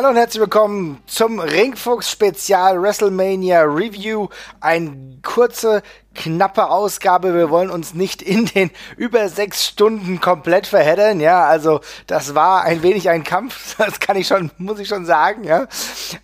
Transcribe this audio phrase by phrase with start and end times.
[0.00, 4.28] Hallo und herzlich willkommen zum Ringfuchs Spezial WrestleMania Review.
[4.58, 5.82] Eine kurze,
[6.14, 7.34] knappe Ausgabe.
[7.34, 11.20] Wir wollen uns nicht in den über sechs Stunden komplett verheddern.
[11.20, 13.76] Ja, also das war ein wenig ein Kampf.
[13.90, 15.44] Das kann ich schon, muss ich schon sagen.
[15.44, 15.66] Ja,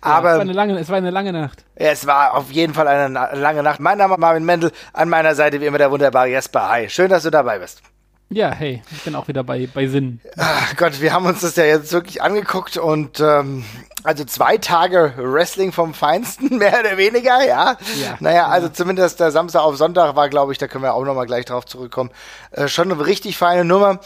[0.01, 1.63] aber ja, es, war eine lange, es war eine lange Nacht.
[1.77, 3.79] Ja, es war auf jeden Fall eine lange Nacht.
[3.79, 4.71] Mein Name ist Marvin Mendel.
[4.91, 6.67] An meiner Seite wie immer der wunderbare Jesper.
[6.67, 7.83] Hi, schön, dass du dabei bist.
[8.29, 10.19] Ja, hey, ich bin auch wieder bei, bei Sinn.
[10.35, 13.63] Ach Gott, wir haben uns das ja jetzt wirklich angeguckt und ähm,
[14.03, 17.77] also zwei Tage Wrestling vom Feinsten, mehr oder weniger, ja.
[18.01, 18.47] ja naja, ja.
[18.47, 21.45] also zumindest der Samstag auf Sonntag war, glaube ich, da können wir auch nochmal gleich
[21.45, 22.11] drauf zurückkommen,
[22.51, 23.99] äh, schon eine richtig feine Nummer.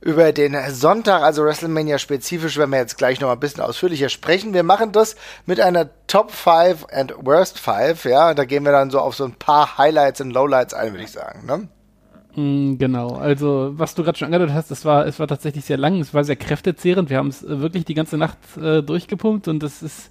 [0.00, 4.08] Über den Sonntag, also WrestleMania spezifisch, werden wir jetzt gleich noch mal ein bisschen ausführlicher
[4.08, 4.54] sprechen.
[4.54, 8.32] Wir machen das mit einer Top 5 and Worst 5, ja.
[8.34, 11.10] Da gehen wir dann so auf so ein paar Highlights und Lowlights ein, würde ich
[11.10, 11.68] sagen, ne?
[12.36, 15.76] Mm, genau, also was du gerade schon angedeutet hast, es war, es war tatsächlich sehr
[15.76, 17.10] lang, es war sehr kräftezehrend.
[17.10, 20.10] Wir haben es äh, wirklich die ganze Nacht äh, durchgepumpt und es ist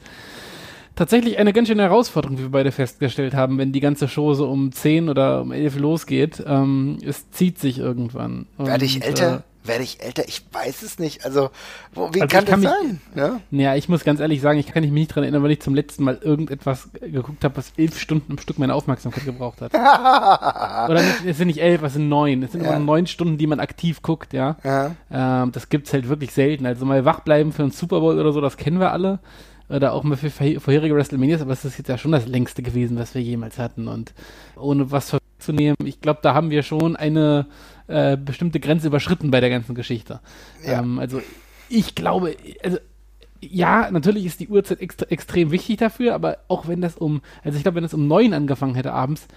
[0.95, 4.49] tatsächlich eine ganz schöne Herausforderung, wie wir beide festgestellt haben, wenn die ganze Show so
[4.49, 6.43] um 10 oder um 11 losgeht.
[6.45, 8.47] Ähm, es zieht sich irgendwann.
[8.57, 9.35] Werde ich älter?
[9.35, 10.27] Äh, werde ich älter?
[10.27, 11.25] Ich weiß es nicht.
[11.25, 11.49] Also,
[11.93, 13.01] wo, wie also kann das kann sein?
[13.15, 13.39] Ja?
[13.51, 15.75] ja, ich muss ganz ehrlich sagen, ich kann mich nicht dran erinnern, weil ich zum
[15.75, 19.73] letzten Mal irgendetwas geguckt habe, was elf Stunden am Stück meine Aufmerksamkeit gebraucht hat.
[20.89, 22.43] Oder nicht, es sind nicht elf, es sind neun.
[22.43, 22.71] Es sind ja.
[22.71, 24.57] immer neun Stunden, die man aktiv guckt, ja.
[24.63, 24.95] ja.
[25.11, 26.65] Ähm, das gibt's halt wirklich selten.
[26.65, 29.19] Also mal wach bleiben für einen Super Bowl oder so, das kennen wir alle
[29.69, 32.97] oder auch mal für vorherige WrestleManias, aber es ist jetzt ja schon das längste gewesen,
[32.97, 33.87] was wir jemals hatten.
[33.87, 34.13] Und
[34.55, 37.47] ohne was vorzunehmen, ich glaube, da haben wir schon eine
[37.87, 40.19] äh, bestimmte Grenze überschritten bei der ganzen Geschichte.
[40.65, 40.79] Ja.
[40.79, 41.21] Ähm, also
[41.69, 42.77] ich glaube, also
[43.41, 47.57] ja, natürlich ist die Uhrzeit extra, extrem wichtig dafür, aber auch wenn das um, also
[47.57, 49.27] ich glaube, wenn es um neun angefangen hätte abends,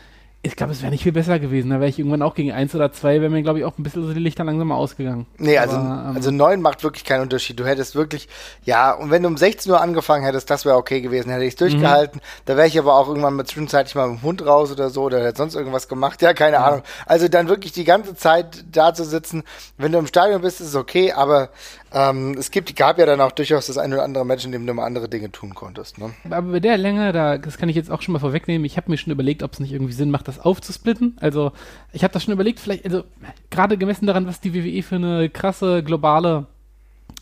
[0.43, 1.69] ich glaube, es wäre nicht viel besser gewesen.
[1.69, 3.83] Da wäre ich irgendwann auch gegen eins oder zwei, wäre mir, glaube ich, auch ein
[3.83, 5.27] bisschen so die Lichter langsam ausgegangen.
[5.37, 7.61] Nee, also, Aber, ähm, also neun macht wirklich keinen Unterschied.
[7.61, 8.27] Du hättest wirklich,
[8.65, 11.31] ja, und wenn du um 16 Uhr angefangen hättest, das wäre okay gewesen.
[11.31, 12.21] Hätte ich es durchgehalten.
[12.25, 12.45] Mhm.
[12.47, 15.03] Da wäre ich aber auch irgendwann mal zwischenzeitlich mal mit dem Hund raus oder so
[15.03, 16.23] oder hätte sonst irgendwas gemacht.
[16.23, 16.65] Ja, keine mhm.
[16.65, 16.83] Ahnung.
[17.05, 19.43] Also dann wirklich die ganze Zeit da zu sitzen.
[19.77, 21.51] Wenn du im Stadion bist, ist es okay, aber
[21.93, 24.67] ähm, es gibt, gab ja dann auch durchaus das eine oder andere Match, in dem
[24.67, 25.99] du mal andere Dinge tun konntest.
[25.99, 26.11] Ne?
[26.31, 28.91] Aber bei der Länge, da, das kann ich jetzt auch schon mal vorwegnehmen, ich habe
[28.91, 31.17] mir schon überlegt, ob es nicht irgendwie Sinn macht, das aufzusplitten.
[31.21, 31.53] Also
[31.93, 33.05] ich habe das schon überlegt, vielleicht, also
[33.51, 36.47] gerade gemessen daran, was die WWE für eine krasse globale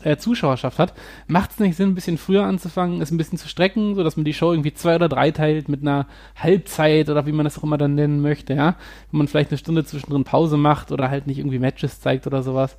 [0.03, 0.93] äh, Zuschauerschaft hat,
[1.27, 4.23] macht es nicht Sinn, ein bisschen früher anzufangen, es ein bisschen zu strecken, sodass man
[4.23, 7.63] die Show irgendwie zwei oder drei teilt mit einer Halbzeit oder wie man das auch
[7.63, 8.75] immer dann nennen möchte, ja.
[9.11, 12.43] Wenn man vielleicht eine Stunde zwischendrin Pause macht oder halt nicht irgendwie Matches zeigt oder
[12.43, 12.77] sowas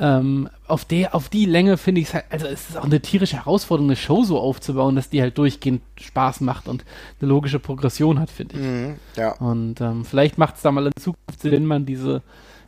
[0.00, 3.00] ähm, auf, der, auf die Länge finde ich es halt, also es ist auch eine
[3.00, 6.84] tierische Herausforderung, eine Show so aufzubauen, dass die halt durchgehend Spaß macht und
[7.20, 8.62] eine logische Progression hat, finde ich.
[8.62, 9.32] Mhm, ja.
[9.36, 12.22] Und ähm, vielleicht macht es da mal in Zukunft Sinn, wenn man diese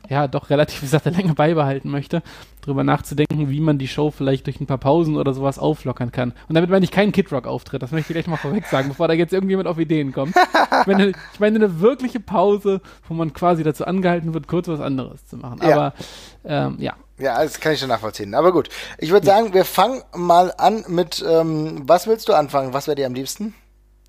[0.09, 2.21] ja, doch relativ satte Länge beibehalten möchte,
[2.61, 6.33] darüber nachzudenken, wie man die Show vielleicht durch ein paar Pausen oder sowas auflockern kann.
[6.47, 8.89] Und damit meine ich keinen Kid Rock Auftritt, das möchte ich gleich mal vorweg sagen,
[8.89, 10.35] bevor da jetzt irgendjemand auf Ideen kommt.
[10.81, 14.81] Ich meine, ich meine eine wirkliche Pause, wo man quasi dazu angehalten wird, kurz was
[14.81, 15.59] anderes zu machen.
[15.61, 15.71] Ja.
[15.71, 15.93] Aber
[16.45, 16.93] ähm, ja.
[17.23, 18.35] Ja, das kann ich schon nachvollziehen.
[18.35, 22.73] Aber gut, ich würde sagen, wir fangen mal an mit, ähm, was willst du anfangen?
[22.73, 23.53] Was wäre dir am liebsten?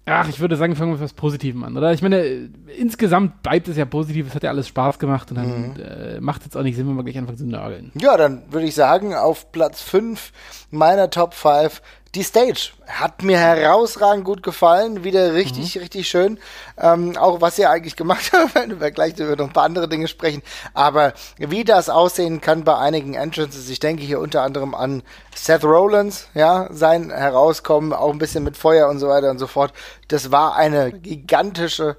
[0.06, 1.92] Ach, ich würde sagen, fangen wir mit was Positivem an, oder?
[1.92, 5.70] Ich meine, insgesamt bleibt es ja positiv, es hat ja alles Spaß gemacht und dann
[5.70, 5.80] mhm.
[5.80, 7.90] äh, macht es jetzt auch nicht Sinn, wenn wir gleich anfangen zu nörgeln.
[7.94, 10.32] Ja, dann würde ich sagen, auf Platz 5
[10.70, 11.80] meiner Top 5
[12.14, 15.80] die Stage hat mir herausragend gut gefallen, wieder richtig, mhm.
[15.82, 16.38] richtig schön.
[16.78, 19.88] Ähm, auch was ihr eigentlich gemacht habt, wenn wir gleich über noch ein paar andere
[19.88, 20.42] Dinge sprechen.
[20.74, 25.02] Aber wie das aussehen kann bei einigen Entrances, ich denke hier unter anderem an
[25.34, 29.46] Seth Rollins, ja, sein Herauskommen, auch ein bisschen mit Feuer und so weiter und so
[29.46, 29.72] fort.
[30.08, 31.96] Das war eine gigantische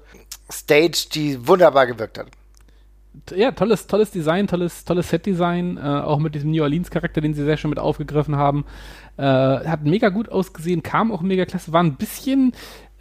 [0.50, 2.28] Stage, die wunderbar gewirkt hat
[3.34, 7.44] ja, tolles, tolles Design, tolles, tolles Set-Design, äh, auch mit diesem New Orleans-Charakter, den sie
[7.44, 8.64] sehr schön mit aufgegriffen haben.
[9.16, 12.52] Äh, hat mega gut ausgesehen, kam auch mega klasse, war ein bisschen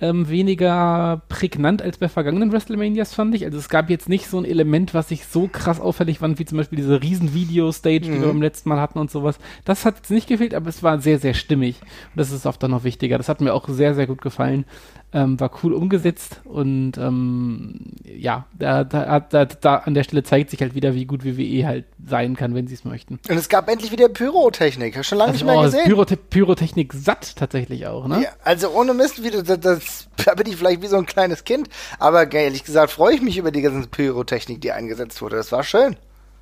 [0.02, 3.46] ähm, weniger prägnant als bei vergangenen WrestleManias, fand ich.
[3.46, 6.46] Also es gab jetzt nicht so ein Element, was sich so krass auffällig fand, wie
[6.46, 8.14] zum Beispiel diese riesen Video-Stage, mhm.
[8.14, 9.38] die wir beim letzten Mal hatten und sowas.
[9.64, 11.80] Das hat jetzt nicht gefehlt, aber es war sehr, sehr stimmig.
[11.82, 13.18] Und das ist oft dann noch wichtiger.
[13.18, 14.66] Das hat mir auch sehr, sehr gut gefallen.
[15.16, 20.50] Ähm, war cool umgesetzt und ähm, ja, da, da, da, da an der Stelle zeigt
[20.50, 23.18] sich halt wieder, wie gut WWE halt sein kann, wenn sie es möchten.
[23.30, 24.98] Und es gab endlich wieder Pyrotechnik.
[24.98, 25.86] Hast schon lange also, nicht mehr oh, gesehen.
[25.86, 28.24] Pyrote Pyrotechnik satt tatsächlich auch, ne?
[28.24, 31.46] Ja, also ohne Mist, wie, das, das, da bin ich vielleicht wie so ein kleines
[31.46, 35.38] Kind, aber ehrlich gesagt freue ich mich über die ganze Pyrotechnik, die eingesetzt wurde.
[35.38, 35.96] Das war schön.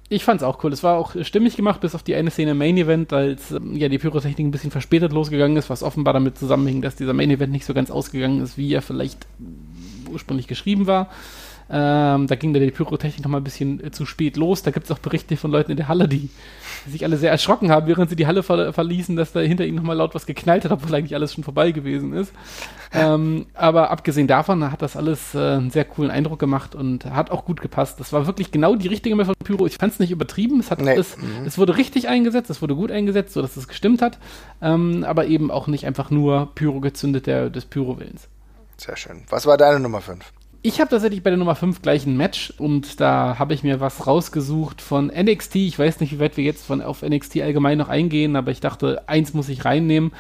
[0.10, 0.74] Ich fand's auch cool.
[0.74, 3.76] Es war auch stimmig gemacht, bis auf die eine Szene im Main Event, als ähm,
[3.76, 7.32] ja die Pyrotechnik ein bisschen verspätet losgegangen ist, was offenbar damit zusammenhing, dass dieser Main
[7.32, 9.26] Event nicht so ganz ausgegangen ist, wie er vielleicht
[10.12, 11.10] ursprünglich geschrieben war.
[11.70, 14.64] Ähm, da ging dann die Pyrotechnik noch mal ein bisschen äh, zu spät los.
[14.64, 16.30] Da gibt es auch Berichte von Leuten in der Halle, die
[16.88, 19.78] sich alle sehr erschrocken haben, während sie die Halle ver verließen, dass da hinter ihnen
[19.78, 22.34] noch mal laut was geknallt hat, obwohl eigentlich alles schon vorbei gewesen ist.
[22.94, 27.32] ähm, aber abgesehen davon hat das alles äh, einen sehr coolen Eindruck gemacht und hat
[27.32, 28.00] auch gut gepasst.
[28.00, 29.66] Das war wirklich genau die richtige Menge von Pyro.
[29.66, 30.60] Ich fand es nicht übertrieben.
[30.60, 30.96] Es, hat, nee.
[30.96, 31.46] es, mhm.
[31.46, 34.20] es wurde richtig eingesetzt, es wurde gut eingesetzt, sodass es gestimmt hat.
[34.62, 38.28] Ähm, aber eben auch nicht einfach nur Pyro gezündet der, des Pyro-Willens.
[38.78, 39.24] Sehr schön.
[39.30, 40.24] Was war deine Nummer 5?
[40.66, 43.82] Ich habe tatsächlich bei der Nummer 5 gleich ein Match und da habe ich mir
[43.82, 45.58] was rausgesucht von NXT.
[45.58, 48.62] Ich weiß nicht, wie weit wir jetzt von auf NXT allgemein noch eingehen, aber ich
[48.62, 50.14] dachte, eins muss ich reinnehmen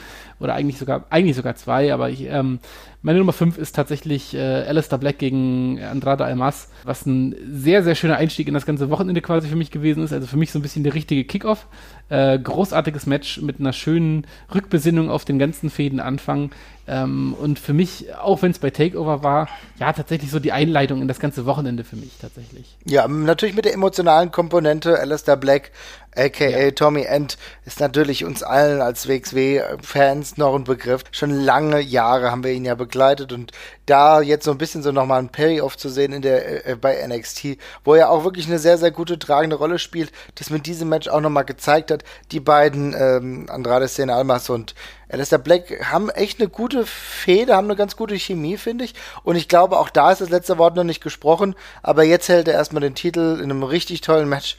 [0.44, 2.60] oder eigentlich sogar eigentlich sogar zwei, aber ich ähm,
[3.06, 7.96] meine Nummer 5 ist tatsächlich äh, Alistair Black gegen Andrade Almas, was ein sehr, sehr
[7.96, 10.14] schöner Einstieg in das ganze Wochenende quasi für mich gewesen ist.
[10.14, 11.68] Also für mich so ein bisschen der richtige Kickoff.
[12.08, 14.26] Äh, großartiges Match mit einer schönen
[14.56, 16.52] Rückbesinnung auf den ganzen Fädenanfang.
[16.88, 19.50] Ähm, und für mich, auch wenn es bei Takeover war,
[19.80, 22.78] ja, tatsächlich so die Einleitung in das ganze Wochenende für mich tatsächlich.
[22.86, 24.98] Ja, natürlich mit der emotionalen Komponente.
[24.98, 25.72] Alistair Black
[26.16, 26.72] aka ja.
[26.72, 31.04] Tommy End, ist natürlich uns allen als WXW-Fans noch ein Begriff.
[31.12, 33.52] Schon lange Jahre haben wir ihn ja begleitet und
[33.86, 37.06] da jetzt so ein bisschen so nochmal ein Payoff zu sehen in der, äh, bei
[37.06, 40.90] NXT, wo er auch wirklich eine sehr, sehr gute tragende Rolle spielt, das mit diesem
[40.90, 42.04] Match auch nochmal gezeigt hat.
[42.32, 44.76] Die beiden, ähm, Andrade Sena Almas und
[45.14, 48.96] Alistair Black haben echt eine gute Fehde, haben eine ganz gute Chemie, finde ich.
[49.24, 51.56] Und ich glaube, auch da ist das letzte Wort noch nicht gesprochen.
[51.84, 54.58] Aber jetzt hält er erstmal den Titel in einem richtig tollen Match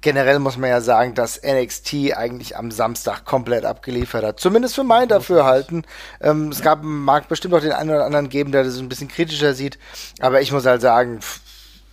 [0.00, 4.40] generell muss man ja sagen, dass NXT eigentlich am Samstag komplett abgeliefert hat.
[4.40, 5.84] Zumindest für mein Dafürhalten.
[6.20, 9.08] Ähm, es gab, mag bestimmt auch den einen oder anderen geben, der das ein bisschen
[9.08, 9.78] kritischer sieht.
[10.20, 11.20] Aber ich muss halt sagen,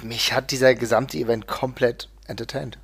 [0.04, 2.78] mich hat dieser gesamte Event komplett entertained.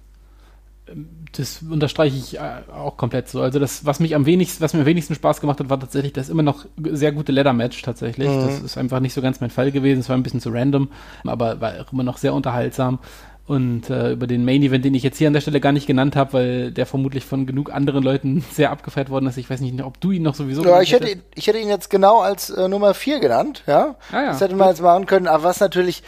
[1.38, 3.42] Das unterstreiche ich äh, auch komplett so.
[3.42, 6.12] Also das, was mich am wenigsten, was mir am wenigsten Spaß gemacht hat, war tatsächlich
[6.12, 8.28] das immer noch sehr gute Leather-Match tatsächlich.
[8.28, 8.48] Mhm.
[8.48, 10.02] Das ist einfach nicht so ganz mein Fall gewesen.
[10.02, 10.90] Es war ein bisschen zu random,
[11.24, 13.00] aber war auch immer noch sehr unterhaltsam.
[13.48, 15.88] Und äh, über den Main Event, den ich jetzt hier an der Stelle gar nicht
[15.88, 19.38] genannt habe, weil der vermutlich von genug anderen Leuten sehr abgefeiert worden ist.
[19.38, 20.64] Ich weiß nicht, ob du ihn noch sowieso.
[20.64, 23.96] Ja, ich hätte, ich hätte ihn jetzt genau als äh, Nummer 4 genannt, ja.
[24.12, 24.28] Ah, ja.
[24.28, 25.28] Das hätte man jetzt machen können.
[25.28, 26.04] Aber was natürlich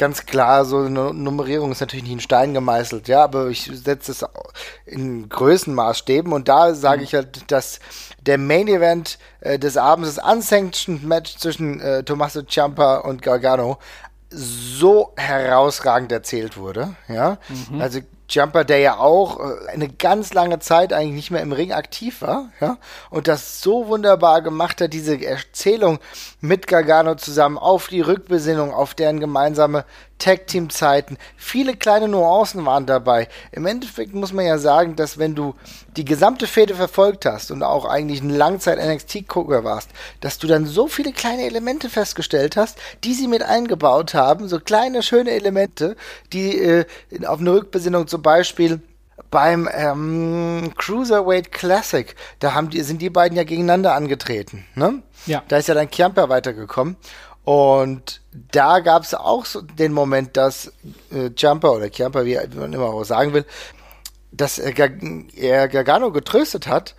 [0.00, 4.12] ganz klar, so eine Nummerierung ist natürlich nicht in Stein gemeißelt, ja, aber ich setze
[4.12, 4.24] es
[4.86, 7.04] in Größenmaßstäben und da sage mhm.
[7.04, 7.80] ich halt, dass
[8.24, 13.78] der Main Event äh, des Abends, das Unsanctioned Match zwischen äh, Tommaso Ciampa und Gargano,
[14.30, 16.94] so herausragend erzählt wurde.
[17.08, 17.80] Ja, mhm.
[17.80, 21.72] also Jumper, der ja auch äh, eine ganz lange Zeit eigentlich nicht mehr im Ring
[21.72, 22.78] aktiv war, ja,
[23.10, 25.98] und das so wunderbar gemacht hat, diese Erzählung
[26.40, 29.84] mit Gargano zusammen auf die Rückbesinnung, auf deren gemeinsame
[30.18, 31.18] Tag-Team-Zeiten.
[31.36, 33.28] Viele kleine Nuancen waren dabei.
[33.52, 35.54] Im Endeffekt muss man ja sagen, dass wenn du
[35.96, 39.90] die gesamte Fehde verfolgt hast und auch eigentlich ein Langzeit-NXT-Gucker warst,
[40.20, 44.60] dass du dann so viele kleine Elemente festgestellt hast, die sie mit eingebaut haben, so
[44.60, 45.96] kleine, schöne Elemente,
[46.32, 46.84] die äh,
[47.26, 48.80] auf eine Rückbesinnung zum Beispiel
[49.30, 54.66] beim ähm, Cruiserweight Classic, da haben die, sind die beiden ja gegeneinander angetreten.
[54.74, 55.02] Ne?
[55.26, 55.42] Ja.
[55.48, 56.96] Da ist ja dann Chiampa weitergekommen.
[57.44, 60.72] Und da gab es auch so den Moment, dass
[61.12, 63.44] äh, Jumper oder Jumper, wie man immer auch sagen will,
[64.30, 64.72] dass er,
[65.36, 66.94] er Gargano getröstet hat.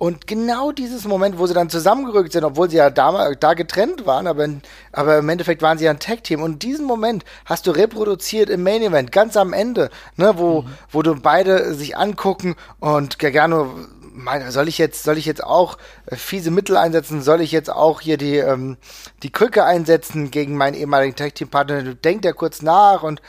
[0.00, 4.06] Und genau dieses Moment, wo sie dann zusammengerückt sind, obwohl sie ja da, da getrennt
[4.06, 4.48] waren, aber,
[4.92, 6.42] aber im Endeffekt waren sie ja ein Tag-Team.
[6.42, 10.68] Und diesen Moment hast du reproduziert im Main Event, ganz am Ende, ne, wo, mhm.
[10.90, 13.74] wo du beide sich angucken und Gargano
[14.14, 15.76] meine, soll ich jetzt, soll ich jetzt auch
[16.06, 17.20] äh, fiese Mittel einsetzen?
[17.20, 18.78] Soll ich jetzt auch hier die, ähm,
[19.22, 21.82] die Krücke einsetzen gegen meinen ehemaligen Tag Team Partner?
[21.82, 23.20] Du denkt er kurz nach und,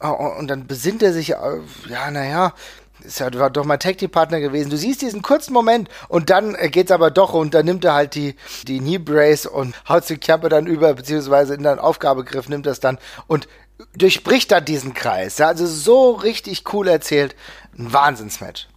[0.00, 2.52] äh, und dann besinnt er sich, äh, ja, naja,
[3.06, 4.70] ist ja war doch mein Tag Team Partner gewesen.
[4.70, 7.94] Du siehst diesen kurzen Moment und dann äh, geht's aber doch und dann nimmt er
[7.94, 8.34] halt die,
[8.66, 12.80] die Knee Brace und haut die Klappe dann über, beziehungsweise in deinen Aufgabegriff nimmt das
[12.80, 13.48] dann und
[13.96, 15.38] durchbricht dann diesen Kreis.
[15.38, 17.34] Ja, also so richtig cool erzählt.
[17.78, 18.68] Ein Wahnsinnsmatch.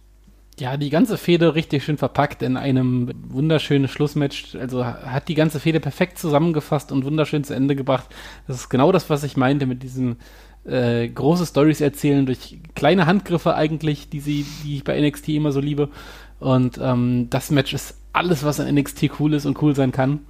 [0.58, 4.56] Ja, die ganze Fehde richtig schön verpackt in einem wunderschönen Schlussmatch.
[4.56, 8.08] Also hat die ganze Fehde perfekt zusammengefasst und wunderschön zu Ende gebracht.
[8.46, 10.16] Das ist genau das, was ich meinte mit diesem
[10.64, 15.52] äh, große Stories erzählen durch kleine Handgriffe eigentlich, die sie, die ich bei NXT immer
[15.52, 15.88] so liebe.
[16.38, 20.20] Und ähm, das Match ist alles, was an NXT cool ist und cool sein kann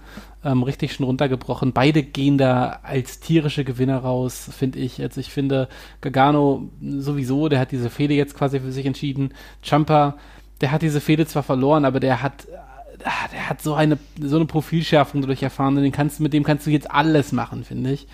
[0.44, 1.72] ähm, richtig schon runtergebrochen.
[1.72, 5.00] Beide gehen da als tierische Gewinner raus, finde ich.
[5.00, 5.68] Also ich finde,
[6.00, 9.34] Gargano sowieso, der hat diese Fehde jetzt quasi für sich entschieden.
[9.62, 10.16] Champa,
[10.60, 12.46] der hat diese Fehde zwar verloren, aber der hat
[13.04, 16.66] ah, der hat so eine so eine Profilschärfung dadurch erfahren, den kannst, mit dem kannst
[16.66, 18.06] du jetzt alles machen, finde ich.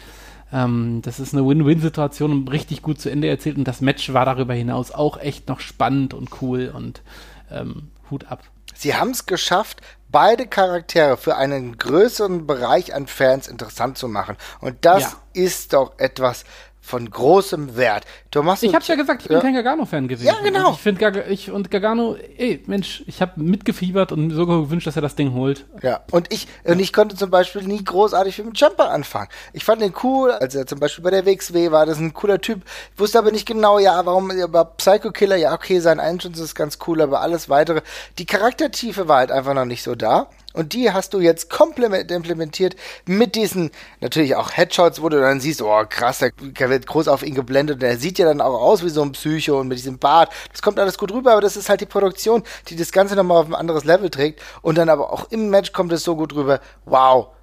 [0.53, 4.25] Ähm, das ist eine Win-Win-Situation und richtig gut zu Ende erzählt und das Match war
[4.25, 7.03] darüber hinaus auch echt noch spannend und cool und
[7.51, 8.43] ähm, Hut ab.
[8.75, 14.37] Sie haben es geschafft, beide Charaktere für einen größeren Bereich an Fans interessant zu machen.
[14.61, 15.17] Und das ja.
[15.33, 16.45] ist doch etwas,
[16.87, 18.05] von großem Wert.
[18.31, 19.43] Thomas, ich hab's ja gesagt, ich bin ja.
[19.43, 20.29] kein Gargano-Fan gewesen.
[20.29, 20.69] Ja, genau.
[20.69, 24.87] Und ich finde Gar ich und Gargano, ey, Mensch, ich habe mitgefiebert und sogar gewünscht,
[24.87, 25.67] dass er das Ding holt.
[25.83, 29.29] Ja, und ich und ich konnte zum Beispiel nie großartig mit dem Jumper anfangen.
[29.53, 32.15] Ich fand den cool, als er zum Beispiel bei der WXW war, das ist ein
[32.15, 32.63] cooler Typ.
[32.95, 36.55] Ich wusste aber nicht genau, ja, warum, aber Psycho Killer, ja, okay, sein Entrance ist
[36.55, 37.81] ganz cool, aber alles weitere,
[38.19, 40.29] die Charaktertiefe war halt einfach noch nicht so da.
[40.57, 43.71] Und die hast du jetzt komplett implementiert mit diesen,
[44.01, 47.83] natürlich auch Headshots, wo du dann siehst, oh krass, der wird groß auf ihn geblendet.
[47.83, 50.33] Der sieht ja dann auch aus wie so ein Psycho und mit diesem Bart.
[50.51, 53.37] Das kommt alles gut rüber, aber das ist halt die Produktion, die das Ganze nochmal
[53.37, 54.41] auf ein anderes Level trägt.
[54.63, 56.61] Und dann aber auch im Match kommt es so gut rüber.
[56.87, 57.35] Wow.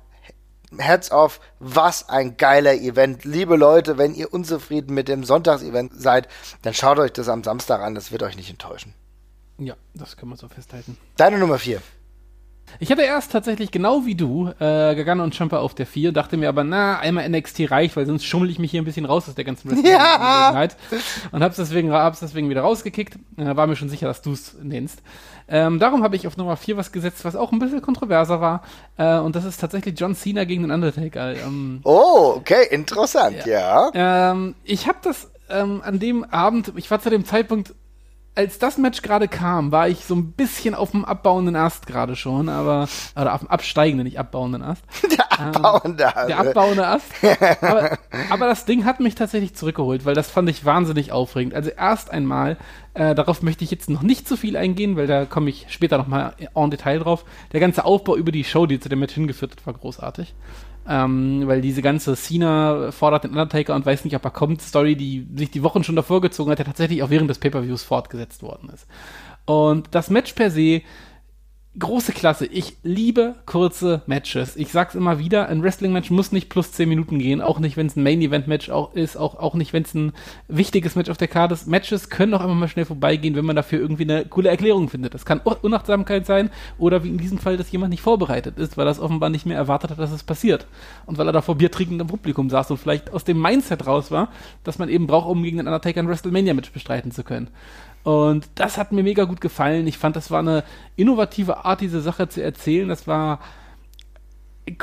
[0.76, 3.26] Heads off, was ein geiler Event.
[3.26, 6.28] Liebe Leute, wenn ihr unzufrieden mit dem Sonntagsevent seid,
[6.64, 8.96] dann schaut euch das am Samstag an, das wird euch nicht enttäuschen.
[9.60, 10.98] Ja, das können wir so festhalten.
[11.16, 11.80] Deine Nummer 4.
[12.80, 16.38] Ich hatte erst tatsächlich genau wie du äh, Gargano und Champa auf der 4, dachte
[16.38, 19.30] mir aber, na, einmal NXT reicht, weil sonst schummel ich mich hier ein bisschen raus
[19.30, 20.68] aus der ganzen ja.
[21.32, 23.18] und hab's deswegen, hab's deswegen wieder rausgekickt.
[23.38, 25.02] Äh, war mir schon sicher, dass du's nennst.
[25.48, 28.64] Ähm, darum habe ich auf Nummer 4 was gesetzt, was auch ein bisschen kontroverser war.
[28.98, 31.36] Äh, und das ist tatsächlich John Cena gegen den Undertaker.
[31.36, 33.92] Ähm, oh, okay, interessant, ja.
[33.94, 34.32] ja.
[34.32, 37.74] Ähm, ich habe das ähm, an dem Abend, ich war zu dem Zeitpunkt
[38.36, 42.16] als das Match gerade kam, war ich so ein bisschen auf dem abbauenden Ast gerade
[42.16, 44.84] schon, aber oder auf dem absteigenden, nicht abbauenden Ast.
[45.12, 46.30] Der abbauende Ast.
[46.30, 47.12] der abbauende Ast.
[47.62, 47.98] aber,
[48.30, 51.56] aber, das Ding hat mich tatsächlich zurückgeholt, weil das fand ich wahnsinnig aufregend.
[51.56, 52.58] Also erst einmal,
[52.94, 55.98] äh, darauf möchte ich jetzt noch nicht zu viel eingehen, weil da komme ich später
[55.98, 57.26] nochmal en Detail drauf.
[57.52, 60.34] Der ganze Aufbau über die Show, die zu dem Match hingeführt hat, war großartig
[60.88, 64.96] ähm, weil diese ganze Cena fordert den Undertaker und weiß nicht, ob er kommt, Story,
[64.96, 68.44] die sich die Wochen schon davor gezogen hat, ja tatsächlich auch während des Pay-Per-Views fortgesetzt
[68.44, 68.88] worden ist.
[69.46, 70.82] Und das Match per se
[71.78, 72.46] große Klasse.
[72.46, 74.56] Ich liebe kurze Matches.
[74.56, 77.88] Ich sag's immer wieder, ein Wrestling-Match muss nicht plus 10 Minuten gehen, auch nicht, wenn
[77.88, 80.14] es ein Main-Event-Match auch ist, auch, auch nicht, wenn es ein
[80.48, 81.68] wichtiges Match auf der Karte ist.
[81.68, 85.16] Matches können auch immer mal schnell vorbeigehen, wenn man dafür irgendwie eine coole Erklärung findet.
[85.16, 88.88] Das kann Unachtsamkeit sein oder wie in diesem Fall, dass jemand nicht vorbereitet ist, weil
[88.88, 90.68] er es offenbar nicht mehr erwartet hat, dass es passiert.
[91.08, 94.30] Und weil er da vor biertrinkendem Publikum saß und vielleicht aus dem Mindset raus war,
[94.64, 97.50] dass man eben braucht, um gegen den Undertaker ein WrestleMania-Match bestreiten zu können.
[98.04, 99.88] Und das hat mir mega gut gefallen.
[99.88, 100.64] Ich fand, das war eine
[100.96, 102.90] innovative Art, diese Sache zu erzählen.
[102.90, 103.40] Das war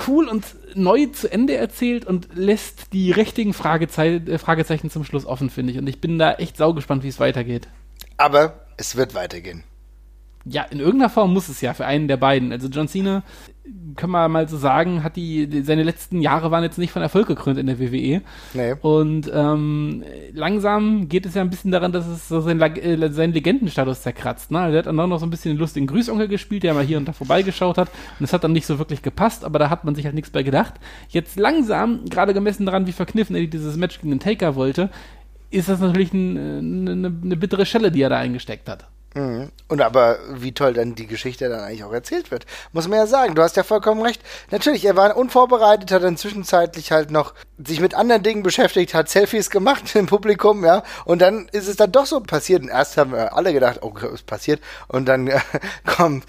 [0.07, 5.27] cool und neu zu Ende erzählt und lässt die richtigen Fragezei äh, Fragezeichen zum Schluss
[5.27, 5.79] offen, finde ich.
[5.79, 7.69] Und ich bin da echt saugespannt, wie es weitergeht.
[8.17, 9.65] Aber es wird weitergehen.
[10.45, 12.51] Ja, in irgendeiner Form muss es ja für einen der beiden.
[12.53, 13.23] Also John Cena
[13.97, 17.27] können wir mal so sagen, hat die, seine letzten Jahre waren jetzt nicht von Erfolg
[17.29, 18.23] gekrönt in der WWE.
[18.55, 18.75] Nee.
[18.81, 23.33] Und ähm, langsam geht es ja ein bisschen daran, dass es so sein, äh, seinen
[23.33, 24.51] Legendenstatus zerkratzt.
[24.51, 24.61] Ne?
[24.61, 26.85] Also er hat dann auch noch so ein bisschen den lustigen Grüßonkel gespielt, der mal
[26.85, 27.89] hier und da vorbeigeschaut hat.
[27.89, 30.31] Und das hat dann nicht so wirklich gepasst, aber da hat man sich halt nichts
[30.31, 30.75] bei gedacht.
[31.09, 34.91] Jetzt langsam, gerade gemessen daran, wie verkniffen er dieses Match gegen den Taker wollte,
[35.51, 38.87] ist das natürlich ein, eine, eine bittere Schelle, die er da eingesteckt hat.
[39.15, 39.51] Mhm.
[39.67, 42.47] Und aber wie toll dann die Geschichte dann eigentlich auch erzählt wird.
[42.73, 44.23] Muss man ja sagen, du hast ja vollkommen recht.
[44.51, 49.09] Natürlich, er war unvorbereitet, hat dann zwischenzeitlich halt noch sich mit anderen Dingen beschäftigt, hat
[49.09, 50.83] Selfies gemacht im Publikum, ja.
[51.05, 52.63] Und dann ist es dann doch so passiert.
[52.63, 54.61] Und erst haben wir alle gedacht, oh, was passiert?
[54.89, 55.41] Und dann äh,
[55.87, 56.25] kommt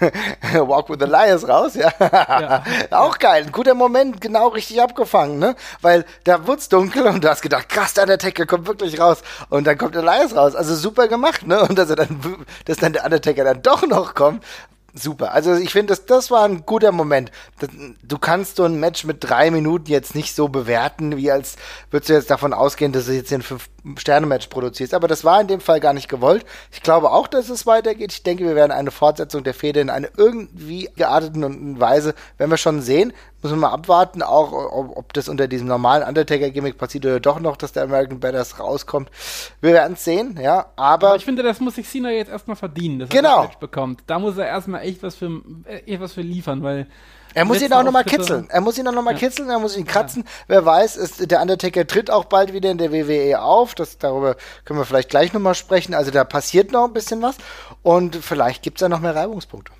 [0.54, 1.92] Walk with the Liars raus, ja.
[2.00, 2.62] ja.
[2.90, 3.44] auch geil.
[3.46, 5.56] Ein guter Moment, genau richtig abgefangen, ne?
[5.80, 9.22] Weil da wird's dunkel und du hast gedacht, krass, der Undertaker kommt wirklich raus.
[9.48, 10.54] Und dann kommt der Liars raus.
[10.54, 11.60] Also super gemacht, ne?
[11.62, 12.17] Und dass er dann
[12.64, 14.44] dass dann der Undertaker dann doch noch kommt.
[14.94, 15.32] Super.
[15.32, 17.30] Also ich finde, das, das war ein guter Moment.
[18.02, 21.56] Du kannst so ein Match mit drei Minuten jetzt nicht so bewerten, wie als
[21.90, 24.94] würdest du jetzt davon ausgehen, dass du jetzt ein Fünf-Sterne-Match produzierst.
[24.94, 26.44] Aber das war in dem Fall gar nicht gewollt.
[26.72, 28.12] Ich glaube auch, dass es weitergeht.
[28.12, 32.56] Ich denke, wir werden eine Fortsetzung der Fehde in einer irgendwie gearteten Weise, wenn wir
[32.56, 37.06] schon sehen, muss man mal abwarten, auch ob, ob das unter diesem normalen Undertaker-Gimmick passiert
[37.06, 39.10] oder doch noch, dass der American Badass rauskommt.
[39.60, 41.16] Wir werden es sehen, ja, aber, aber.
[41.16, 43.28] ich finde, das muss sich Cena jetzt erstmal verdienen, dass genau.
[43.28, 44.02] er das Match bekommt.
[44.06, 45.40] Da muss er erstmal echt was für,
[45.86, 46.86] echt was für liefern, weil.
[47.34, 48.48] Er muss ihn auch nochmal kitzeln.
[48.50, 49.20] Er muss ihn auch nochmal ja.
[49.20, 50.24] kitzeln, er muss ihn kratzen.
[50.24, 50.30] Ja.
[50.48, 53.74] Wer weiß, ist, der Undertaker tritt auch bald wieder in der WWE auf.
[53.74, 55.94] Das, darüber können wir vielleicht gleich nochmal sprechen.
[55.94, 57.36] Also da passiert noch ein bisschen was.
[57.82, 59.72] Und vielleicht gibt es ja noch mehr Reibungspunkte.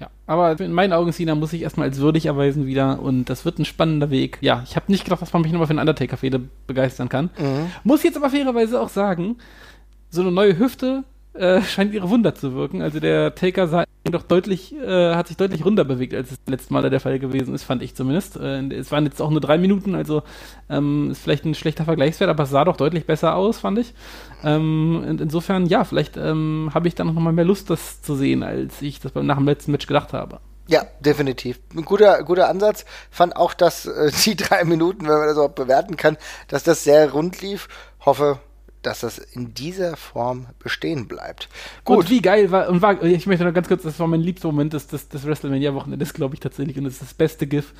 [0.00, 3.44] Ja, aber in meinen Augen, Cena, muss ich erstmal als würdig erweisen wieder und das
[3.44, 4.38] wird ein spannender Weg.
[4.40, 7.30] Ja, ich habe nicht gedacht, dass man mich nochmal für eine Undertaker-Fehde begeistern kann.
[7.38, 7.70] Mhm.
[7.84, 9.36] Muss jetzt aber fairerweise auch sagen,
[10.08, 12.82] so eine neue Hüfte äh, scheint ihre Wunder zu wirken.
[12.82, 16.88] Also der Taker sah doch deutlich, äh, hat sich deutlich runterbewegt, als es letzte Mal
[16.88, 18.36] der Fall gewesen ist, fand ich zumindest.
[18.36, 20.22] Äh, es waren jetzt auch nur drei Minuten, also
[20.68, 23.94] ähm, ist vielleicht ein schlechter Vergleichswert, aber es sah doch deutlich besser aus, fand ich.
[24.42, 28.14] Ähm, in, insofern, ja, vielleicht ähm, habe ich dann noch mal mehr Lust, das zu
[28.14, 30.40] sehen, als ich das nach dem letzten Match gedacht habe.
[30.66, 31.58] Ja, definitiv.
[31.74, 32.84] Ein guter, guter Ansatz.
[33.10, 36.16] Fand auch, dass äh, die drei Minuten, wenn man das auch bewerten kann,
[36.48, 37.68] dass das sehr rund lief.
[38.00, 38.38] Hoffe,
[38.82, 41.48] dass das in dieser Form bestehen bleibt.
[41.84, 41.98] Gut.
[41.98, 44.48] Und wie geil war, und war, ich möchte noch ganz kurz, das war mein liebster
[44.48, 47.72] Moment des, des, des WrestleMania-Wochenendes, glaube ich tatsächlich, und das ist das beste GIF,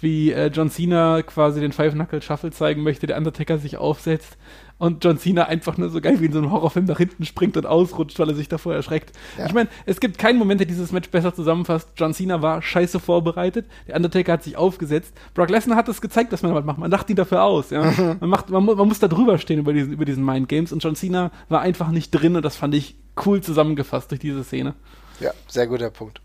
[0.00, 4.36] wie äh, John Cena quasi den Five-Knuckle-Shuffle zeigen möchte, der Undertaker sich aufsetzt
[4.78, 7.56] und John Cena einfach nur so geil wie in so einem Horrorfilm nach hinten springt
[7.56, 9.16] und ausrutscht, weil er sich davor erschreckt.
[9.38, 9.46] Ja.
[9.46, 11.88] Ich meine, es gibt keinen Moment, der dieses Match besser zusammenfasst.
[11.96, 15.14] John Cena war scheiße vorbereitet, der Undertaker hat sich aufgesetzt.
[15.34, 16.78] Brock Lesnar hat es gezeigt, dass man was macht.
[16.78, 17.70] Man lacht ihn dafür aus.
[17.70, 17.92] Ja?
[18.20, 20.82] man, macht, man, man, muss da drüber stehen über diesen, über diesen Mind Games und
[20.82, 24.74] John Cena war einfach nicht drin und das fand ich cool zusammengefasst durch diese Szene.
[25.20, 26.20] Ja, sehr guter Punkt.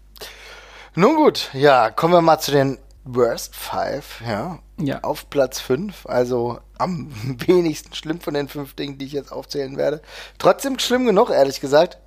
[0.96, 4.60] Nun gut, ja, kommen wir mal zu den Worst Five, ja.
[4.78, 5.00] ja.
[5.02, 7.12] Auf Platz 5, also am
[7.48, 10.02] wenigsten schlimm von den fünf Dingen, die ich jetzt aufzählen werde.
[10.38, 11.98] Trotzdem schlimm genug, ehrlich gesagt.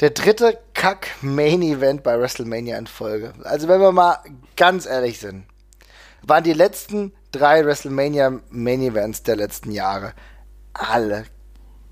[0.00, 3.34] Der dritte Kack-Main-Event bei WrestleMania in Folge.
[3.44, 4.18] Also, wenn wir mal
[4.56, 5.44] ganz ehrlich sind,
[6.22, 10.14] waren die letzten drei WrestleMania Main-Events der letzten Jahre
[10.72, 11.26] alle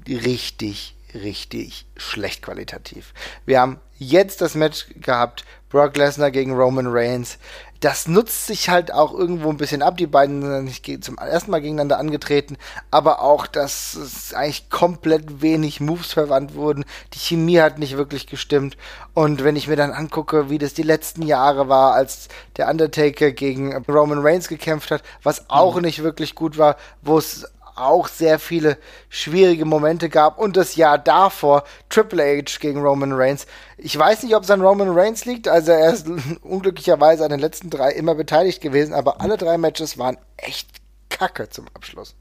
[0.09, 3.13] richtig, richtig schlecht qualitativ.
[3.45, 7.39] Wir haben jetzt das Match gehabt, Brock Lesnar gegen Roman Reigns
[7.81, 9.97] das nutzt sich halt auch irgendwo ein bisschen ab.
[9.97, 12.59] Die beiden sind nicht zum ersten Mal gegeneinander angetreten,
[12.91, 16.85] aber auch, dass eigentlich komplett wenig Moves verwandt wurden.
[17.15, 18.77] Die Chemie hat nicht wirklich gestimmt.
[19.15, 23.33] Und wenn ich mir dann angucke, wie das die letzten Jahre war, als der Undertaker
[23.33, 25.83] gegen Roman Reigns gekämpft hat, was auch mhm.
[25.83, 27.47] nicht wirklich gut war, wo es
[27.83, 28.77] auch sehr viele
[29.09, 33.47] schwierige Momente gab und das Jahr davor Triple H gegen Roman Reigns.
[33.77, 36.07] Ich weiß nicht, ob es an Roman Reigns liegt, also er ist
[36.43, 40.69] unglücklicherweise an den letzten drei immer beteiligt gewesen, aber alle drei Matches waren echt
[41.09, 42.15] kacke zum Abschluss.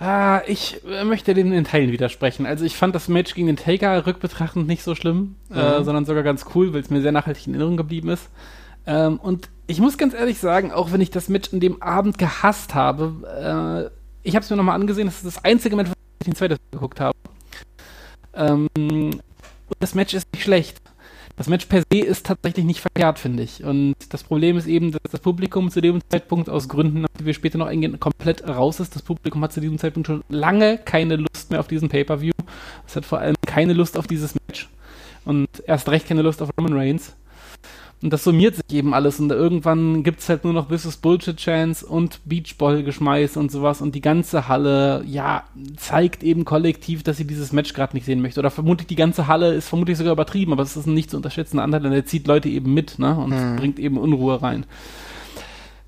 [0.00, 2.46] Ah, ich äh, möchte dem in Teilen widersprechen.
[2.46, 5.60] Also ich fand das Match gegen den Taker rückbetrachtend nicht so schlimm, äh, mhm.
[5.60, 8.28] äh, sondern sogar ganz cool, weil es mir sehr nachhaltig in Erinnerung geblieben ist.
[8.88, 12.16] Ähm, und ich muss ganz ehrlich sagen, auch wenn ich das Match in dem Abend
[12.16, 15.96] gehasst habe, äh, ich habe es mir nochmal angesehen, das ist das einzige Match, was
[16.20, 17.16] ich den zweiten geguckt habe.
[18.34, 19.20] Ähm, und
[19.78, 20.78] das Match ist nicht schlecht.
[21.36, 23.62] Das Match per se ist tatsächlich nicht verkehrt, finde ich.
[23.62, 27.26] Und das Problem ist eben, dass das Publikum zu dem Zeitpunkt aus Gründen, auf die
[27.26, 28.96] wir später noch eingehen, komplett raus ist.
[28.96, 32.32] Das Publikum hat zu diesem Zeitpunkt schon lange keine Lust mehr auf diesen Pay-Per-View.
[32.86, 34.68] Es hat vor allem keine Lust auf dieses Match.
[35.26, 37.14] Und erst recht keine Lust auf Roman Reigns.
[38.00, 40.98] Und das summiert sich eben alles und irgendwann gibt es halt nur noch This is
[40.98, 45.42] Bullshit Chance und Beachball-Geschmeiß und sowas und die ganze Halle, ja,
[45.76, 48.38] zeigt eben kollektiv, dass sie dieses Match gerade nicht sehen möchte.
[48.38, 51.16] Oder vermutlich die ganze Halle ist vermutlich sogar übertrieben, aber es ist ein nicht zu
[51.16, 53.56] unterschätzender Anteil, denn er zieht Leute eben mit, ne, und mhm.
[53.56, 54.64] bringt eben Unruhe rein.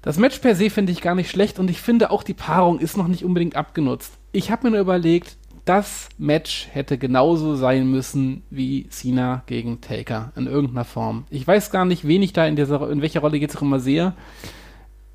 [0.02, 2.80] Das Match per se finde ich gar nicht schlecht und ich finde auch die Paarung
[2.80, 4.14] ist noch nicht unbedingt abgenutzt.
[4.32, 10.32] Ich habe mir nur überlegt, das Match hätte genauso sein müssen wie Cena gegen Taker
[10.36, 11.24] in irgendeiner Form.
[11.30, 13.80] Ich weiß gar nicht, wen ich da in dieser, in welcher Rolle jetzt auch immer
[13.80, 14.14] sehe.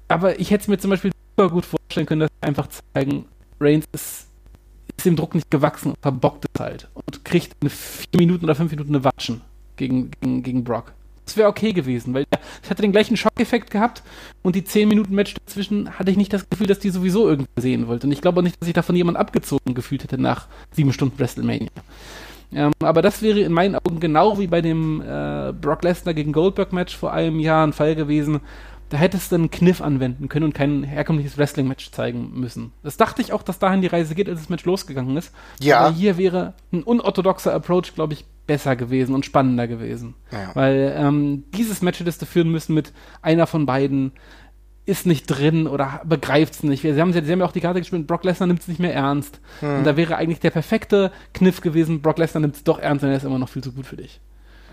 [0.08, 3.26] Aber ich hätte es mir zum Beispiel super gut vorstellen können, dass sie einfach zeigen,
[3.60, 4.28] Reigns ist,
[4.98, 8.56] ist dem Druck nicht gewachsen und verbockt es halt und kriegt in vier Minuten oder
[8.56, 9.42] fünf Minuten eine Watschen
[9.76, 10.94] gegen, gegen, gegen Brock.
[11.26, 12.26] Das wäre okay gewesen, weil
[12.64, 14.04] ich hatte den gleichen Schockeffekt gehabt
[14.44, 17.50] und die 10 Minuten Match dazwischen hatte ich nicht das Gefühl, dass die sowieso irgendwie
[17.58, 18.08] sehen wollte.
[18.08, 21.18] Und ich glaube auch nicht, dass ich davon jemand abgezogen gefühlt hätte nach 7 Stunden
[21.18, 21.70] WrestleMania.
[22.54, 26.32] Ähm, aber das wäre in meinen Augen genau wie bei dem äh, Brock Lesnar gegen
[26.32, 28.40] Goldberg Match vor einem Jahr ein Fall gewesen.
[28.90, 32.72] Da hättest du einen Kniff anwenden können und kein herkömmliches Wrestling-Match zeigen müssen.
[32.84, 35.34] Das dachte ich auch, dass dahin die Reise geht, als das Match losgegangen ist.
[35.60, 35.80] Ja.
[35.80, 40.16] Aber hier wäre ein unorthodoxer Approach, glaube ich, besser gewesen und spannender gewesen.
[40.32, 40.52] Ja.
[40.54, 44.12] Weil ähm, dieses Match hättest du führen müssen mit einer von beiden
[44.86, 46.84] ist nicht drin oder begreift es nicht.
[46.84, 48.94] Sie haben, sie haben ja auch die Karte gespielt, Brock Lesnar nimmt es nicht mehr
[48.94, 49.40] ernst.
[49.60, 49.80] Hm.
[49.80, 53.10] Und da wäre eigentlich der perfekte Kniff gewesen, Brock Lesnar nimmt es doch ernst und
[53.10, 54.22] er ist immer noch viel zu gut für dich.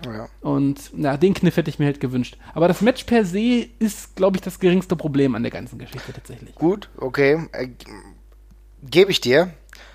[0.05, 0.27] Ja.
[0.41, 2.37] Und na, den Kniff hätte ich mir halt gewünscht.
[2.53, 6.13] Aber das Match per se ist, glaube ich, das geringste Problem an der ganzen Geschichte
[6.13, 6.53] tatsächlich.
[6.55, 7.47] Gut, okay.
[7.51, 7.69] Äh,
[8.83, 9.53] Gebe ich dir.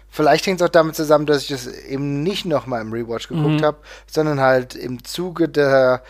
[0.09, 3.61] Vielleicht hängt es auch damit zusammen, dass ich das eben nicht nochmal im Rewatch geguckt
[3.61, 3.65] mhm.
[3.65, 6.03] habe, sondern halt im Zuge der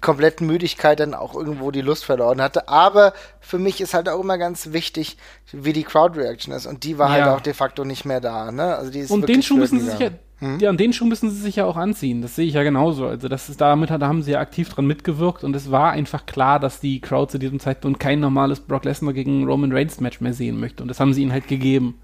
[0.00, 2.68] kompletten Müdigkeit dann auch irgendwo die Lust verloren hatte.
[2.68, 5.16] Aber für mich ist halt auch immer ganz wichtig,
[5.52, 6.66] wie die Crowd-Reaction ist.
[6.66, 7.26] Und die war halt ja.
[7.26, 8.52] halt auch de facto nicht mehr da.
[8.52, 8.76] Ne?
[8.76, 10.58] Also die ist und den Schuh müssen sie sich ja, hm?
[10.58, 12.20] ja, und den Schuh müssen sie sich ja auch anziehen.
[12.20, 13.06] Das sehe ich ja genauso.
[13.06, 16.26] Also das ist damit, da haben sie ja aktiv dran mitgewirkt und es war einfach
[16.26, 20.20] klar, dass die Crowd zu diesem Zeitpunkt kein normales Brock Lesnar gegen Roman Reigns Match
[20.20, 20.82] mehr sehen möchte.
[20.82, 21.98] Und das haben sie ihnen halt gegeben.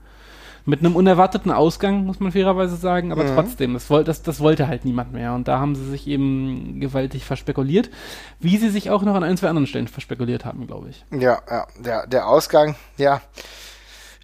[0.64, 3.34] Mit einem unerwarteten Ausgang, muss man fairerweise sagen, aber mhm.
[3.34, 5.34] trotzdem, das, das, das wollte halt niemand mehr.
[5.34, 7.90] Und da haben sie sich eben gewaltig verspekuliert,
[8.38, 11.04] wie sie sich auch noch an ein, zwei anderen Stellen verspekuliert haben, glaube ich.
[11.10, 13.20] Ja, ja, der, der Ausgang, ja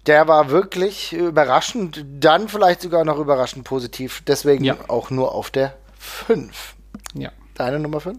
[0.09, 4.23] der war wirklich überraschend, dann vielleicht sogar noch überraschend positiv.
[4.25, 4.75] Deswegen ja.
[4.87, 6.75] auch nur auf der 5.
[7.13, 7.31] Ja.
[7.53, 8.17] Deine Nummer 5?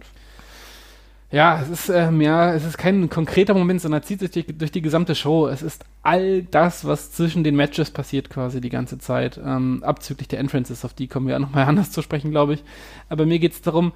[1.31, 4.71] Ja, es ist äh, mehr, es ist kein konkreter Moment, sondern zieht sich durch, durch,
[4.71, 5.47] die gesamte Show.
[5.47, 9.39] Es ist all das, was zwischen den Matches passiert, quasi die ganze Zeit.
[9.43, 12.63] Ähm, abzüglich der Entrances, auf die kommen wir auch nochmal anders zu sprechen, glaube ich.
[13.07, 13.93] Aber mir geht es darum,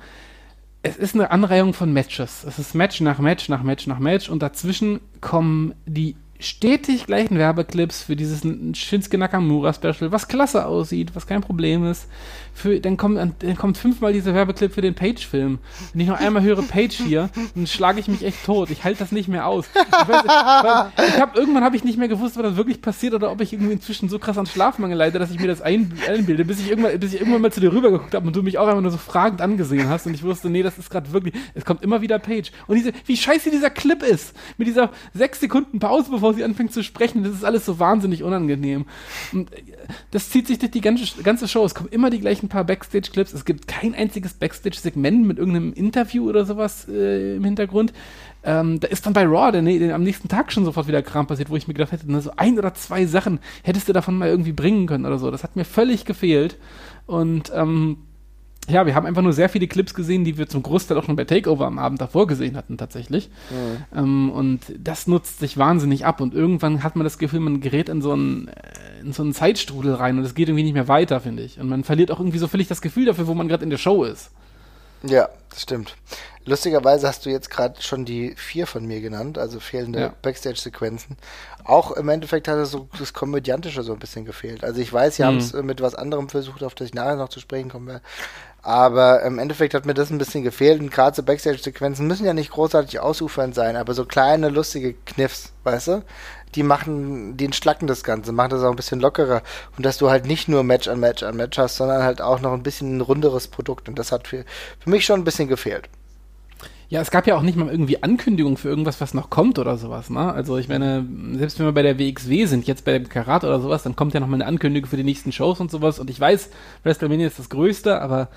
[0.82, 2.46] es ist eine Anreihung von Matches.
[2.46, 7.38] Es ist Match nach Match nach Match nach Match und dazwischen kommen die stetig gleichen
[7.38, 8.42] Werbeclips für dieses
[8.74, 12.08] Shinsuke Nakamura Special, was klasse aussieht, was kein Problem ist.
[12.54, 15.60] Für, dann, kommt, dann kommt fünfmal dieser Werbeclip für den Page-Film.
[15.92, 18.70] Wenn ich noch einmal höre Page hier, dann schlage ich mich echt tot.
[18.70, 19.66] Ich halte das nicht mehr aus.
[19.76, 23.42] Ich, ich hab, irgendwann habe ich nicht mehr gewusst, was das wirklich passiert oder ob
[23.42, 26.70] ich irgendwie inzwischen so krass an Schlafmangel leide, dass ich mir das einbilde, bis ich
[26.70, 28.92] irgendwann, bis ich irgendwann mal zu dir rübergeguckt habe und du mich auch einfach nur
[28.92, 32.02] so fragend angesehen hast und ich wusste, nee, das ist gerade wirklich, es kommt immer
[32.02, 32.52] wieder Page.
[32.68, 36.74] Und diese, wie scheiße dieser Clip ist, mit dieser sechs Sekunden Pause, bevor sie anfängt
[36.74, 38.86] zu sprechen, das ist alles so wahnsinnig unangenehm.
[39.34, 39.62] Und äh,
[40.12, 41.64] das zieht sich durch die ganze, ganze Show.
[41.66, 43.34] Es kommen immer die gleichen paar Backstage-Clips.
[43.34, 47.94] Es gibt kein einziges Backstage-Segment mit irgendeinem Interview oder sowas äh, im Hintergrund.
[48.44, 51.26] Ähm, da ist dann bei Raw der, der, am nächsten Tag schon sofort wieder Kram
[51.26, 54.18] passiert, wo ich mir gedacht hätte, ne, so ein oder zwei Sachen hättest du davon
[54.18, 55.32] mal irgendwie bringen können oder so.
[55.32, 56.58] Das hat mir völlig gefehlt.
[57.08, 57.98] Und ähm,
[58.68, 61.16] ja, wir haben einfach nur sehr viele Clips gesehen, die wir zum Großteil auch schon
[61.16, 63.30] bei Takeover am Abend davor gesehen hatten, tatsächlich.
[63.50, 63.98] Mhm.
[63.98, 66.22] Ähm, und das nutzt sich wahnsinnig ab.
[66.22, 69.34] Und irgendwann hat man das Gefühl, man gerät in so einen, äh, in so einen
[69.34, 71.60] Zeitstrudel rein und es geht irgendwie nicht mehr weiter, finde ich.
[71.60, 73.78] Und man verliert auch irgendwie so völlig das Gefühl dafür, wo man gerade in der
[73.78, 74.32] Show ist.
[75.04, 75.96] Ja, das stimmt.
[76.48, 80.14] Lustigerweise hast du jetzt gerade schon die vier von mir genannt, also fehlende ja.
[80.22, 81.18] Backstage-Sequenzen.
[81.64, 84.64] Auch im Endeffekt hat es so das Komödiantische so ein bisschen gefehlt.
[84.64, 85.28] Also ich weiß, sie mhm.
[85.28, 88.02] haben es mit was anderem versucht, auf das ich nachher noch zu sprechen komme.
[88.66, 90.82] Aber im Endeffekt hat mir das ein bisschen gefehlt.
[90.82, 95.54] Und gerade so Backstage-Sequenzen müssen ja nicht großartig ausufernd sein, aber so kleine, lustige Kniffs,
[95.66, 96.04] weißt du?
[96.56, 99.44] Die machen, die entschlacken das Ganze, machen das auch ein bisschen lockerer.
[99.78, 102.42] Und dass du halt nicht nur Match an Match an Match hast, sondern halt auch
[102.42, 103.88] noch ein bisschen ein runderes Produkt.
[103.88, 104.46] Und das hat für,
[104.80, 105.88] für mich schon ein bisschen gefehlt.
[106.88, 109.78] Ja, es gab ja auch nicht mal irgendwie Ankündigungen für irgendwas, was noch kommt oder
[109.78, 110.32] sowas, ne?
[110.32, 113.60] Also ich meine, selbst wenn wir bei der WXW sind, jetzt bei dem Karat oder
[113.60, 115.98] sowas, dann kommt ja noch mal eine Ankündigung für die nächsten Shows und sowas.
[116.00, 116.52] Und ich weiß,
[116.84, 118.30] WrestleMania ist das Größte, aber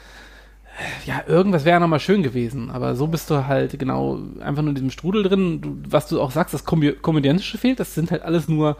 [1.06, 4.74] ja, irgendwas wäre nochmal schön gewesen, aber so bist du halt genau einfach nur in
[4.74, 5.60] diesem Strudel drin.
[5.60, 8.76] Du, was du auch sagst, das Komö Komödiantische fehlt, das sind halt alles nur,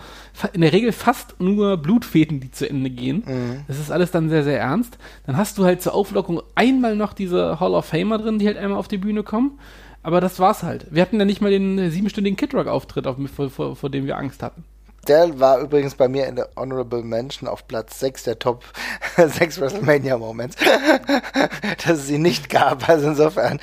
[0.52, 3.24] in der Regel fast nur Blutfäden, die zu Ende gehen.
[3.26, 3.60] Mhm.
[3.66, 4.98] Das ist alles dann sehr, sehr ernst.
[5.26, 8.56] Dann hast du halt zur Auflockung einmal noch diese Hall of Famer drin, die halt
[8.56, 9.58] einmal auf die Bühne kommen.
[10.02, 10.86] Aber das war's halt.
[10.90, 14.42] Wir hatten ja nicht mal den siebenstündigen Kid Rock-Auftritt, vor, vor, vor dem wir Angst
[14.42, 14.64] hatten.
[15.06, 18.64] Der war übrigens bei mir in der Honorable Mention auf Platz 6 der Top
[19.16, 20.56] 6 WrestleMania Moments.
[21.86, 22.88] dass es sie nicht gab.
[22.88, 23.58] Also insofern,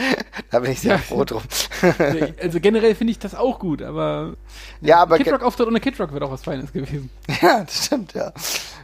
[0.52, 0.98] da bin ich sehr ja.
[0.98, 1.43] froh drum.
[2.41, 4.34] also generell finde ich das auch gut, aber,
[4.82, 7.10] ja, aber Kid Rock Auftritt ohne Kid Rock wäre auch was Feines gewesen.
[7.41, 8.32] Ja, das stimmt, ja.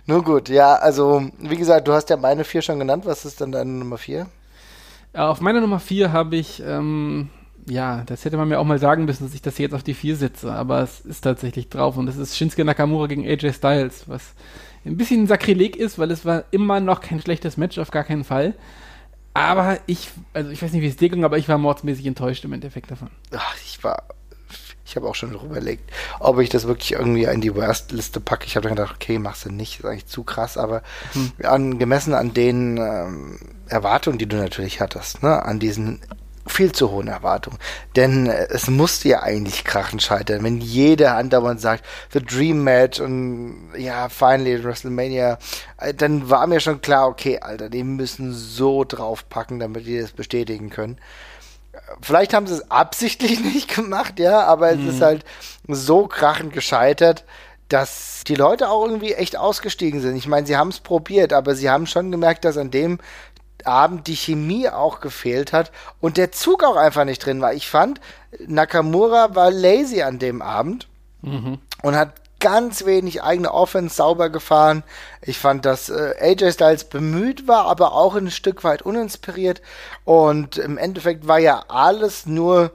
[0.05, 3.05] Nur gut, ja, also wie gesagt, du hast ja meine vier schon genannt.
[3.05, 4.27] Was ist dann deine Nummer 4?
[5.13, 7.29] Ja, auf meiner Nummer 4 habe ich ähm,
[7.67, 9.93] ja, das hätte man mir auch mal sagen müssen, dass ich das jetzt auf die
[9.93, 14.07] 4 setze, aber es ist tatsächlich drauf und es ist Shinsuke Nakamura gegen AJ Styles,
[14.07, 14.33] was
[14.85, 18.03] ein bisschen ein Sakrileg ist, weil es war immer noch kein schlechtes Match, auf gar
[18.03, 18.55] keinen Fall.
[19.33, 22.43] Aber ich, also ich weiß nicht, wie es dir ging, aber ich war mordsmäßig enttäuscht
[22.43, 23.09] im Endeffekt davon.
[23.33, 24.03] Ach, ich war,
[24.85, 28.45] ich habe auch schon darüber überlegt, ob ich das wirklich irgendwie in die Worst-Liste packe.
[28.45, 30.81] Ich habe dann gedacht, okay, machst du nicht, ist eigentlich zu krass, aber
[31.13, 31.31] hm.
[31.43, 36.01] an, gemessen an den ähm, Erwartungen, die du natürlich hattest, ne, an diesen
[36.47, 37.57] viel zu hohen Erwartungen.
[37.95, 42.99] Denn äh, es musste ja eigentlich krachen scheitern, wenn jeder andauernd sagt, The Dream Match
[42.99, 45.37] und ja, finally WrestleMania,
[45.77, 50.11] äh, dann war mir schon klar, okay, Alter, die müssen so draufpacken, damit die das
[50.11, 50.97] bestätigen können.
[52.01, 54.87] Vielleicht haben sie es absichtlich nicht gemacht, ja, aber mhm.
[54.87, 55.05] es ist mhm.
[55.05, 55.25] halt
[55.67, 57.23] so krachend gescheitert,
[57.71, 60.17] dass die Leute auch irgendwie echt ausgestiegen sind.
[60.17, 62.99] Ich meine, sie haben es probiert, aber sie haben schon gemerkt, dass an dem
[63.67, 67.53] Abend die Chemie auch gefehlt hat und der Zug auch einfach nicht drin war.
[67.53, 67.99] Ich fand,
[68.47, 70.87] Nakamura war lazy an dem Abend
[71.21, 71.59] mhm.
[71.81, 74.83] und hat ganz wenig eigene Offense sauber gefahren.
[75.21, 79.61] Ich fand, dass äh, AJ Styles bemüht war, aber auch ein Stück weit uninspiriert.
[80.03, 82.71] Und im Endeffekt war ja alles nur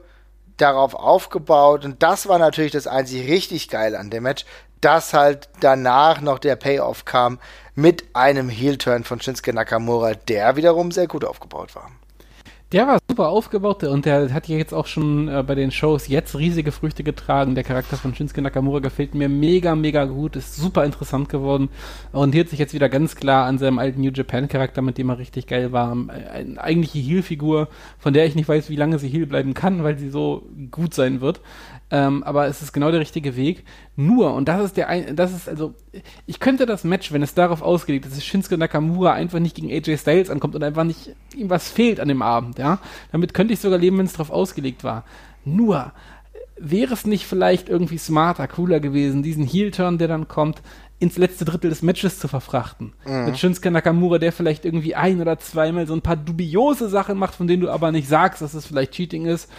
[0.55, 1.85] darauf aufgebaut.
[1.85, 4.45] Und das war natürlich das einzig richtig geil an dem Match,
[4.81, 7.39] dass halt danach noch der Payoff kam
[7.75, 11.91] mit einem Heel-Turn von Shinsuke Nakamura, der wiederum sehr gut aufgebaut war.
[12.73, 16.09] Der war super aufgebaut und der hat ja jetzt auch schon äh, bei den Shows
[16.09, 17.55] jetzt riesige Früchte getragen.
[17.55, 21.69] Der Charakter von Shinsuke Nakamura gefällt mir mega, mega gut, ist super interessant geworden.
[22.11, 25.17] Orientiert sich jetzt wieder ganz klar an seinem alten New Japan Charakter, mit dem er
[25.17, 25.93] richtig geil war.
[25.93, 29.97] Eine eigentliche Heel-Figur, von der ich nicht weiß, wie lange sie Heel bleiben kann, weil
[29.97, 31.39] sie so gut sein wird.
[31.89, 33.63] Ähm, aber es ist genau der richtige Weg.
[33.95, 35.73] Nur, und das ist der ein, das ist also,
[36.25, 39.71] ich könnte das Match, wenn es darauf ausgelegt ist, dass Shinsuke Nakamura einfach nicht gegen
[39.71, 42.79] AJ Styles ankommt und einfach nicht ihm was fehlt an dem Abend, ja.
[43.11, 45.05] Damit könnte ich sogar leben, wenn es darauf ausgelegt war.
[45.45, 45.93] Nur,
[46.59, 50.61] wäre es nicht vielleicht irgendwie smarter, cooler gewesen, diesen Heel-Turn, der dann kommt,
[50.99, 52.93] ins letzte Drittel des Matches zu verfrachten.
[53.05, 53.25] Mhm.
[53.25, 57.35] Mit Shinsuke Nakamura, der vielleicht irgendwie ein oder zweimal so ein paar dubiose Sachen macht,
[57.35, 59.49] von denen du aber nicht sagst, dass es vielleicht Cheating ist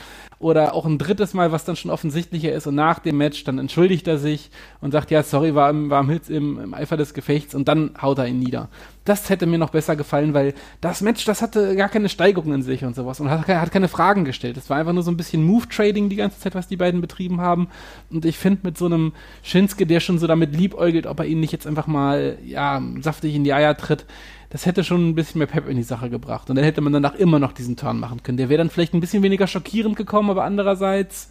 [0.41, 3.59] oder auch ein drittes Mal, was dann schon offensichtlicher ist und nach dem Match, dann
[3.59, 6.97] entschuldigt er sich und sagt, ja, sorry, war im, war im, Hitz, im, im Eifer
[6.97, 8.69] des Gefechts und dann haut er ihn nieder.
[9.05, 12.63] Das hätte mir noch besser gefallen, weil das Match, das hatte gar keine Steigerung in
[12.63, 14.57] sich und sowas und hat, hat keine Fragen gestellt.
[14.57, 17.41] Es war einfach nur so ein bisschen Move-Trading die ganze Zeit, was die beiden betrieben
[17.41, 17.69] haben
[18.11, 21.41] und ich finde mit so einem Shinsuke, der schon so damit liebäugelt, ob er ihn
[21.41, 24.07] nicht jetzt einfach mal, ja, saftig in die Eier tritt,
[24.51, 26.49] das hätte schon ein bisschen mehr Pep in die Sache gebracht.
[26.49, 28.39] Und dann hätte man danach immer noch diesen Turn machen können.
[28.39, 31.31] Der wäre dann vielleicht ein bisschen weniger schockierend gekommen, aber andererseits,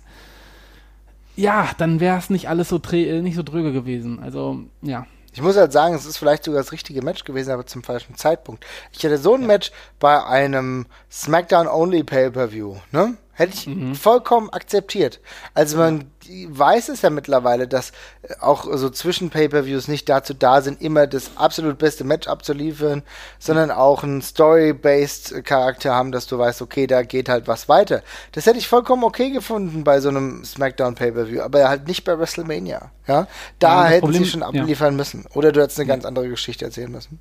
[1.35, 4.19] ja, dann wäre es nicht alles so äh, nicht so dröge gewesen.
[4.19, 5.05] Also, ja.
[5.33, 8.15] Ich muss halt sagen, es ist vielleicht sogar das richtige Match gewesen, aber zum falschen
[8.15, 8.65] Zeitpunkt.
[8.91, 9.47] Ich hätte so ein ja.
[9.47, 13.17] Match bei einem SmackDown-Only Pay-Per-View, ne?
[13.37, 13.93] Hätte ich mhm.
[13.93, 15.19] vollkommen akzeptiert.
[15.53, 16.09] Also man
[16.49, 17.91] weiß es ja mittlerweile, dass
[18.23, 23.03] äh, auch so zwischen Pay-per-Views nicht dazu da sind, immer das absolut beste Match abzuliefern,
[23.37, 28.01] sondern auch einen Story-based Charakter haben, dass du weißt, okay, da geht halt was weiter.
[28.31, 32.17] Das hätte ich vollkommen okay gefunden bei so einem SmackDown Pay-per-View, aber halt nicht bei
[32.17, 32.89] WrestleMania.
[33.07, 33.27] Ja,
[33.59, 34.97] da ja, hätten Problem, sie schon abliefern ja.
[34.97, 35.25] müssen.
[35.35, 37.19] Oder du hättest eine ganz andere Geschichte erzählen müssen.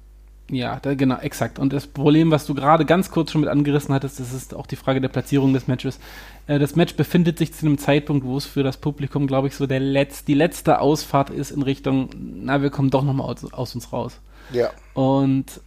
[0.51, 1.59] Ja, da, genau, exakt.
[1.59, 4.67] Und das Problem, was du gerade ganz kurz schon mit angerissen hattest, das ist auch
[4.67, 5.99] die Frage der Platzierung des Matches.
[6.47, 9.57] Äh, das Match befindet sich zu einem Zeitpunkt, wo es für das Publikum, glaube ich,
[9.57, 13.53] so der Letz-, die letzte Ausfahrt ist in Richtung, na, wir kommen doch nochmal aus,
[13.53, 14.21] aus uns raus.
[14.53, 14.71] Ja.
[14.95, 15.61] Und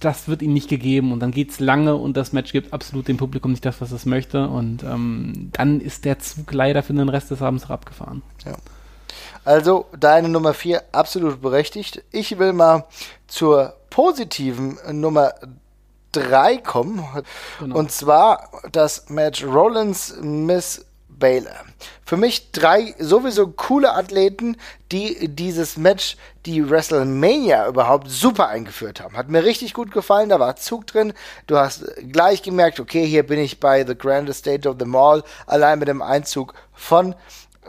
[0.00, 3.06] das wird ihm nicht gegeben und dann geht es lange und das Match gibt absolut
[3.06, 6.92] dem Publikum nicht das, was es möchte und ähm, dann ist der Zug leider für
[6.92, 8.22] den Rest des Abends abgefahren.
[8.44, 8.56] Ja.
[9.44, 12.02] Also deine Nummer 4 absolut berechtigt.
[12.10, 12.86] Ich will mal
[13.28, 15.32] zur positiven Nummer
[16.12, 17.02] 3 kommen.
[17.58, 17.78] Genau.
[17.78, 21.64] Und zwar das Match Rollins Miss Baylor.
[22.04, 24.58] Für mich drei sowieso coole Athleten,
[24.92, 29.16] die dieses Match, die WrestleMania überhaupt super eingeführt haben.
[29.16, 31.14] Hat mir richtig gut gefallen, da war Zug drin.
[31.46, 35.24] Du hast gleich gemerkt, okay, hier bin ich bei The Grandest Stage of the Mall,
[35.46, 37.14] allein mit dem Einzug von,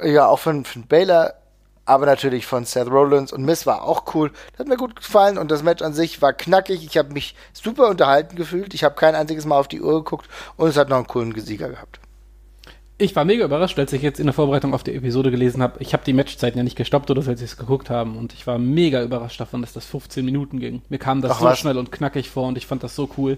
[0.04, 1.36] ja, auch von, von Baylor
[1.88, 4.32] aber natürlich von Seth Rollins und Miss war auch cool.
[4.52, 6.86] Das hat mir gut gefallen und das Match an sich war knackig.
[6.86, 8.74] Ich habe mich super unterhalten gefühlt.
[8.74, 11.34] Ich habe kein einziges Mal auf die Uhr geguckt und es hat noch einen coolen
[11.34, 12.00] Gesieger gehabt.
[13.00, 15.76] Ich war mega überrascht, als ich jetzt in der Vorbereitung auf die Episode gelesen habe.
[15.80, 18.18] Ich habe die Matchzeiten ja nicht gestoppt oder so, als sie es geguckt haben.
[18.18, 20.82] Und ich war mega überrascht davon, dass das 15 Minuten ging.
[20.90, 21.60] Mir kam das Ach, so was?
[21.60, 23.38] schnell und knackig vor und ich fand das so cool.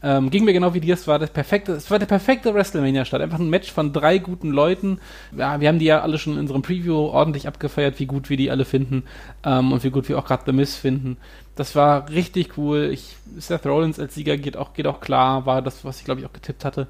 [0.00, 3.20] Ähm, ging mir genau wie dir, es war das perfekte, es war der perfekte WrestleMania-Start.
[3.20, 5.00] Einfach ein Match von drei guten Leuten.
[5.36, 8.36] Ja, wir haben die ja alle schon in unserem Preview ordentlich abgefeiert, wie gut wir
[8.36, 9.02] die alle finden
[9.44, 11.16] ähm, und wie gut wir auch gerade The Miss finden.
[11.56, 12.90] Das war richtig cool.
[12.92, 16.20] Ich, Seth Rollins als Sieger geht auch, geht auch klar, war das, was ich glaube
[16.20, 16.86] ich auch getippt hatte.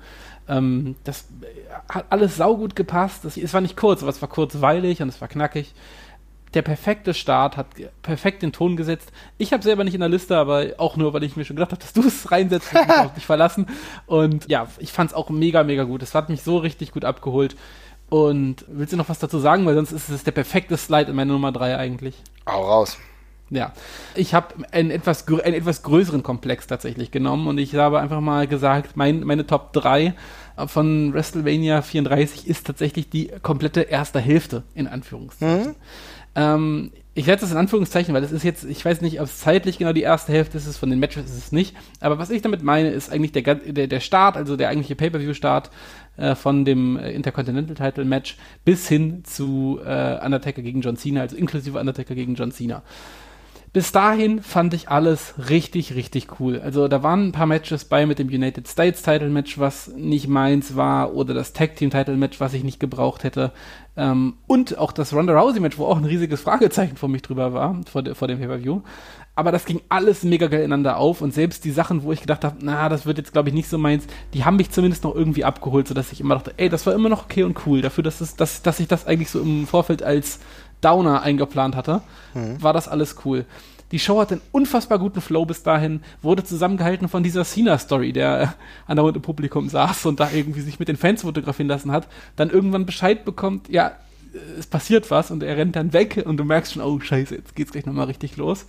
[0.47, 1.29] Ähm, das
[1.89, 3.25] hat alles saugut gepasst.
[3.25, 5.75] Das, es war nicht kurz, aber es war kurzweilig und es war knackig
[6.55, 7.67] der perfekte Start, hat
[8.03, 9.13] perfekt den Ton gesetzt.
[9.37, 11.73] Ich habe selber nicht in der Liste, aber auch nur, weil ich mir schon gedacht
[11.73, 13.67] habe, dass du es reinsetzt, ich mich auf dich verlassen.
[14.07, 16.03] Und ja, ich fand es auch mega, mega gut.
[16.03, 17.57] Es hat mich so richtig gut abgeholt.
[18.11, 19.67] Und willst du noch was dazu sagen?
[19.67, 22.15] Weil sonst ist es der perfekte Slide in meiner Nummer 3 eigentlich.
[22.47, 22.97] Hau raus.
[23.51, 23.73] Ja,
[24.15, 28.47] ich habe einen etwas, einen etwas größeren Komplex tatsächlich genommen und ich habe einfach mal
[28.47, 30.15] gesagt, mein, meine Top 3
[30.67, 35.69] von WrestleMania 34 ist tatsächlich die komplette erste Hälfte, in Anführungszeichen.
[35.69, 35.75] Mhm.
[36.35, 39.39] Ähm, ich setze das in Anführungszeichen, weil das ist jetzt, ich weiß nicht, ob es
[39.39, 41.75] zeitlich genau die erste Hälfte ist, von den Matches ist es nicht.
[41.99, 45.71] Aber was ich damit meine, ist eigentlich der, der, der Start, also der eigentliche Pay-Per-View-Start
[46.17, 51.37] äh, von dem Intercontinental Title Match bis hin zu äh, Undertaker gegen John Cena, also
[51.37, 52.83] inklusive Undertaker gegen John Cena
[53.79, 56.61] bis dahin fand ich alles richtig, richtig cool.
[56.61, 60.27] Also da waren ein paar Matches bei mit dem United States Title Match, was nicht
[60.27, 63.53] meins war, oder das Tag Team Title Match, was ich nicht gebraucht hätte.
[63.97, 67.53] Ähm, und auch das Ronda Rousey Match, wo auch ein riesiges Fragezeichen vor mich drüber
[67.53, 68.81] war, vor, de, vor dem Pay-Per-View.
[69.37, 72.45] Aber das ging alles mega geil ineinander auf und selbst die Sachen, wo ich gedacht
[72.45, 75.15] habe, na, das wird jetzt glaube ich nicht so meins, die haben mich zumindest noch
[75.15, 77.81] irgendwie abgeholt, sodass ich immer dachte, ey, das war immer noch okay und cool.
[77.81, 80.41] Dafür, dass, es, dass, dass ich das eigentlich so im Vorfeld als
[80.81, 82.03] Downer eingeplant hatte,
[82.35, 82.63] mhm.
[82.63, 83.45] war das alles cool.
[83.91, 88.55] Die Show hat einen unfassbar guten Flow bis dahin, wurde zusammengehalten von dieser Cena-Story, der
[88.87, 92.07] an der im Publikum saß und da irgendwie sich mit den Fans fotografieren lassen hat,
[92.37, 93.93] dann irgendwann Bescheid bekommt, ja,
[94.59, 97.57] es passiert was und er rennt dann weg und du merkst schon, oh scheiße, jetzt
[97.57, 98.67] geht's gleich nochmal richtig los.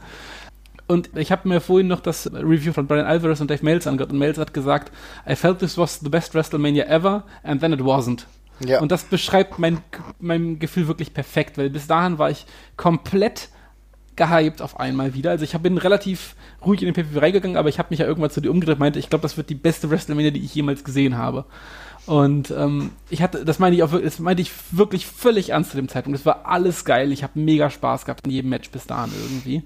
[0.87, 4.11] Und ich habe mir vorhin noch das Review von Brian Alvarez und Dave Meltz angehört
[4.11, 4.91] und Meltz hat gesagt,
[5.29, 8.25] I felt this was the best WrestleMania ever and then it wasn't.
[8.65, 8.81] Ja.
[8.81, 9.79] Und das beschreibt mein,
[10.19, 12.45] mein Gefühl wirklich perfekt, weil bis dahin war ich
[12.77, 13.49] komplett
[14.15, 15.31] gehypt auf einmal wieder.
[15.31, 18.29] Also ich bin relativ ruhig in den PPV reingegangen, aber ich habe mich ja irgendwann
[18.29, 20.83] zu dir umgedreht und meinte, ich glaube, das wird die beste WrestleMania, die ich jemals
[20.83, 21.45] gesehen habe.
[22.05, 25.77] Und ähm, ich hatte, das meine ich auch, das meinte ich wirklich völlig ernst zu
[25.77, 26.19] dem Zeitpunkt.
[26.19, 27.11] Das war alles geil.
[27.11, 29.63] Ich habe mega Spaß gehabt in jedem Match bis dahin irgendwie.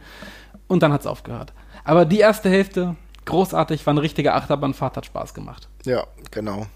[0.67, 1.53] Und dann hat es aufgehört.
[1.83, 5.67] Aber die erste Hälfte, großartig, war eine richtige Achterbahnfahrt, hat Spaß gemacht.
[5.85, 6.67] Ja, genau.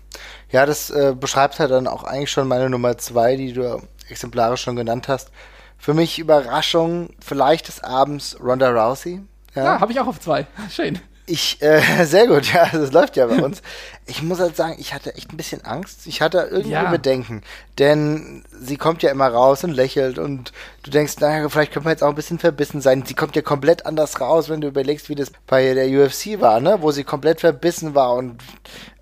[0.51, 4.61] Ja, das äh, beschreibt halt dann auch eigentlich schon meine Nummer zwei, die du exemplarisch
[4.61, 5.31] schon genannt hast.
[5.77, 9.21] Für mich Überraschung, vielleicht des Abends Ronda Rousey.
[9.55, 10.47] Ja, ja habe ich auch auf zwei.
[10.69, 10.99] Schön.
[11.29, 13.61] Ich, äh, sehr gut, ja, das läuft ja bei uns.
[14.05, 16.07] Ich muss halt sagen, ich hatte echt ein bisschen Angst.
[16.07, 16.89] Ich hatte irgendwie ja.
[16.89, 17.43] Bedenken.
[17.77, 21.91] Denn sie kommt ja immer raus und lächelt und du denkst, naja, vielleicht können wir
[21.91, 23.03] jetzt auch ein bisschen verbissen sein.
[23.05, 26.61] Sie kommt ja komplett anders raus, wenn du überlegst, wie das bei der UFC war,
[26.61, 26.77] ne?
[26.81, 28.41] Wo sie komplett verbissen war und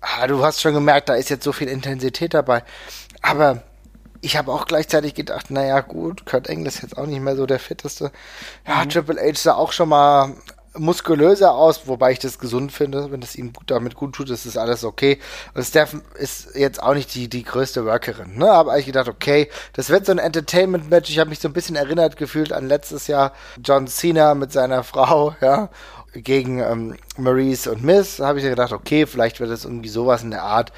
[0.00, 2.64] ah, du hast schon gemerkt, da ist jetzt so viel Intensität dabei.
[3.22, 3.62] Aber
[4.20, 7.46] ich habe auch gleichzeitig gedacht, naja, gut, Kurt Angle ist jetzt auch nicht mehr so
[7.46, 8.10] der fitteste.
[8.66, 8.88] Ja, mhm.
[8.88, 10.34] Triple H sah auch schon mal
[10.78, 14.46] muskulöser aus, wobei ich das gesund finde, wenn das ihm gut, damit gut tut, ist
[14.46, 15.18] das alles okay.
[15.54, 18.50] Und Steph ist jetzt auch nicht die, die größte Workerin, ne?
[18.50, 21.10] Aber ich gedacht, okay, das wird so ein Entertainment-Match.
[21.10, 24.84] Ich habe mich so ein bisschen erinnert gefühlt an letztes Jahr John Cena mit seiner
[24.84, 25.68] Frau, ja,
[26.22, 28.16] gegen ähm, Maurice und Miss.
[28.16, 30.72] Da habe ich gedacht, okay, vielleicht wird es irgendwie sowas in der Art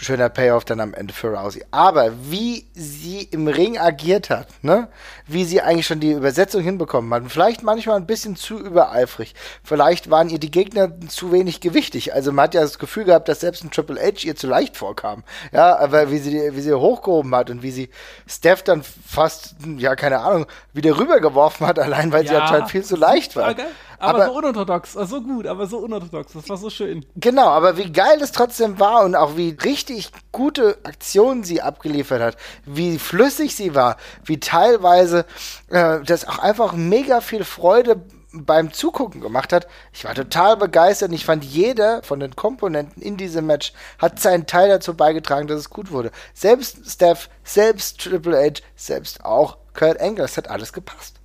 [0.00, 1.64] schöner Payoff dann am Ende für Rousey.
[1.70, 4.88] Aber wie sie im Ring agiert hat, ne?
[5.26, 7.30] Wie sie eigentlich schon die Übersetzung hinbekommen hat.
[7.30, 9.34] Vielleicht manchmal ein bisschen zu übereifrig.
[9.62, 12.14] Vielleicht waren ihr die Gegner zu wenig gewichtig.
[12.14, 14.76] Also man hat ja das Gefühl gehabt, dass selbst ein Triple H ihr zu leicht
[14.76, 15.24] vorkam.
[15.52, 17.90] Ja, aber wie sie, wie sie hochgehoben hat und wie sie
[18.26, 22.84] Steph dann fast, ja, keine Ahnung, wieder rübergeworfen hat, allein weil ja, sie anscheinend viel
[22.84, 23.50] zu leicht war.
[23.50, 23.64] Okay.
[23.98, 27.04] Aber, aber, so unorthodox, also so gut, aber so unorthodox, das war so schön.
[27.16, 32.22] Genau, aber wie geil es trotzdem war und auch wie richtig gute Aktionen sie abgeliefert
[32.22, 35.26] hat, wie flüssig sie war, wie teilweise
[35.68, 38.00] äh, das auch einfach mega viel Freude
[38.32, 39.66] beim Zugucken gemacht hat.
[39.92, 44.20] Ich war total begeistert und ich fand, jeder von den Komponenten in diesem Match hat
[44.20, 46.10] seinen Teil dazu beigetragen, dass es gut wurde.
[46.34, 51.20] Selbst Steph, selbst Triple H, selbst auch Kurt Angle, es hat alles gepasst.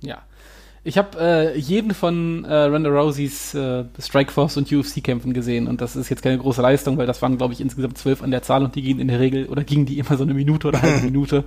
[0.00, 0.22] Ja.
[0.88, 5.96] Ich habe äh, jeden von äh, Ronda Rouseys äh, Strikeforce und UFC-Kämpfen gesehen und das
[5.96, 8.64] ist jetzt keine große Leistung, weil das waren, glaube ich, insgesamt zwölf an der Zahl
[8.64, 10.96] und die gingen in der Regel oder gingen die immer so eine Minute oder eine
[11.04, 11.44] Minute,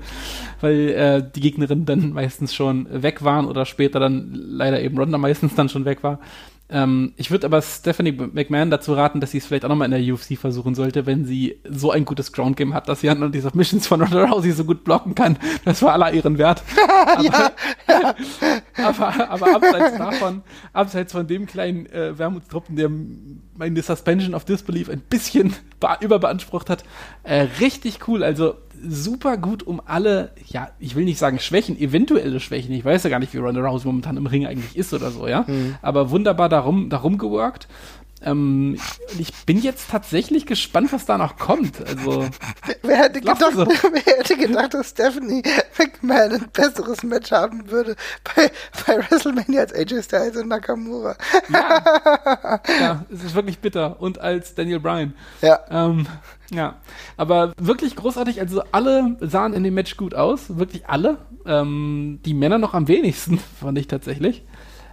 [0.60, 5.18] weil äh, die Gegnerinnen dann meistens schon weg waren oder später dann leider eben Ronda
[5.18, 6.20] meistens dann schon weg war.
[6.72, 10.06] Ähm, ich würde aber Stephanie McMahon dazu raten, dass sie es vielleicht auch nochmal in
[10.06, 13.32] der UFC versuchen sollte, wenn sie so ein gutes Ground Game hat, dass sie an
[13.32, 15.38] diese Missions von Ronda Rousey so gut blocken kann.
[15.66, 16.64] Das war aller ihren Wert.
[17.06, 17.52] aber, ja,
[17.90, 18.16] ja.
[18.78, 22.90] aber, aber abseits davon, abseits von dem kleinen äh, Wermutstruppen, der
[23.58, 25.54] meine Suspension of Disbelief ein bisschen
[26.00, 26.86] überbeansprucht hat,
[27.24, 28.24] äh, richtig cool.
[28.24, 28.56] Also
[28.88, 32.74] super gut um alle, ja, ich will nicht sagen Schwächen, eventuelle Schwächen.
[32.74, 35.28] Ich weiß ja gar nicht, wie Ronda Rousey momentan im Ring eigentlich ist oder so,
[35.28, 35.46] ja.
[35.48, 35.76] Mhm.
[35.82, 37.68] Aber wunderbar darum, darum geworkt.
[38.24, 38.78] Ähm,
[39.18, 41.80] ich bin jetzt tatsächlich gespannt, was da noch kommt.
[41.86, 42.28] Also,
[42.84, 43.66] wer, hätte gedacht, so.
[43.92, 45.44] wer hätte gedacht, dass Stephanie
[45.78, 48.52] McMahon ein besseres Match haben würde bei,
[48.86, 51.16] bei WrestleMania als AJ Styles und Nakamura?
[51.50, 52.62] Ja.
[52.80, 54.00] ja, es ist wirklich bitter.
[54.00, 55.14] Und als Daniel Bryan.
[55.42, 55.60] Ja.
[55.70, 56.06] Ähm,
[56.52, 56.76] ja,
[57.18, 58.40] aber wirklich großartig.
[58.42, 61.18] Also alle sahen in dem Match gut aus, wirklich alle.
[61.46, 64.44] Ähm, die Männer noch am wenigsten, fand ich tatsächlich.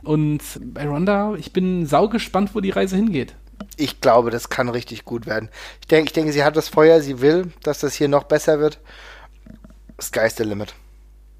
[0.09, 0.41] Und
[0.73, 3.35] bei Ronda, ich bin saugespannt, wo die Reise hingeht.
[3.77, 5.51] Ich glaube, das kann richtig gut werden.
[5.83, 8.59] Ich denke, ich denke, sie hat das Feuer, sie will, dass das hier noch besser
[8.59, 8.79] wird.
[10.01, 10.73] Sky's the limit.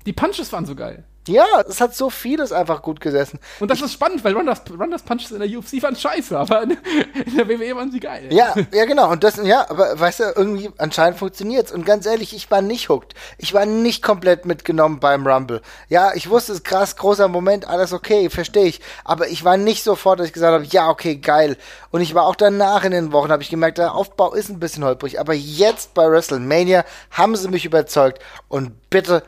[0.05, 1.05] Die Punches waren so geil.
[1.29, 3.39] Ja, es hat so vieles einfach gut gesessen.
[3.61, 6.63] Und das ich, ist spannend, weil Rondas, Rondas Punches in der UFC waren scheiße, aber
[6.63, 6.71] in,
[7.27, 8.29] in, der WWE waren sie geil.
[8.31, 9.11] Ja, ja, genau.
[9.11, 11.71] Und das, ja, aber weißt du, irgendwie anscheinend funktioniert's.
[11.71, 13.15] Und ganz ehrlich, ich war nicht hooked.
[13.37, 15.61] Ich war nicht komplett mitgenommen beim Rumble.
[15.89, 18.81] Ja, ich wusste, es ist krass, großer Moment, alles okay, verstehe ich.
[19.05, 21.57] Aber ich war nicht sofort, dass ich gesagt habe, ja, okay, geil.
[21.91, 24.61] Und ich war auch danach in den Wochen, habe ich gemerkt, der Aufbau ist ein
[24.61, 25.21] bisschen holprig.
[25.21, 28.23] Aber jetzt bei WrestleMania haben sie mich überzeugt.
[28.49, 29.23] Und bitte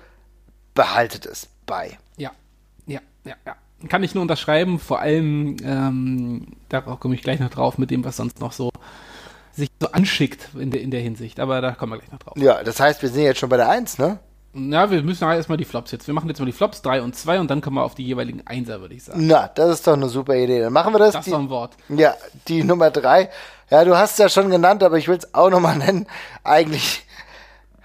[0.75, 1.99] behaltet es bei.
[2.19, 2.33] Ja,
[2.87, 3.57] ja, ja, ja.
[3.89, 8.05] Kann ich nur unterschreiben, vor allem, ähm, darauf komme ich gleich noch drauf, mit dem,
[8.05, 8.71] was sonst noch so
[9.53, 11.41] sich so anschickt in der, in der Hinsicht.
[11.41, 12.37] Aber da kommen wir gleich noch drauf.
[12.37, 14.19] Ja, das heißt, wir sind jetzt schon bei der 1, ne?
[14.53, 16.09] Na, wir müssen ja erstmal die Flops jetzt.
[16.09, 18.05] Wir machen jetzt mal die Flops 3 und 2 und dann kommen wir auf die
[18.05, 19.27] jeweiligen Einser, würde ich sagen.
[19.27, 20.61] Na, das ist doch eine super Idee.
[20.61, 21.13] Dann machen wir das.
[21.13, 21.77] Das die, ist doch ein Wort.
[21.89, 22.15] Ja,
[22.49, 23.31] die Nummer 3.
[23.71, 26.07] Ja, du hast es ja schon genannt, aber ich will es auch nochmal nennen.
[26.43, 27.07] Eigentlich.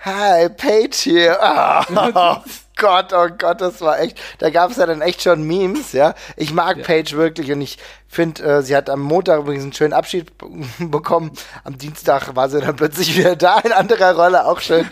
[0.05, 1.39] Hi, Paige hier.
[1.89, 2.35] Oh,
[2.77, 4.19] Gott, oh Gott, das war echt.
[4.39, 6.13] Da gab es ja dann echt schon Memes, ja.
[6.35, 6.83] Ich mag Ja.
[6.83, 7.77] Paige wirklich und ich
[8.07, 10.31] finde, äh, sie hat am Montag übrigens einen schönen Abschied
[10.79, 11.31] bekommen.
[11.63, 14.85] Am Dienstag war sie dann plötzlich wieder da in anderer Rolle, auch schön.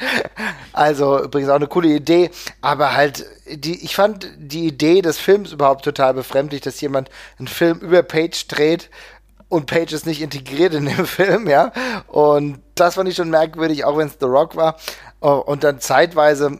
[0.72, 5.52] Also übrigens auch eine coole Idee, aber halt die, ich fand die Idee des Films
[5.52, 8.90] überhaupt total befremdlich, dass jemand einen Film über Paige dreht
[9.54, 11.72] und Paige ist nicht integriert in dem Film, ja.
[12.08, 14.78] Und das fand ich schon merkwürdig, auch wenn es The Rock war.
[15.22, 16.60] Oh, Und dann zeitweise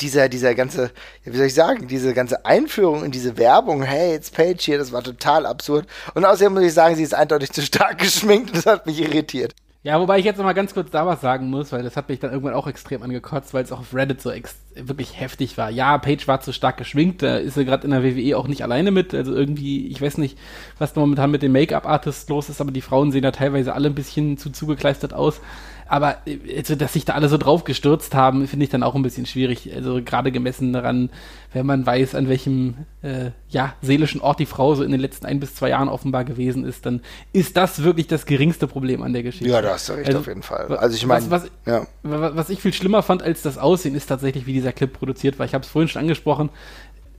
[0.00, 0.92] dieser, dieser ganze,
[1.24, 4.92] wie soll ich sagen, diese ganze Einführung in diese Werbung, hey, it's Paige hier, das
[4.92, 5.86] war total absurd.
[6.14, 9.00] Und außerdem muss ich sagen, sie ist eindeutig zu stark geschminkt und das hat mich
[9.00, 9.54] irritiert.
[9.84, 12.08] Ja, wobei ich jetzt noch mal ganz kurz da was sagen muss, weil das hat
[12.08, 14.32] mich dann irgendwann auch extrem angekotzt, weil es auch auf Reddit so
[14.74, 15.70] wirklich heftig war.
[15.70, 18.62] Ja, Paige war zu stark geschminkt, da ist sie gerade in der WWE auch nicht
[18.62, 19.14] alleine mit.
[19.14, 20.36] Also irgendwie, ich weiß nicht,
[20.78, 23.88] was da momentan mit den Make-up-Artists los ist, aber die Frauen sehen da teilweise alle
[23.88, 25.40] ein bisschen zu zugekleistert aus.
[25.88, 28.94] Aber äh, also, dass sich da alle so drauf gestürzt haben, finde ich dann auch
[28.94, 29.70] ein bisschen schwierig.
[29.74, 31.10] Also gerade gemessen daran,
[31.54, 35.24] wenn man weiß, an welchem äh, ja, seelischen Ort die Frau so in den letzten
[35.24, 37.00] ein bis zwei Jahren offenbar gewesen ist, dann
[37.32, 39.48] ist das wirklich das geringste Problem an der Geschichte.
[39.48, 40.66] Ja, da hast du recht, Also, auf jeden Fall.
[40.76, 41.86] Also ich meine, was- was- ja.
[42.02, 45.38] Wa- Was ich viel schlimmer fand als das Aussehen, ist tatsächlich, wie dieser Clip produziert
[45.38, 45.46] war.
[45.46, 46.50] Ich habe es vorhin schon angesprochen.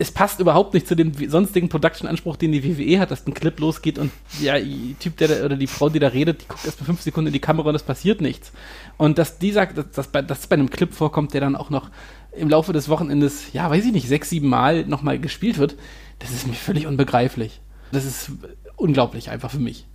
[0.02, 3.60] Es passt überhaupt nicht zu dem sonstigen Production-Anspruch, den die WWE hat, dass ein Clip
[3.60, 6.66] losgeht und ja, die Typ, der da, oder die Frau, die da redet, die guckt
[6.66, 8.52] erst mal fünf Sekunden in die Kamera und es passiert nichts.
[8.98, 11.90] Und dass dieser, dass, dass, bei, dass bei einem Clip vorkommt, der dann auch noch
[12.32, 15.76] im Laufe des Wochenendes, ja, weiß ich nicht, sechs, sieben Mal nochmal gespielt wird,
[16.20, 17.62] das ist mir völlig unbegreiflich.
[17.92, 18.32] Das ist
[18.78, 19.86] unglaublich einfach für mich.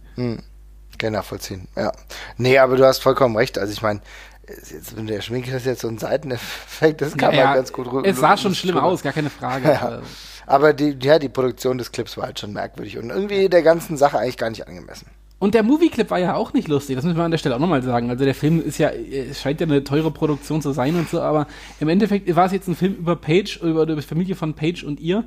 [0.98, 1.92] Kann ich nachvollziehen, ja.
[2.36, 3.58] Nee, aber du hast vollkommen recht.
[3.58, 4.00] Also ich meine,
[4.48, 7.86] jetzt, wenn der Schminke das jetzt so ein Seiteneffekt, das kann Ja, man ganz gut
[7.88, 9.68] rü- Es sah schon schlimm aus, gar keine Frage.
[9.72, 9.80] Ja.
[9.82, 10.02] aber-
[10.46, 13.96] Aber die, ja, die Produktion des Clips war halt schon merkwürdig und irgendwie der ganzen
[13.96, 15.06] Sache eigentlich gar nicht angemessen.
[15.38, 17.60] Und der Movie-Clip war ja auch nicht lustig, das müssen wir an der Stelle auch
[17.60, 18.08] nochmal sagen.
[18.08, 21.20] Also der Film ist ja, es scheint ja eine teure Produktion zu sein und so,
[21.20, 21.46] aber
[21.80, 25.00] im Endeffekt war es jetzt ein Film über Paige, über die Familie von Paige und
[25.00, 25.24] ihr.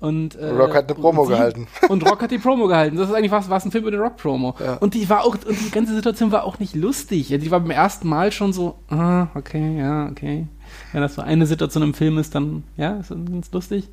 [0.00, 1.66] Und, äh, Rock hat eine Promo und sie- gehalten.
[1.90, 2.96] Und Rock hat die Promo gehalten.
[2.96, 4.54] Das ist eigentlich was, was ein Film über den Rock-Promo.
[4.58, 4.76] Ja.
[4.76, 7.28] Und die war auch, und die ganze Situation war auch nicht lustig.
[7.28, 10.46] Die war beim ersten Mal schon so, ah, okay, ja, okay.
[10.92, 13.88] Wenn das so eine Situation im Film ist, dann, ja, ist ganz lustig.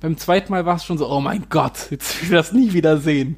[0.00, 2.72] Beim zweiten Mal war es schon so, oh mein Gott, jetzt will ich das nie
[2.72, 3.36] wieder sehen.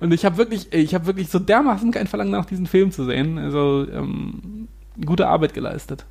[0.00, 3.04] Und ich habe wirklich, ich habe wirklich so dermaßen kein Verlangen nach diesen Film zu
[3.04, 3.38] sehen.
[3.38, 4.68] Also ähm,
[5.04, 6.04] gute Arbeit geleistet.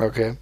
[0.00, 0.36] Okay.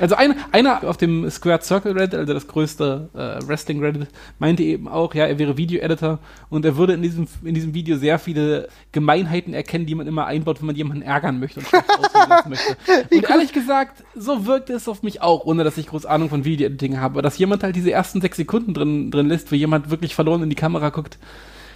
[0.00, 4.08] Also ein, einer auf dem Squared Circle Reddit, also das größte äh, Wrestling Reddit,
[4.38, 6.18] meinte eben auch, ja, er wäre Video-Editor
[6.50, 10.26] und er würde in diesem, in diesem Video sehr viele Gemeinheiten erkennen, die man immer
[10.26, 11.72] einbaut, wenn man jemanden ärgern möchte und
[12.28, 12.76] lassen möchte.
[13.10, 16.44] Und ehrlich gesagt, so wirkt es auf mich auch, ohne dass ich groß Ahnung von
[16.44, 20.14] Video-Editing habe, dass jemand halt diese ersten sechs Sekunden drin, drin lässt, wo jemand wirklich
[20.14, 21.18] verloren in die Kamera guckt.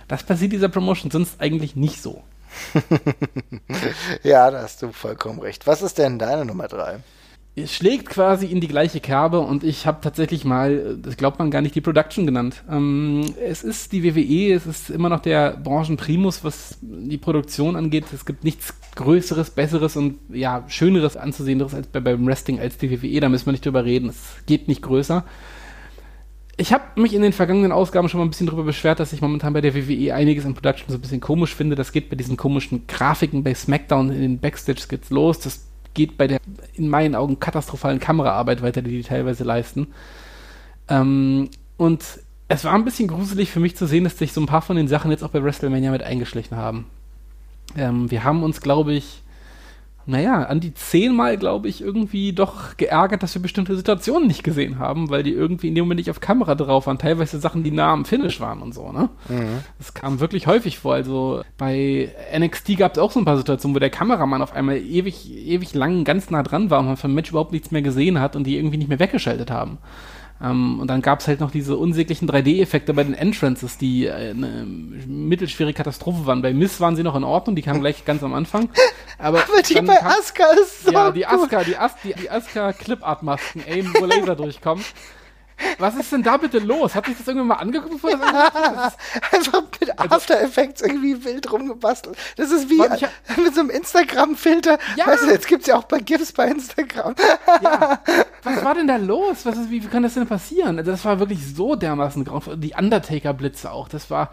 [0.08, 2.22] Das passiert dieser Promotion sonst eigentlich nicht so.
[4.22, 5.66] Ja, da hast du vollkommen recht.
[5.66, 6.98] Was ist denn deine Nummer drei?
[7.54, 11.50] Es schlägt quasi in die gleiche Kerbe und ich habe tatsächlich mal, das glaubt man
[11.50, 12.64] gar nicht, die Production genannt.
[12.70, 18.06] Ähm, es ist die WWE, es ist immer noch der Branchenprimus, was die Produktion angeht.
[18.14, 22.90] Es gibt nichts Größeres, Besseres und ja, Schöneres anzusehenderes als bei, beim Wrestling als die
[22.90, 23.20] WWE.
[23.20, 24.08] Da müssen wir nicht drüber reden.
[24.08, 25.22] Es geht nicht größer.
[26.56, 29.20] Ich habe mich in den vergangenen Ausgaben schon mal ein bisschen darüber beschwert, dass ich
[29.20, 31.76] momentan bei der WWE einiges in Production so ein bisschen komisch finde.
[31.76, 35.38] Das geht bei diesen komischen Grafiken bei SmackDown in den Backstage-Skits los.
[35.40, 36.40] Das geht bei der
[36.74, 39.88] in meinen Augen katastrophalen Kameraarbeit weiter, die die teilweise leisten.
[40.88, 42.04] Ähm, und
[42.48, 44.76] es war ein bisschen gruselig für mich zu sehen, dass sich so ein paar von
[44.76, 46.86] den Sachen jetzt auch bei WrestleMania mit eingeschlichen haben.
[47.76, 49.22] Ähm, wir haben uns, glaube ich,
[50.06, 54.78] naja, an die zehnmal, glaube ich, irgendwie doch geärgert, dass wir bestimmte Situationen nicht gesehen
[54.78, 56.98] haben, weil die irgendwie in dem Moment nicht auf Kamera drauf waren.
[56.98, 59.08] Teilweise Sachen, die nah am Finish waren und so, ne?
[59.78, 60.94] Das kam wirklich häufig vor.
[60.94, 64.78] Also bei NXT gab es auch so ein paar Situationen, wo der Kameramann auf einmal
[64.78, 68.20] ewig, ewig lang ganz nah dran war und man vom Match überhaupt nichts mehr gesehen
[68.20, 69.78] hat und die irgendwie nicht mehr weggeschaltet haben.
[70.42, 74.30] Ähm, und dann gab es halt noch diese unsäglichen 3D-Effekte bei den Entrances, die äh,
[74.30, 76.42] eine mittelschwere Katastrophe waren.
[76.42, 78.68] Bei Miss waren sie noch in Ordnung, die kamen gleich ganz am Anfang.
[79.18, 81.26] Aber, Aber die bei Asuka ist so ja, die.
[81.26, 84.84] Aska, die, As die, die Aska Clip-Art-Masken, ey, wo Laser durchkommen.
[85.78, 86.94] Was ist denn da bitte los?
[86.94, 88.22] Hat sich das irgendwann mal angeguckt, bevor angeguckt
[89.32, 92.16] Einfach mit Also After Effects irgendwie wild rumgebastelt.
[92.36, 93.08] Das ist wie ja-
[93.42, 94.78] mit so einem Instagram-Filter.
[94.96, 95.06] Ja.
[95.06, 97.14] Weißt du, jetzt gibt's ja auch bei GIFs bei Instagram.
[97.62, 98.00] Ja.
[98.42, 99.44] Was war denn da los?
[99.46, 100.78] Was ist, wie, wie kann das denn passieren?
[100.78, 102.56] Also das war wirklich so dermaßen grauenvoll.
[102.56, 103.88] Die Undertaker-Blitze auch.
[103.88, 104.30] Das war.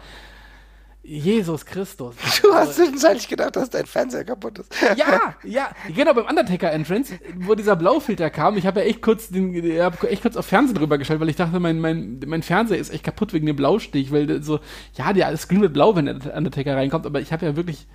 [1.02, 2.14] Jesus Christus.
[2.42, 4.74] Du hast zwischenzeitlich gedacht, dass dein Fernseher kaputt ist.
[4.96, 8.56] Ja, ja, genau beim Undertaker Entrance, wo dieser Blaufilter kam.
[8.56, 11.28] Ich habe ja echt kurz den, ich hab echt kurz auf Fernsehen drüber geschaltet, weil
[11.28, 14.60] ich dachte, mein, mein, mein Fernseher ist echt kaputt wegen dem Blaustich, weil so,
[14.94, 17.86] ja, der alles glüht mit blau, wenn der Undertaker reinkommt, aber ich habe ja wirklich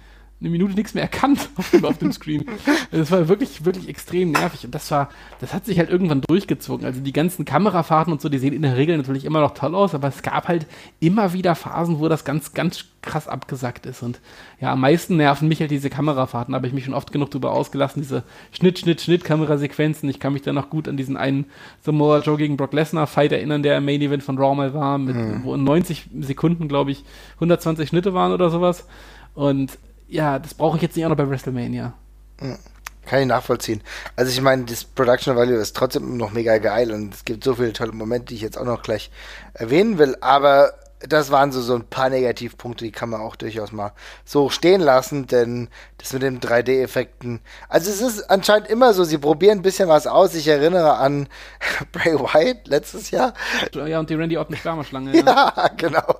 [0.41, 2.45] eine Minute nichts mehr erkannt auf dem, auf dem Screen.
[2.91, 4.65] Das war wirklich, wirklich extrem nervig.
[4.65, 5.09] Und das war,
[5.39, 6.85] das hat sich halt irgendwann durchgezogen.
[6.85, 9.73] Also die ganzen Kamerafahrten und so, die sehen in der Regel natürlich immer noch toll
[9.73, 10.67] aus, aber es gab halt
[10.99, 14.03] immer wieder Phasen, wo das ganz, ganz krass abgesackt ist.
[14.03, 14.19] Und
[14.59, 16.51] ja, am meisten nerven mich halt diese Kamerafahrten.
[16.51, 20.09] Da habe ich mich schon oft genug drüber ausgelassen, diese Schnitt, Schnitt, Schnitt Kamerasequenzen.
[20.09, 21.45] Ich kann mich da noch gut an diesen einen
[21.81, 24.97] Samoa Joe gegen Brock Lesnar Fight erinnern, der im Main Event von Raw mal war,
[24.97, 25.43] mit, mhm.
[25.43, 27.05] wo in 90 Sekunden, glaube ich,
[27.35, 28.87] 120 Schnitte waren oder sowas.
[29.33, 29.77] Und
[30.07, 31.93] ja, das brauche ich jetzt nicht auch noch bei WrestleMania.
[32.39, 32.57] Hm.
[33.05, 33.81] Kann ich nachvollziehen.
[34.15, 37.53] Also ich meine, das Production Value ist trotzdem noch mega geil und es gibt so
[37.53, 39.11] viele tolle Momente, die ich jetzt auch noch gleich
[39.53, 43.71] erwähnen will, aber das waren so, so ein paar Negativpunkte, die kann man auch durchaus
[43.71, 43.91] mal
[44.23, 49.17] so stehen lassen, denn das mit den 3D-Effekten, also es ist anscheinend immer so, sie
[49.17, 50.35] probieren ein bisschen was aus.
[50.35, 51.27] Ich erinnere an
[51.91, 53.33] Bray Wyatt letztes Jahr.
[53.73, 55.11] Ja, und die Randy Orton Spermaschlange.
[55.25, 56.15] Ja, ja genau.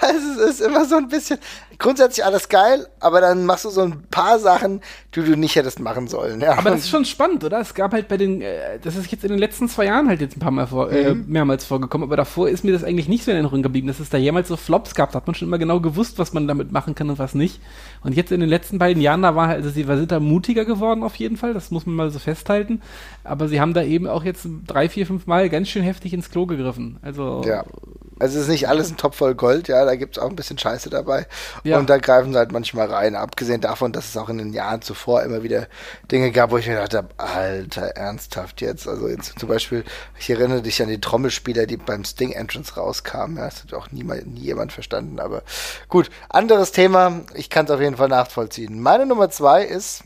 [0.00, 1.38] Also es ist immer so ein bisschen,
[1.80, 4.80] grundsätzlich alles geil, aber dann machst du so ein paar Sachen,
[5.14, 6.40] die du nicht hättest machen sollen.
[6.40, 6.58] Ja.
[6.58, 7.60] Aber das ist schon spannend, oder?
[7.60, 10.20] Es gab halt bei den, äh, das ist jetzt in den letzten zwei Jahren halt
[10.20, 11.24] jetzt ein paar Mal vor, äh, mhm.
[11.26, 14.10] mehrmals vorgekommen, aber davor ist mir das eigentlich nicht so in Erinnerung geblieben, dass es
[14.10, 15.10] da jemals so Flops gab.
[15.12, 17.60] Da hat man schon immer genau gewusst, was man damit machen kann und was nicht.
[18.02, 20.64] Und jetzt in den letzten beiden Jahren, da war halt, also sie sind da mutiger
[20.64, 22.82] geworden auf jeden Fall, das muss man mal so festhalten.
[23.24, 26.30] Aber sie haben da eben auch jetzt drei, vier, fünf Mal ganz schön heftig ins
[26.30, 26.98] Klo gegriffen.
[27.02, 27.42] Also.
[27.46, 27.64] Ja.
[28.18, 30.36] Also es ist nicht alles ein Topf voll Gold, ja, da gibt es auch ein
[30.36, 31.26] bisschen Scheiße dabei.
[31.70, 31.78] Ja.
[31.78, 33.14] Und da greifen sie halt manchmal rein.
[33.14, 35.66] Abgesehen davon, dass es auch in den Jahren zuvor immer wieder
[36.10, 38.88] Dinge gab, wo ich mir gedacht habe, Alter, ernsthaft jetzt.
[38.88, 39.84] Also jetzt zum Beispiel,
[40.18, 43.36] ich erinnere dich an die Trommelspieler, die beim Sting Entrance rauskamen.
[43.36, 45.20] Ja, das hat auch niemand, nie jemand verstanden.
[45.20, 45.42] Aber
[45.88, 47.20] gut, anderes Thema.
[47.34, 48.80] Ich kann es auf jeden Fall nachvollziehen.
[48.80, 50.04] Meine Nummer zwei ist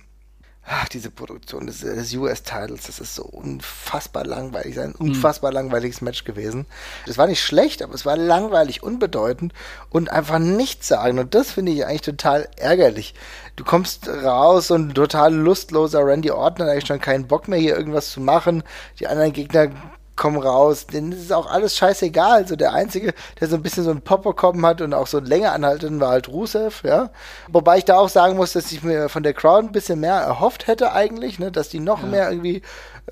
[0.66, 5.08] ach, diese Produktion des, des US-Titles, das ist so unfassbar langweilig, ein mhm.
[5.08, 5.56] unfassbar mhm.
[5.56, 6.66] langweiliges Match gewesen.
[7.06, 9.52] Es war nicht schlecht, aber es war langweilig, unbedeutend
[9.90, 11.18] und einfach nichts sagen.
[11.18, 13.14] Und das finde ich eigentlich total ärgerlich.
[13.56, 17.76] Du kommst raus und total lustloser Randy Orton hat eigentlich schon keinen Bock mehr, hier
[17.76, 18.62] irgendwas zu machen.
[18.98, 19.68] Die anderen Gegner
[20.16, 20.86] kommen raus.
[20.86, 22.42] Denen ist auch alles scheißegal.
[22.42, 25.20] Also der Einzige, der so ein bisschen so ein Pop bekommen hat und auch so
[25.20, 27.10] länger anhalten, war halt Rusev, ja.
[27.48, 30.16] Wobei ich da auch sagen muss, dass ich mir von der Crowd ein bisschen mehr
[30.16, 32.08] erhofft hätte eigentlich, ne, dass die noch ja.
[32.08, 32.62] mehr irgendwie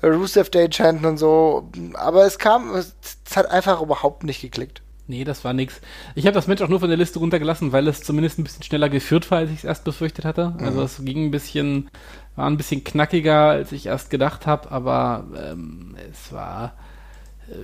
[0.01, 1.69] äh, Rusev Day chanten und so.
[1.93, 2.95] Aber es kam, es,
[3.25, 4.81] es hat einfach überhaupt nicht geklickt.
[5.05, 5.81] Nee, das war nix.
[6.15, 8.63] Ich habe das Match auch nur von der Liste runtergelassen, weil es zumindest ein bisschen
[8.63, 10.55] schneller geführt war, als ich es erst befürchtet hatte.
[10.59, 10.85] Also mhm.
[10.85, 11.89] es ging ein bisschen,
[12.37, 16.73] war ein bisschen knackiger, als ich erst gedacht habe, aber ähm, es war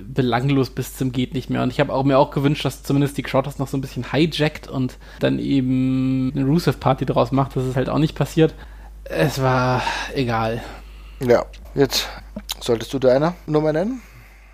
[0.02, 1.62] belanglos bis zum geht nicht mehr.
[1.62, 3.80] Und ich habe auch mir auch gewünscht, dass zumindest die Crowd das noch so ein
[3.80, 7.56] bisschen hijackt und dann eben eine Rusev-Party draus macht.
[7.56, 8.54] Das ist halt auch nicht passiert.
[9.04, 9.82] Es war
[10.14, 10.62] egal.
[11.20, 12.08] Ja, jetzt
[12.60, 14.02] solltest du deine Nummer nennen?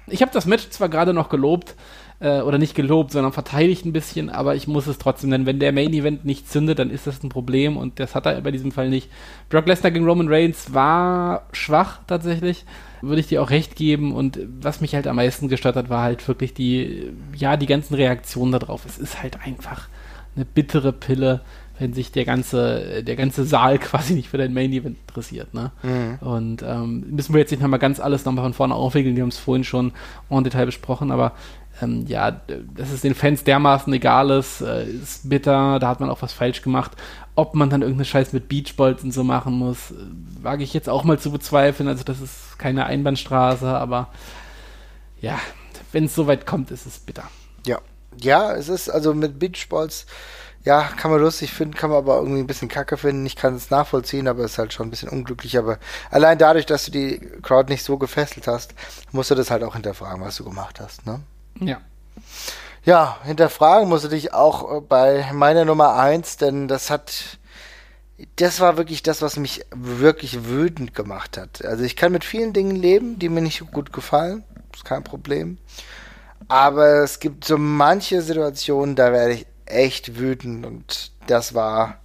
[0.08, 1.74] Ich habe das Match zwar gerade noch gelobt,
[2.20, 5.46] äh, oder nicht gelobt, sondern verteidigt ein bisschen, aber ich muss es trotzdem nennen.
[5.46, 8.40] Wenn der Main Event nicht zündet, dann ist das ein Problem und das hat er
[8.40, 9.10] bei diesem Fall nicht.
[9.48, 12.64] Brock Lesnar gegen Roman Reigns war schwach tatsächlich,
[13.02, 16.02] würde ich dir auch recht geben und was mich halt am meisten gestört hat, war
[16.02, 18.84] halt wirklich die, ja, die ganzen Reaktionen darauf.
[18.86, 19.88] Es ist halt einfach
[20.34, 21.42] eine bittere Pille
[21.78, 25.54] wenn sich der ganze, der ganze Saal quasi nicht für dein Main Event interessiert.
[25.54, 25.72] Ne?
[25.82, 26.26] Mhm.
[26.26, 29.30] Und ähm, müssen wir jetzt nicht nochmal ganz alles nochmal von vorne aufregeln, wir haben
[29.30, 29.92] es vorhin schon
[30.30, 31.32] en Detail besprochen, aber
[31.82, 36.08] ähm, ja, dass es den Fans dermaßen egal ist, äh, ist bitter, da hat man
[36.08, 36.92] auch was falsch gemacht.
[37.34, 39.94] Ob man dann irgendeine Scheiß mit Beachballs und so machen muss, äh,
[40.42, 41.86] wage ich jetzt auch mal zu bezweifeln.
[41.86, 44.08] Also das ist keine Einbahnstraße, aber
[45.20, 45.38] ja,
[45.92, 47.24] wenn es soweit kommt, ist es bitter.
[47.66, 47.80] Ja,
[48.20, 50.06] ja, es ist also mit Beachballs,
[50.66, 53.24] ja, kann man lustig finden, kann man aber irgendwie ein bisschen kacke finden.
[53.24, 55.56] Ich kann es nachvollziehen, aber es ist halt schon ein bisschen unglücklich.
[55.58, 55.78] Aber
[56.10, 58.74] allein dadurch, dass du die Crowd nicht so gefesselt hast,
[59.12, 61.20] musst du das halt auch hinterfragen, was du gemacht hast, ne?
[61.60, 61.80] Ja.
[62.84, 67.38] Ja, hinterfragen musst du dich auch äh, bei meiner Nummer eins, denn das hat,
[68.36, 71.64] das war wirklich das, was mich wirklich wütend gemacht hat.
[71.64, 74.44] Also ich kann mit vielen Dingen leben, die mir nicht so gut gefallen,
[74.74, 75.58] ist kein Problem.
[76.48, 81.98] Aber es gibt so manche Situationen, da werde ich echt wütend und das war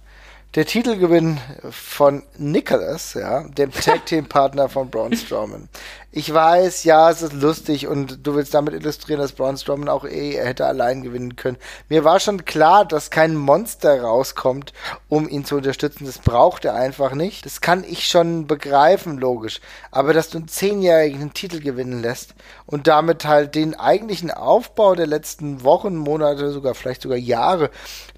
[0.54, 1.38] der Titelgewinn
[1.70, 5.68] von Nicholas, ja, dem Tag Team Partner von Braun Strowman.
[6.14, 10.04] Ich weiß, ja, es ist lustig und du willst damit illustrieren, dass Braun Strowman auch
[10.04, 11.56] eh hätte allein gewinnen können.
[11.88, 14.74] Mir war schon klar, dass kein Monster rauskommt,
[15.08, 16.04] um ihn zu unterstützen.
[16.04, 17.46] Das braucht er einfach nicht.
[17.46, 19.62] Das kann ich schon begreifen, logisch.
[19.90, 22.34] Aber dass du einen Zehnjährigen Titel gewinnen lässt
[22.66, 27.70] und damit halt den eigentlichen Aufbau der letzten Wochen, Monate, sogar vielleicht sogar Jahre,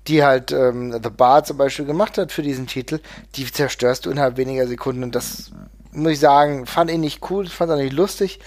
[0.09, 2.99] die halt ähm, The Bar zum Beispiel gemacht hat für diesen Titel,
[3.37, 5.53] die zerstörst du innerhalb weniger Sekunden und das
[5.95, 8.41] muss ich sagen, fand ihn nicht cool, fand er nicht lustig.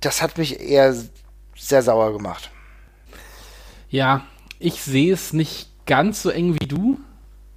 [0.00, 0.94] Das hat mich eher
[1.56, 2.50] sehr sauer gemacht.
[3.88, 4.22] Ja,
[4.58, 6.98] ich sehe es nicht ganz so eng wie du.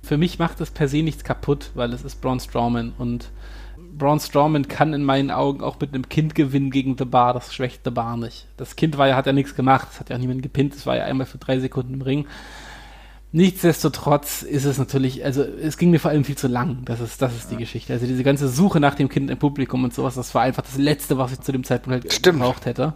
[0.01, 3.31] Für mich macht es per se nichts kaputt, weil es ist Braun Strowman und
[3.97, 7.33] Braun Strowman kann in meinen Augen auch mit einem Kind gewinnen gegen The Bar.
[7.33, 8.47] Das schwächt The Bar nicht.
[8.57, 9.87] Das Kind war ja, hat ja nichts gemacht.
[9.91, 10.75] Es hat ja niemand gepinnt.
[10.75, 12.27] Es war ja einmal für drei Sekunden im Ring.
[13.33, 16.83] Nichtsdestotrotz ist es natürlich, also es ging mir vor allem viel zu lang.
[16.85, 17.91] Das ist, das ist die Geschichte.
[17.91, 20.77] Also diese ganze Suche nach dem Kind im Publikum und sowas, das war einfach das
[20.77, 22.39] Letzte, was ich zu dem Zeitpunkt halt Stimmt.
[22.39, 22.93] gebraucht hätte.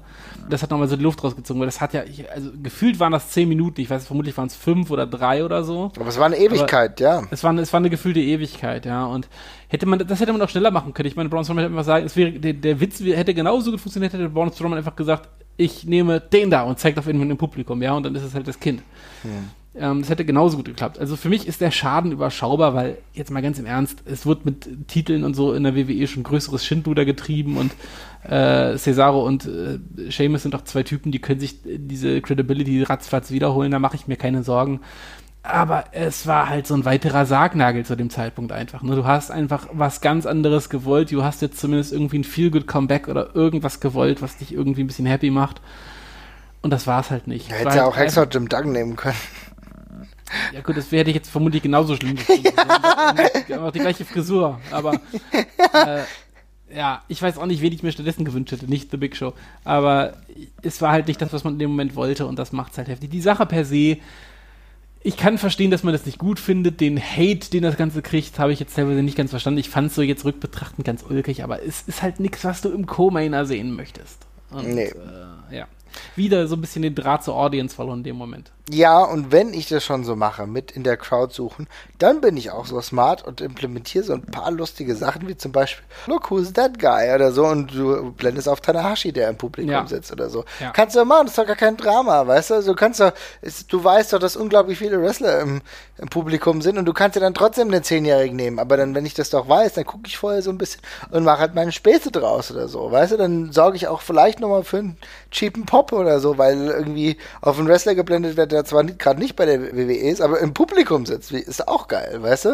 [0.50, 3.12] Das hat nochmal so die Luft rausgezogen, weil das hat ja, ich, also gefühlt waren
[3.12, 5.92] das zehn Minuten, ich weiß, vermutlich waren es fünf oder drei oder so.
[5.98, 7.28] Aber es war eine Ewigkeit, Aber ja.
[7.30, 9.06] Es war, es war eine gefühlte Ewigkeit, ja.
[9.06, 9.28] Und
[9.68, 11.08] hätte man, das hätte man auch schneller machen können.
[11.08, 13.82] Ich meine, Braun Strowman hätte einfach sagen, es wäre, der, der Witz hätte genauso gut
[13.82, 15.28] funktioniert, hätte Braun Strowman einfach gesagt,
[15.58, 18.34] ich nehme den da und zeigt auf ihn im Publikum, ja, und dann ist es
[18.34, 18.82] halt das Kind.
[19.24, 19.50] Hm.
[19.74, 21.00] Ähm, das hätte genauso gut geklappt.
[21.00, 24.46] Also für mich ist der Schaden überschaubar, weil, jetzt mal ganz im Ernst, es wird
[24.46, 27.72] mit Titeln und so in der WWE schon größeres Schindluder getrieben und
[28.30, 33.32] äh, Cesaro und äh, Sheamus sind doch zwei Typen, die können sich diese Credibility ratzfatz
[33.32, 34.82] wiederholen, da mache ich mir keine Sorgen.
[35.44, 38.84] Aber es war halt so ein weiterer Sargnagel zu dem Zeitpunkt einfach.
[38.84, 38.96] Ne?
[38.96, 41.12] Du hast einfach was ganz anderes gewollt.
[41.12, 45.08] Du hast jetzt zumindest irgendwie ein Feel-Good-Comeback oder irgendwas gewollt, was dich irgendwie ein bisschen
[45.08, 45.60] happy macht.
[46.62, 47.50] Und das war es halt nicht.
[47.50, 49.16] Ja, hätte ja halt auch Hexer Jim Duggan nehmen können.
[50.54, 52.50] Ja gut, das hätte ich jetzt vermutlich genauso schlimm gefunden.
[53.48, 53.66] Ja.
[53.66, 54.94] Auch die gleiche Frisur, aber
[55.74, 56.04] äh,
[56.74, 59.34] ja, ich weiß auch nicht, wen ich mir stattdessen gewünscht hätte, nicht The Big Show.
[59.66, 60.14] Aber
[60.62, 62.78] es war halt nicht das, was man in dem Moment wollte und das macht es
[62.78, 63.10] halt heftig.
[63.10, 63.98] Die Sache per se,
[65.02, 66.80] ich kann verstehen, dass man das nicht gut findet.
[66.80, 69.60] Den Hate, den das Ganze kriegt, habe ich jetzt teilweise nicht ganz verstanden.
[69.60, 72.70] Ich fand es so jetzt rückbetrachtend ganz ulkig, aber es ist halt nichts, was du
[72.70, 74.26] im Co-Mainer sehen möchtest.
[74.52, 74.94] Und, nee.
[75.52, 75.68] Äh, ja
[76.16, 78.52] wieder so ein bisschen den Draht zur Audience verloren in dem Moment.
[78.74, 81.68] Ja, und wenn ich das schon so mache, mit in der Crowd suchen,
[82.00, 85.52] dann bin ich auch so smart und implementiere so ein paar lustige Sachen, wie zum
[85.52, 89.74] Beispiel, look, who's that guy oder so, und du blendest auf Tanahashi, der im Publikum
[89.74, 89.86] ja.
[89.86, 90.46] sitzt oder so.
[90.62, 90.72] Ja.
[90.72, 92.54] Kannst du machen, das ist doch gar kein Drama, weißt du?
[92.54, 93.12] Also du kannst doch,
[93.68, 95.62] du weißt doch, dass unglaublich viele Wrestler im,
[95.98, 99.06] im Publikum sind und du kannst ja dann trotzdem den Zehnjährigen nehmen, aber dann, wenn
[99.06, 101.74] ich das doch weiß, dann gucke ich vorher so ein bisschen und mache halt meine
[101.74, 103.18] Späße draus oder so, weißt du?
[103.18, 104.98] Dann sorge ich auch vielleicht nochmal für einen
[105.30, 109.36] cheapen Pop oder so, weil irgendwie auf einen Wrestler geblendet wird, der zwar gerade nicht
[109.36, 111.32] bei der WWE ist, aber im Publikum sitzt.
[111.32, 112.50] Ist auch geil, weißt du?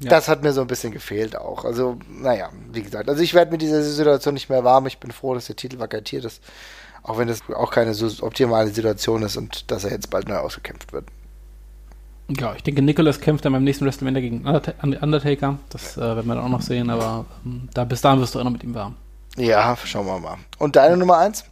[0.00, 0.10] Ja.
[0.10, 1.64] Das hat mir so ein bisschen gefehlt auch.
[1.64, 4.86] Also, naja, wie gesagt, also ich werde mit dieser Situation nicht mehr warm.
[4.86, 6.42] Ich bin froh, dass der Titel vakantiert ist.
[7.02, 10.36] Auch wenn das auch keine so optimale Situation ist und dass er jetzt bald neu
[10.36, 11.06] ausgekämpft wird.
[12.28, 15.58] Ja, ich denke, Nicholas kämpft dann beim nächsten WrestleMania gegen Undertaker.
[15.70, 18.40] Das äh, werden wir dann auch noch sehen, aber ähm, da, bis dahin wirst du
[18.40, 18.96] auch noch mit ihm warm.
[19.36, 20.36] Ja, schauen wir mal.
[20.58, 21.44] Und deine Nummer eins?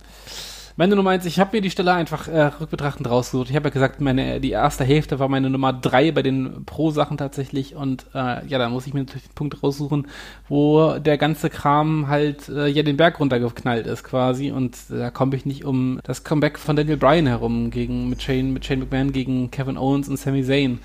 [0.79, 3.49] Meine Nummer eins, ich habe mir die Stelle einfach äh, rückbetrachtend rausgesucht.
[3.49, 7.17] Ich habe ja gesagt, meine, die erste Hälfte war meine Nummer drei bei den Pro-Sachen
[7.17, 7.75] tatsächlich.
[7.75, 10.07] Und äh, ja, da muss ich mir natürlich den Punkt raussuchen,
[10.51, 14.51] wo der ganze Kram halt äh, ja den Berg runtergeknallt ist quasi.
[14.51, 18.53] Und da komme ich nicht um das Comeback von Daniel Bryan herum gegen mit Shane,
[18.53, 20.81] mit Shane McMahon gegen Kevin Owens und Sami Zayn.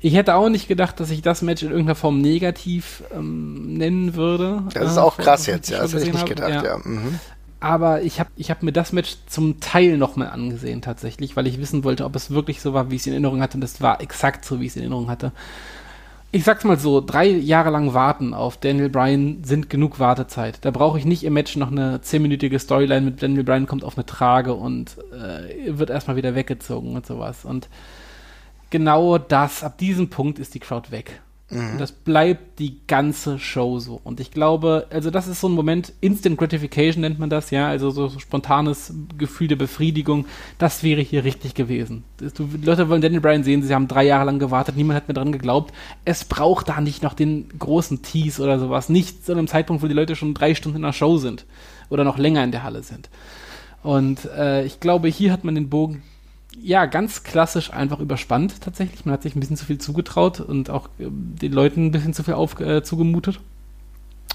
[0.00, 4.16] Ich hätte auch nicht gedacht, dass ich das Match in irgendeiner Form negativ ähm, nennen
[4.16, 4.64] würde.
[4.74, 5.78] Das ist auch äh, krass jetzt, ja.
[5.78, 6.64] Das hätte ich nicht gedacht, ja.
[6.64, 6.78] ja.
[6.78, 7.20] Mhm
[7.66, 11.58] aber ich habe ich hab mir das Match zum Teil nochmal angesehen tatsächlich, weil ich
[11.58, 13.58] wissen wollte, ob es wirklich so war, wie ich es in Erinnerung hatte.
[13.58, 15.32] Und es war exakt so, wie ich es in Erinnerung hatte.
[16.30, 20.58] Ich sag's mal so, drei Jahre lang warten auf Daniel Bryan sind genug Wartezeit.
[20.64, 23.96] Da brauche ich nicht im Match noch eine zehnminütige Storyline mit Daniel Bryan kommt auf
[23.96, 27.44] eine Trage und äh, wird erstmal wieder weggezogen und sowas.
[27.44, 27.68] Und
[28.70, 31.20] genau das, ab diesem Punkt ist die Crowd weg.
[31.48, 31.72] Mhm.
[31.72, 34.00] Und das bleibt die ganze Show so.
[34.02, 37.68] Und ich glaube, also das ist so ein Moment, Instant Gratification nennt man das, ja,
[37.68, 40.26] also so, so spontanes Gefühl der Befriedigung.
[40.58, 42.02] Das wäre hier richtig gewesen.
[42.18, 45.14] Du, Leute wollen Daniel Bryan sehen, sie haben drei Jahre lang gewartet, niemand hat mehr
[45.14, 45.72] dran geglaubt.
[46.04, 48.88] Es braucht da nicht noch den großen Tease oder sowas.
[48.88, 51.44] Nicht zu einem Zeitpunkt, wo die Leute schon drei Stunden in der Show sind
[51.90, 53.08] oder noch länger in der Halle sind.
[53.84, 56.02] Und äh, ich glaube, hier hat man den Bogen
[56.60, 59.04] ja, ganz klassisch einfach überspannt tatsächlich.
[59.04, 62.14] Man hat sich ein bisschen zu viel zugetraut und auch äh, den Leuten ein bisschen
[62.14, 63.40] zu viel auf, äh, zugemutet.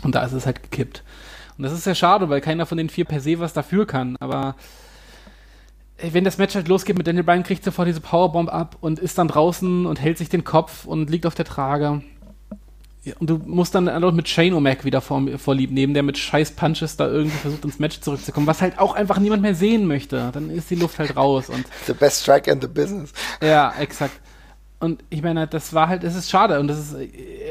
[0.03, 1.03] Und da ist es halt gekippt.
[1.57, 4.15] Und das ist sehr schade, weil keiner von den vier per se was dafür kann.
[4.19, 4.55] Aber
[6.01, 9.17] wenn das Match halt losgeht mit Daniel Bryan, kriegt sofort diese Powerbomb ab und ist
[9.17, 12.01] dann draußen und hält sich den Kopf und liegt auf der Trage.
[13.17, 16.51] Und du musst dann noch mit Shane O'Mac wieder vor, vorlieb nehmen, der mit scheiß
[16.51, 20.29] Punches da irgendwie versucht ins Match zurückzukommen, was halt auch einfach niemand mehr sehen möchte.
[20.31, 21.65] Dann ist die Luft halt raus und.
[21.87, 23.11] The best striker in the business.
[23.41, 24.19] Ja, exakt.
[24.79, 26.95] Und ich meine, das war halt, es ist schade und das ist,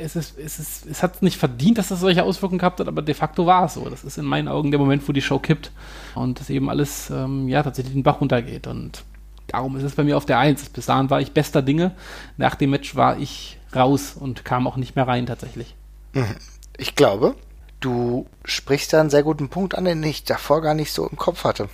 [0.02, 3.02] es ist, es ist, es hat nicht verdient, dass das solche Auswirkungen gehabt hat, aber
[3.02, 3.88] de facto war es so.
[3.88, 5.70] Das ist in meinen Augen der Moment, wo die Show kippt
[6.16, 9.04] und das eben alles, ähm, ja, tatsächlich den Bach runtergeht und
[9.46, 10.68] darum ist es bei mir auf der Eins.
[10.68, 11.92] Bis dahin war ich bester Dinge.
[12.36, 15.74] Nach dem Match war ich raus und kam auch nicht mehr rein tatsächlich.
[16.12, 16.36] Mhm.
[16.76, 17.34] Ich glaube,
[17.80, 21.16] du sprichst da einen sehr guten Punkt an, den ich davor gar nicht so im
[21.16, 21.68] Kopf hatte.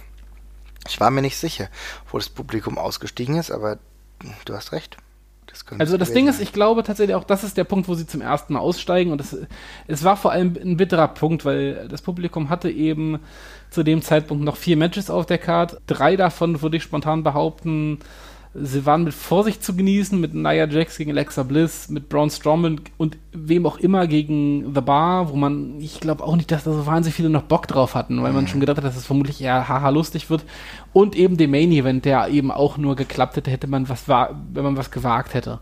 [0.89, 1.69] Ich war mir nicht sicher,
[2.11, 3.79] wo das Publikum ausgestiegen ist, aber
[4.45, 4.97] du hast recht.
[5.47, 8.07] Das also das Ding ist, ich glaube tatsächlich auch, das ist der Punkt, wo sie
[8.07, 9.37] zum ersten Mal aussteigen und das,
[9.87, 13.21] es war vor allem ein bitterer Punkt, weil das Publikum hatte eben
[13.71, 15.81] zu dem Zeitpunkt noch vier Matches auf der Card.
[15.87, 18.01] Drei davon würde ich spontan behaupten,
[18.63, 22.81] sie waren mit Vorsicht zu genießen, mit Nia Jax gegen Alexa Bliss, mit Braun Strowman
[22.97, 26.73] und wem auch immer gegen The Bar, wo man, ich glaube auch nicht, dass da
[26.73, 28.49] so wahnsinnig viele noch Bock drauf hatten, weil man mhm.
[28.49, 30.45] schon gedacht hat, dass es vermutlich eher haha lustig wird.
[30.93, 34.65] Und eben dem Main Event, der eben auch nur geklappt hätte, hätte man was, wenn
[34.65, 35.61] man was gewagt hätte.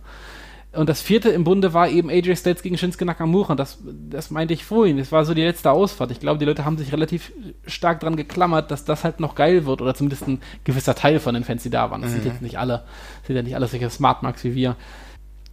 [0.76, 3.54] Und das vierte im Bunde war eben AJ Styles gegen Shinsuke Nakamura.
[3.54, 3.78] Das,
[4.10, 4.98] das meinte ich vorhin.
[4.98, 6.10] Das war so die letzte Ausfahrt.
[6.10, 7.32] Ich glaube, die Leute haben sich relativ
[7.66, 9.82] stark dran geklammert, dass das halt noch geil wird.
[9.82, 12.02] Oder zumindest ein gewisser Teil von den Fans, die da waren.
[12.02, 12.14] Das mhm.
[12.16, 12.84] sind jetzt nicht alle.
[13.20, 14.76] Das sind ja nicht alle solche Smart Marks wie wir.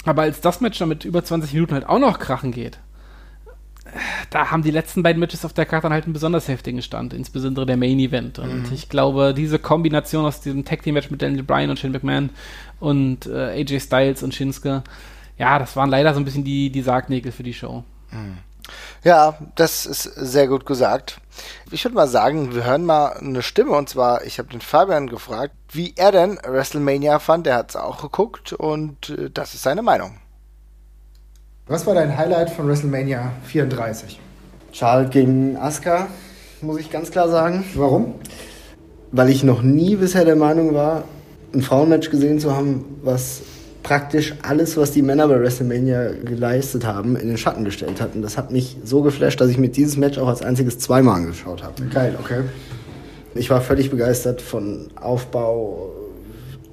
[0.05, 2.79] Aber als das Match dann mit über 20 Minuten halt auch noch krachen geht,
[4.29, 7.13] da haben die letzten beiden Matches auf der Karte dann halt einen besonders heftigen Stand,
[7.13, 8.39] insbesondere der Main Event.
[8.39, 8.73] Und mhm.
[8.73, 12.29] ich glaube, diese Kombination aus diesem Tag Team Match mit Daniel Bryan und Shane McMahon
[12.79, 14.83] und äh, AJ Styles und Shinsuke,
[15.41, 17.83] ja, das waren leider so ein bisschen die, die Sargnägel für die Show.
[18.11, 18.37] Mhm.
[19.03, 21.19] Ja, das ist sehr gut gesagt.
[21.71, 25.07] Ich würde mal sagen, wir hören mal eine Stimme und zwar, ich habe den Fabian
[25.07, 27.47] gefragt, wie er denn WrestleMania fand.
[27.47, 30.19] Er hat es auch geguckt und äh, das ist seine Meinung.
[31.65, 34.19] Was war dein Highlight von WrestleMania 34?
[34.73, 36.07] Charlotte gegen Asuka,
[36.61, 37.63] muss ich ganz klar sagen.
[37.73, 38.13] Warum?
[39.11, 41.03] Weil ich noch nie bisher der Meinung war,
[41.51, 43.41] ein Frauenmatch gesehen zu haben, was
[43.83, 48.15] praktisch alles, was die Männer bei WrestleMania geleistet haben, in den Schatten gestellt hat.
[48.15, 51.15] Und das hat mich so geflasht, dass ich mir dieses Match auch als einziges zweimal
[51.15, 51.83] angeschaut habe.
[51.85, 52.41] Geil, okay.
[53.33, 55.93] Ich war völlig begeistert von Aufbau,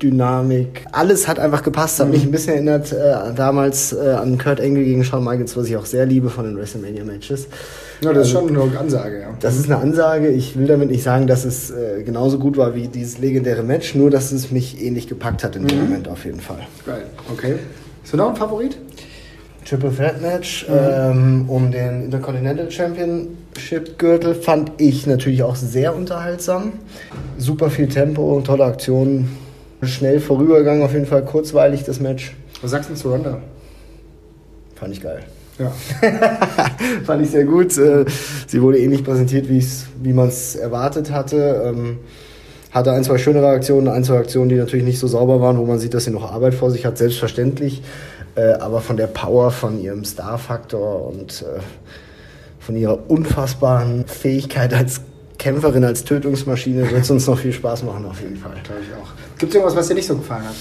[0.02, 0.86] Dynamik.
[0.92, 2.00] Alles hat einfach gepasst.
[2.00, 2.12] Hat mhm.
[2.12, 5.76] mich ein bisschen erinnert äh, damals äh, an Kurt Angle gegen Shawn Michaels, was ich
[5.76, 7.48] auch sehr liebe von den WrestleMania-Matches.
[8.00, 9.34] Ja, das ist schon eine Ansage, ja.
[9.40, 10.28] Das ist eine Ansage.
[10.28, 13.94] Ich will damit nicht sagen, dass es äh, genauso gut war wie dieses legendäre Match,
[13.94, 15.84] nur dass es mich ähnlich gepackt hat in dem mhm.
[15.84, 16.66] Moment auf jeden Fall.
[16.86, 17.56] Geil, okay.
[18.04, 18.78] Ist du noch ein Favorit?
[19.68, 20.74] Triple Threat Match mhm.
[20.78, 26.74] ähm, um den Intercontinental Championship Gürtel fand ich natürlich auch sehr unterhaltsam.
[27.36, 29.28] Super viel Tempo, tolle Aktionen
[29.82, 32.34] Schnell vorübergegangen, auf jeden Fall kurzweilig das Match.
[32.62, 33.38] Was sagst du zu Ronda?
[34.74, 35.20] Fand ich geil.
[35.58, 35.72] Ja.
[37.04, 37.76] Fand ich sehr gut.
[37.76, 38.04] Äh,
[38.46, 41.62] sie wurde ähnlich präsentiert, wie man es erwartet hatte.
[41.66, 41.98] Ähm,
[42.70, 45.64] hatte ein, zwei schönere Aktionen, ein, zwei Aktionen, die natürlich nicht so sauber waren, wo
[45.64, 47.82] man sieht, dass sie noch Arbeit vor sich hat, selbstverständlich.
[48.34, 51.60] Äh, aber von der Power, von ihrem Star-Faktor und äh,
[52.60, 55.00] von ihrer unfassbaren Fähigkeit als
[55.38, 58.52] Kämpferin, als Tötungsmaschine wird es uns noch viel Spaß machen, auf jeden Fall.
[58.64, 59.38] Glaube ich auch.
[59.38, 60.54] Gibt es irgendwas, was dir nicht so gefallen hat?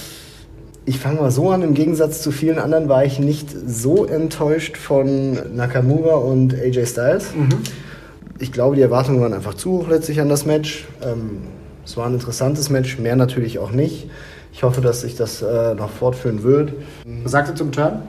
[0.87, 4.77] Ich fange mal so an, im Gegensatz zu vielen anderen war ich nicht so enttäuscht
[4.77, 7.35] von Nakamura und AJ Styles.
[7.35, 7.49] Mhm.
[8.39, 10.85] Ich glaube, die Erwartungen waren einfach zu hoch letztlich an das Match.
[11.03, 11.41] Ähm,
[11.85, 14.09] es war ein interessantes Match, mehr natürlich auch nicht.
[14.53, 16.71] Ich hoffe, dass sich das äh, noch fortführen wird.
[17.21, 18.03] Was sagt ihr zum Turn?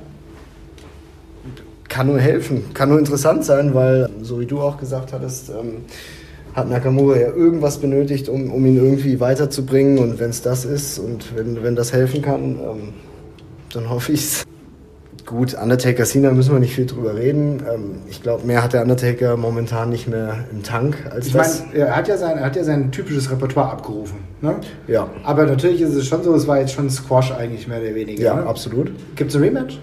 [1.89, 5.79] Kann nur helfen, kann nur interessant sein, weil, so wie du auch gesagt hattest, ähm,
[6.59, 9.99] hat Nakamura ja irgendwas benötigt, um, um ihn irgendwie weiterzubringen.
[9.99, 12.93] Und wenn es das ist und wenn, wenn das helfen kann, ähm,
[13.73, 14.45] dann hoffe ich es.
[15.27, 17.63] Gut, Undertaker Cena müssen wir nicht viel drüber reden.
[17.71, 21.61] Ähm, ich glaube, mehr hat der Undertaker momentan nicht mehr im Tank als ich das.
[21.61, 24.21] Ich meine, er hat ja sein, er hat ja sein typisches Repertoire abgerufen.
[24.41, 24.57] Ne?
[24.87, 25.11] Ja.
[25.25, 28.23] Aber natürlich ist es schon so, es war jetzt schon Squash eigentlich mehr oder weniger.
[28.23, 28.47] Ja, ne?
[28.47, 28.91] absolut.
[29.17, 29.79] Gibt es ein Rematch?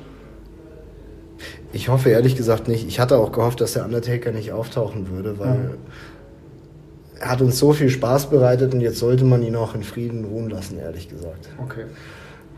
[1.73, 2.87] Ich hoffe ehrlich gesagt nicht.
[2.87, 5.47] Ich hatte auch gehofft, dass der Undertaker nicht auftauchen würde, weil.
[5.49, 5.77] Er
[7.25, 10.49] hat uns so viel Spaß bereitet und jetzt sollte man ihn auch in Frieden ruhen
[10.49, 11.49] lassen, ehrlich gesagt.
[11.63, 11.85] Okay.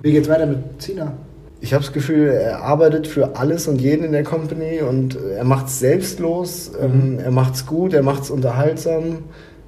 [0.01, 1.13] Wie geht's weiter mit Cena?
[1.59, 5.43] Ich habe das Gefühl, er arbeitet für alles und jeden in der Company und er
[5.43, 7.19] macht es selbstlos, ähm, mhm.
[7.19, 9.23] er macht es gut, er macht es unterhaltsam,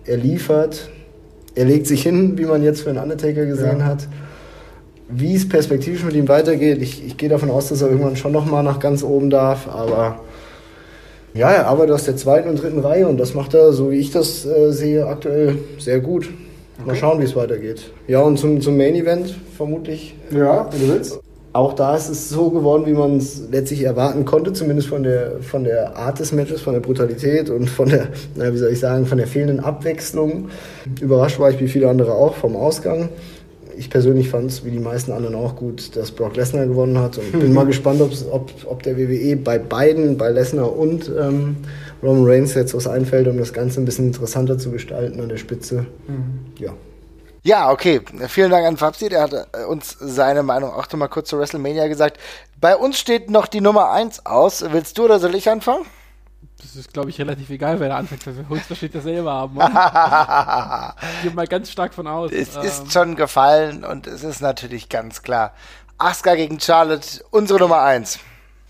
[0.06, 0.90] er liefert,
[1.56, 3.86] er legt sich hin, wie man jetzt für einen Undertaker gesehen ja.
[3.86, 4.08] hat.
[5.08, 8.32] Wie es perspektivisch mit ihm weitergeht, ich, ich gehe davon aus, dass er irgendwann schon
[8.32, 10.20] nochmal nach ganz oben darf, aber
[11.40, 13.96] ja, er arbeitet aus der zweiten und dritten Reihe und das macht er, so wie
[13.96, 16.26] ich das äh, sehe, aktuell sehr gut.
[16.26, 16.88] Okay.
[16.88, 17.92] Mal schauen, wie es weitergeht.
[18.08, 20.16] Ja, und zum, zum Main Event vermutlich.
[20.32, 21.20] Ja, wenn du willst.
[21.54, 25.40] auch da ist es so geworden, wie man es letztlich erwarten konnte, zumindest von der,
[25.42, 28.80] von der Art des Matches, von der Brutalität und von der, na, wie soll ich
[28.82, 30.50] sagen, von der fehlenden Abwechslung.
[31.00, 33.08] Überrascht war ich wie viele andere auch vom Ausgang.
[33.80, 37.18] Ich persönlich fand es, wie die meisten anderen auch gut, dass Brock Lesnar gewonnen hat
[37.18, 38.12] und bin mal gespannt, ob,
[38.66, 41.56] ob der WWE bei beiden, bei Lesnar und ähm,
[42.04, 45.38] Roman Reigns jetzt was einfällt, um das Ganze ein bisschen interessanter zu gestalten an der
[45.38, 45.86] Spitze.
[46.10, 46.40] Mhm.
[46.60, 46.74] Ja.
[47.44, 48.02] Ja, okay.
[48.28, 49.08] Vielen Dank an Fabsi.
[49.08, 52.20] Der hat äh, uns seine Meinung auch noch mal kurz zu WrestleMania gesagt.
[52.60, 54.62] Bei uns steht noch die Nummer 1 aus.
[54.72, 55.86] Willst du oder soll ich anfangen?
[56.62, 59.56] Das ist, glaube ich, relativ egal, wer da anfängt, weil wir höchstwahrscheinlich dasselbe haben.
[61.16, 62.32] ich gehe mal ganz stark von aus.
[62.32, 62.64] Es ähm.
[62.64, 65.54] ist schon gefallen und es ist natürlich ganz klar.
[65.98, 68.20] Asuka gegen Charlotte, unsere Nummer 1.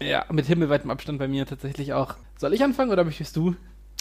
[0.02, 2.16] Ja, mit himmelweitem Abstand bei mir tatsächlich auch.
[2.38, 3.56] Soll ich anfangen oder möchtest du?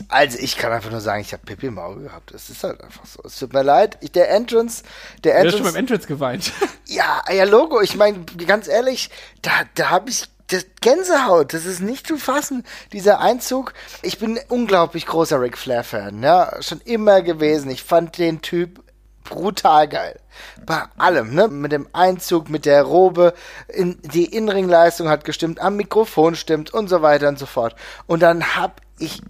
[0.09, 2.30] Also ich kann einfach nur sagen, ich habe Pippi im Auge gehabt.
[2.32, 3.20] Es ist halt einfach so.
[3.24, 3.99] Es tut mir leid.
[4.01, 4.84] Ich, der Entrance,
[5.24, 5.57] der Entrance.
[5.57, 6.53] Du hast schon beim Entrance geweint.
[6.86, 7.82] Ja, ja, Logo.
[7.82, 9.11] Ich meine, ganz ehrlich,
[9.43, 11.55] da, da habe ich das Gänsehaut.
[11.55, 12.64] Das ist nicht zu fassen.
[12.92, 13.74] Dieser Einzug.
[14.03, 16.22] Ich bin unglaublich großer Ric Flair Fan.
[16.22, 17.70] Ja, schon immer gewesen.
[17.70, 18.82] Ich fand den Typ
[19.24, 20.18] brutal geil.
[20.64, 21.49] Bei allem, ne?
[21.49, 23.34] Mit dem Einzug, mit der Robe,
[23.68, 27.74] in, die Inringleistung hat gestimmt, am Mikrofon stimmt und so weiter und so fort.
[28.07, 29.20] Und dann hab ich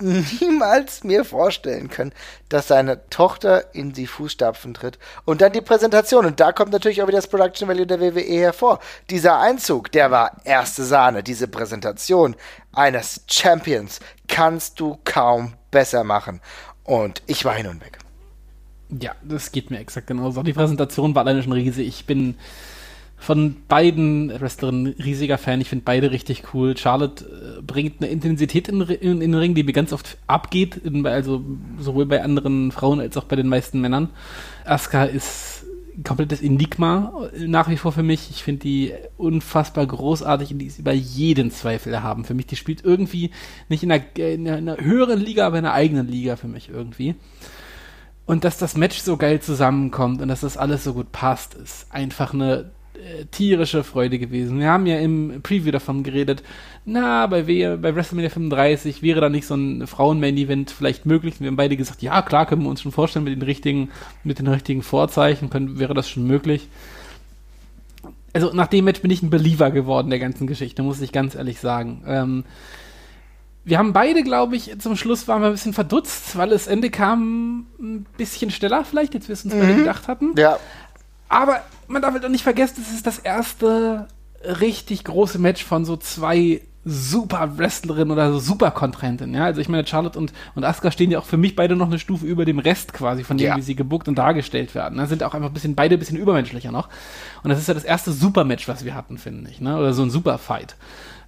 [0.00, 2.12] niemals mir vorstellen können,
[2.48, 4.98] dass seine Tochter in die Fußstapfen tritt.
[5.24, 6.26] Und dann die Präsentation.
[6.26, 8.80] Und da kommt natürlich auch wieder das Production Value der WWE hervor.
[9.10, 11.22] Dieser Einzug, der war erste Sahne.
[11.22, 12.36] Diese Präsentation
[12.72, 16.40] eines Champions kannst du kaum besser machen.
[16.84, 17.98] Und ich war hin und weg.
[18.88, 20.42] Ja, das geht mir exakt genauso.
[20.42, 21.86] Die Präsentation war alleine schon riesig.
[21.86, 22.36] Ich bin
[23.20, 25.60] von beiden Wrestlerinnen riesiger Fan.
[25.60, 26.74] Ich finde beide richtig cool.
[26.74, 30.76] Charlotte äh, bringt eine Intensität in, in, in, den Ring, die mir ganz oft abgeht,
[30.76, 31.44] in, also
[31.78, 34.08] sowohl bei anderen Frauen als auch bei den meisten Männern.
[34.64, 35.66] Asuka ist
[35.98, 38.30] ein komplettes Enigma äh, nach wie vor für mich.
[38.30, 42.24] Ich finde die unfassbar großartig und die ist über jeden Zweifel erhaben.
[42.24, 43.32] Für mich, die spielt irgendwie
[43.68, 47.16] nicht in einer, in einer höheren Liga, aber in einer eigenen Liga für mich irgendwie.
[48.24, 51.92] Und dass das Match so geil zusammenkommt und dass das alles so gut passt, ist
[51.92, 52.70] einfach eine
[53.30, 54.58] tierische Freude gewesen.
[54.58, 56.42] Wir haben ja im Preview davon geredet,
[56.84, 61.40] na, bei, w bei WrestleMania 35 wäre da nicht so ein Frauen-Main-Event vielleicht möglich.
[61.40, 63.90] Wir haben beide gesagt, ja, klar, können wir uns schon vorstellen, mit den richtigen,
[64.24, 66.68] mit den richtigen Vorzeichen können, wäre das schon möglich.
[68.32, 71.34] Also nach dem Match bin ich ein Believer geworden der ganzen Geschichte, muss ich ganz
[71.34, 72.02] ehrlich sagen.
[72.06, 72.44] Ähm,
[73.64, 76.90] wir haben beide, glaube ich, zum Schluss waren wir ein bisschen verdutzt, weil das Ende
[76.90, 79.60] kam ein bisschen schneller vielleicht, als wir es uns mhm.
[79.60, 80.32] beide gedacht hatten.
[80.36, 80.58] Ja.
[81.28, 84.06] Aber man darf halt auch nicht vergessen, es ist das erste
[84.42, 89.44] richtig große Match von so zwei super Wrestlerinnen oder so super Kontrahentinnen, ja.
[89.44, 91.98] Also ich meine, Charlotte und, und Asuka stehen ja auch für mich beide noch eine
[91.98, 93.56] Stufe über dem Rest quasi, von dem, ja.
[93.56, 94.96] wie sie gebuckt und dargestellt werden.
[94.96, 96.88] Da sind auch einfach ein bisschen, beide ein bisschen übermenschlicher noch.
[97.42, 99.76] Und das ist ja das erste Super-Match, was wir hatten, finde ich, ne?
[99.76, 100.76] Oder so ein Super-Fight.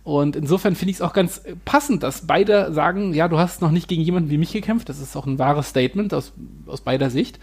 [0.04, 3.70] Und insofern finde ich es auch ganz passend, dass beide sagen, ja, du hast noch
[3.70, 4.88] nicht gegen jemanden wie mich gekämpft.
[4.88, 6.32] Das ist auch ein wahres Statement aus,
[6.66, 7.38] aus beider Sicht.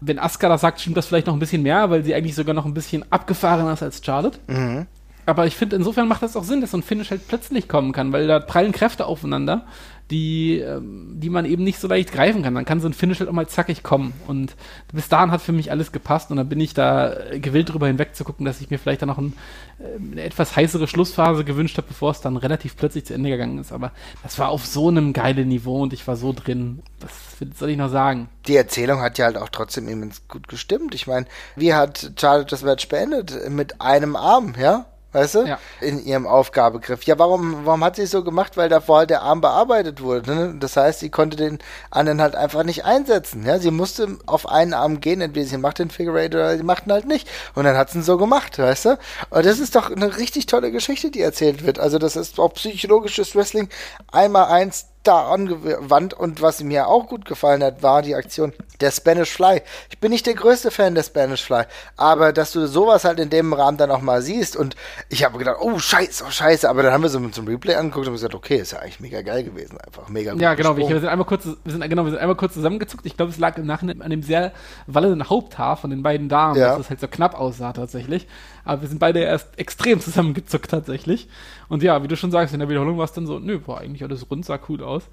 [0.00, 2.54] Wenn Asuka das sagt, stimmt das vielleicht noch ein bisschen mehr, weil sie eigentlich sogar
[2.54, 4.38] noch ein bisschen abgefahrener ist als Charlotte.
[4.46, 4.86] Mhm.
[5.26, 7.92] Aber ich finde, insofern macht das auch Sinn, dass so ein Finish halt plötzlich kommen
[7.92, 9.66] kann, weil da prallen Kräfte aufeinander
[10.10, 12.54] die, ähm, die man eben nicht so leicht greifen kann.
[12.54, 14.12] Dann kann so ein Finish halt auch mal zackig kommen.
[14.26, 14.56] Und
[14.92, 18.14] bis dahin hat für mich alles gepasst und dann bin ich da gewillt drüber hinweg
[18.14, 19.34] zu gucken, dass ich mir vielleicht dann noch ein,
[19.78, 23.58] äh, eine etwas heißere Schlussphase gewünscht habe, bevor es dann relativ plötzlich zu Ende gegangen
[23.58, 23.72] ist.
[23.72, 23.92] Aber
[24.22, 26.82] das war auf so einem geilen Niveau und ich war so drin.
[27.00, 28.28] Was soll ich noch sagen?
[28.46, 30.94] Die Erzählung hat ja halt auch trotzdem immens gut gestimmt.
[30.94, 33.48] Ich meine, wie hat Charlotte das Match beendet?
[33.48, 34.86] Mit einem Arm, ja?
[35.12, 35.42] Weißt du?
[35.46, 35.58] Ja.
[35.80, 37.02] In ihrem Aufgabegriff.
[37.04, 38.56] Ja, warum, warum hat sie es so gemacht?
[38.56, 40.34] Weil davor halt der Arm bearbeitet wurde.
[40.34, 40.54] Ne?
[40.58, 41.58] Das heißt, sie konnte den
[41.90, 43.44] anderen halt einfach nicht einsetzen.
[43.44, 46.62] Ja, sie musste auf einen Arm gehen, entweder sie macht den Figure Eight oder sie
[46.62, 47.28] macht ihn halt nicht.
[47.54, 48.98] Und dann hat sie ihn so gemacht, weißt du?
[49.30, 51.78] Und das ist doch eine richtig tolle Geschichte, die erzählt wird.
[51.78, 53.68] Also das ist auch psychologisches Wrestling
[54.12, 58.90] einmal eins da angewandt und was mir auch gut gefallen hat, war die Aktion der
[58.90, 59.62] Spanish Fly.
[59.88, 61.64] Ich bin nicht der größte Fan der Spanish Fly,
[61.96, 64.76] aber dass du sowas halt in dem Rahmen dann auch mal siehst und
[65.08, 68.08] ich habe gedacht, oh scheiße, oh scheiße, aber dann haben wir so zum Replay angeguckt
[68.08, 70.42] und gesagt, okay, ist ja eigentlich mega geil gewesen, einfach mega gut.
[70.42, 73.06] Ja, genau, wir, wir, sind einmal kurz, wir sind genau, wir sind einmal kurz zusammengezuckt.
[73.06, 74.52] Ich glaube, es lag im Nachhinein an dem sehr
[74.86, 76.72] wallenden Haupthaar von den beiden Damen, ja.
[76.72, 78.26] dass es halt so knapp aussah tatsächlich.
[78.64, 81.28] Aber wir sind beide erst extrem zusammengezuckt tatsächlich.
[81.68, 83.80] Und ja, wie du schon sagst, in der Wiederholung war es dann so, nö, war
[83.80, 85.04] eigentlich alles rund, sah cool aus.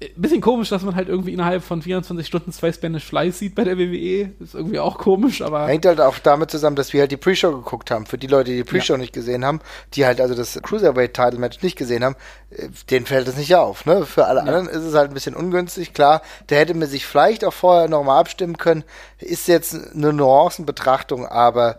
[0.00, 3.54] Äh, bisschen komisch, dass man halt irgendwie innerhalb von 24 Stunden zwei Spanish Flies sieht
[3.54, 4.30] bei der WWE.
[4.40, 5.66] Ist irgendwie auch komisch, aber.
[5.66, 8.06] Hängt halt auch damit zusammen, dass wir halt die Pre-Show geguckt haben.
[8.06, 8.98] Für die Leute, die die Pre-Show ja.
[8.98, 9.60] nicht gesehen haben,
[9.94, 12.16] die halt also das Cruiserweight-Title-Match nicht gesehen haben,
[12.50, 13.86] äh, denen fällt das nicht auf.
[13.86, 14.06] Ne?
[14.06, 14.46] Für alle ja.
[14.46, 15.94] anderen ist es halt ein bisschen ungünstig.
[15.94, 18.84] Klar, der hätte mir sich vielleicht auch vorher nochmal abstimmen können.
[19.18, 21.78] Ist jetzt eine Nuancenbetrachtung, aber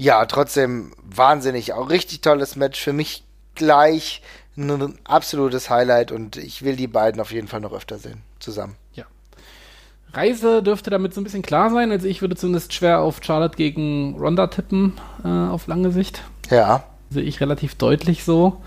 [0.00, 2.80] Ja, trotzdem wahnsinnig, auch richtig tolles Match.
[2.80, 3.24] Für mich
[3.56, 4.22] gleich
[4.56, 8.76] ein absolutes Highlight und ich will die beiden auf jeden Fall noch öfter sehen, zusammen.
[8.94, 9.06] Ja.
[10.12, 11.90] Reise dürfte damit so ein bisschen klar sein.
[11.90, 14.92] Also ich würde zumindest schwer auf Charlotte gegen Ronda tippen,
[15.24, 16.22] äh, auf lange Sicht.
[16.48, 16.84] Ja.
[17.10, 18.62] Sehe ich relativ deutlich so.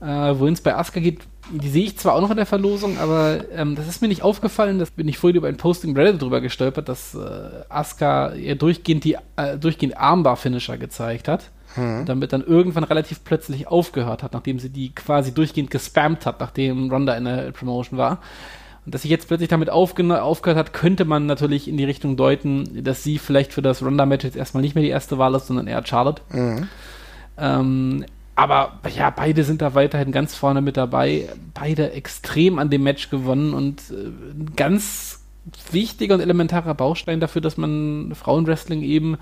[0.00, 1.20] Äh, Wohin es bei Asuka geht,
[1.50, 4.22] die sehe ich zwar auch noch in der Verlosung, aber ähm, das ist mir nicht
[4.22, 4.78] aufgefallen.
[4.78, 7.18] Das bin ich vorhin über ein Posting Reddit drüber gestolpert, dass äh,
[7.68, 11.50] Asuka ihr durchgehend die äh, durchgehend Armbar-Finisher gezeigt hat.
[11.74, 12.04] Hm.
[12.04, 16.90] Damit dann irgendwann relativ plötzlich aufgehört hat, nachdem sie die quasi durchgehend gespammt hat, nachdem
[16.90, 18.18] Ronda in der Promotion war.
[18.84, 22.82] Und dass sie jetzt plötzlich damit aufgehört hat, könnte man natürlich in die Richtung deuten,
[22.82, 25.66] dass sie vielleicht für das Ronda-Match jetzt erstmal nicht mehr die erste Wahl ist, sondern
[25.66, 26.22] eher Charlotte.
[26.30, 26.68] Mhm.
[27.38, 28.04] Ähm,
[28.40, 31.28] aber ja, beide sind da weiterhin ganz vorne mit dabei.
[31.52, 35.20] Beide extrem an dem Match gewonnen und äh, ein ganz
[35.70, 39.18] wichtiger und elementarer Baustein dafür, dass man Frauenwrestling eben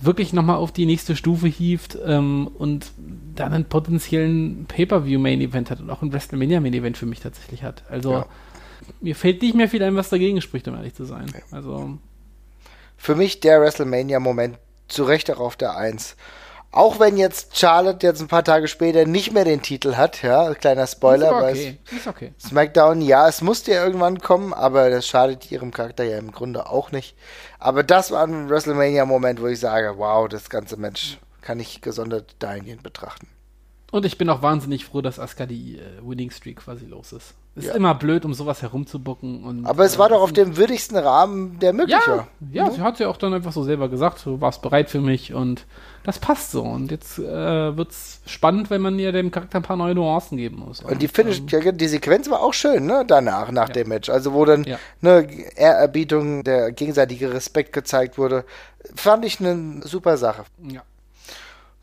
[0.00, 2.92] wirklich nochmal auf die nächste Stufe hieft ähm, und
[3.34, 7.82] dann einen potenziellen Pay-Per-View-Main-Event hat und auch ein WrestleMania-Main-Event für mich tatsächlich hat.
[7.90, 8.26] Also ja.
[9.02, 11.26] mir fällt nicht mehr viel ein, was dagegen spricht, um ehrlich zu sein.
[11.50, 11.98] Also
[12.96, 14.56] für mich der WrestleMania-Moment
[14.88, 16.16] zu Recht auch auf der Eins.
[16.74, 20.52] Auch wenn jetzt Charlotte jetzt ein paar Tage später nicht mehr den Titel hat, ja,
[20.54, 21.48] kleiner Spoiler.
[21.50, 21.78] Ist okay.
[21.96, 22.34] Ist okay.
[22.40, 26.68] SmackDown, ja, es musste ja irgendwann kommen, aber das schadet ihrem Charakter ja im Grunde
[26.68, 27.16] auch nicht.
[27.60, 32.34] Aber das war ein WrestleMania-Moment, wo ich sage, wow, das ganze Match kann ich gesondert
[32.40, 33.28] dahingehend betrachten.
[33.92, 37.34] Und ich bin auch wahnsinnig froh, dass Asuka die äh, Winning Streak quasi los ist.
[37.56, 37.74] Ist ja.
[37.74, 39.44] immer blöd, um sowas herumzubucken.
[39.44, 42.26] Und, Aber es äh, war doch auf dem würdigsten Rahmen, der möglich ja, war.
[42.50, 42.72] Ja, mhm.
[42.72, 45.64] sie hat ja auch dann einfach so selber gesagt, du warst bereit für mich und
[46.02, 46.62] das passt so.
[46.62, 50.36] Und jetzt äh, wird es spannend, wenn man ihr dem Charakter ein paar neue Nuancen
[50.36, 50.80] geben muss.
[50.80, 53.04] Und, und die Finish, ähm, die Sequenz war auch schön, ne?
[53.06, 53.74] Danach, nach ja.
[53.74, 54.10] dem Match.
[54.10, 54.78] Also wo dann ja.
[55.00, 58.44] ne Ehrerbietung, der gegenseitige Respekt gezeigt wurde,
[58.96, 60.42] fand ich eine super Sache.
[60.60, 60.82] Ja.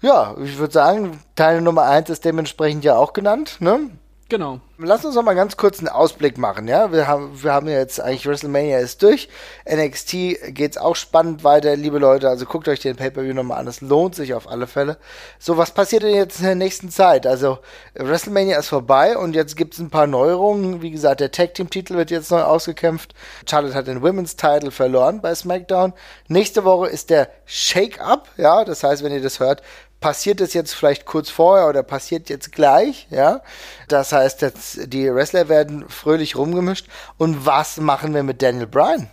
[0.01, 3.91] Ja, ich würde sagen, Teil Nummer 1 ist dementsprechend ja auch genannt, ne?
[4.32, 4.62] Genau.
[4.78, 6.94] Lass uns noch mal ganz kurz einen Ausblick machen, ja?
[6.94, 9.28] Wir haben, wir haben jetzt eigentlich WrestleMania ist durch.
[9.70, 10.14] NXT
[10.56, 12.30] geht's auch spannend weiter, liebe Leute.
[12.30, 13.68] Also guckt euch den Pay-Per-View nochmal an.
[13.68, 14.98] Es lohnt sich auf alle Fälle.
[15.38, 17.28] So, was passiert denn jetzt in der nächsten Zeit?
[17.28, 17.60] Also,
[17.96, 20.82] WrestleMania ist vorbei und jetzt gibt's ein paar Neuerungen.
[20.82, 23.14] Wie gesagt, der Tag-Team-Titel wird jetzt neu ausgekämpft.
[23.46, 25.92] Charlotte hat den Women's-Title verloren bei SmackDown.
[26.30, 28.64] Nächste Woche ist der Shake-Up, ja?
[28.64, 29.62] Das heißt, wenn ihr das hört,
[30.02, 33.41] passiert es jetzt vielleicht kurz vorher oder passiert jetzt gleich, ja.
[33.88, 36.88] Das heißt, jetzt, die Wrestler werden fröhlich rumgemischt.
[37.18, 39.08] Und was machen wir mit Daniel Bryan?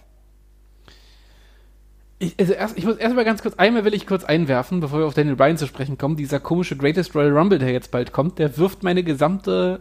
[2.19, 5.07] Ich, also erst, ich muss erstmal ganz kurz, einmal will ich kurz einwerfen, bevor wir
[5.07, 6.17] auf Daniel Bryan zu sprechen kommen.
[6.17, 9.81] Dieser komische Greatest Royal Rumble, der jetzt bald kommt, der wirft meine gesamte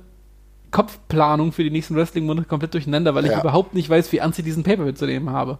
[0.72, 3.32] Kopfplanung für die nächsten Wrestling-Monate komplett durcheinander, weil ja.
[3.32, 5.58] ich überhaupt nicht weiß, wie ernst ich diesen Paper zu nehmen habe.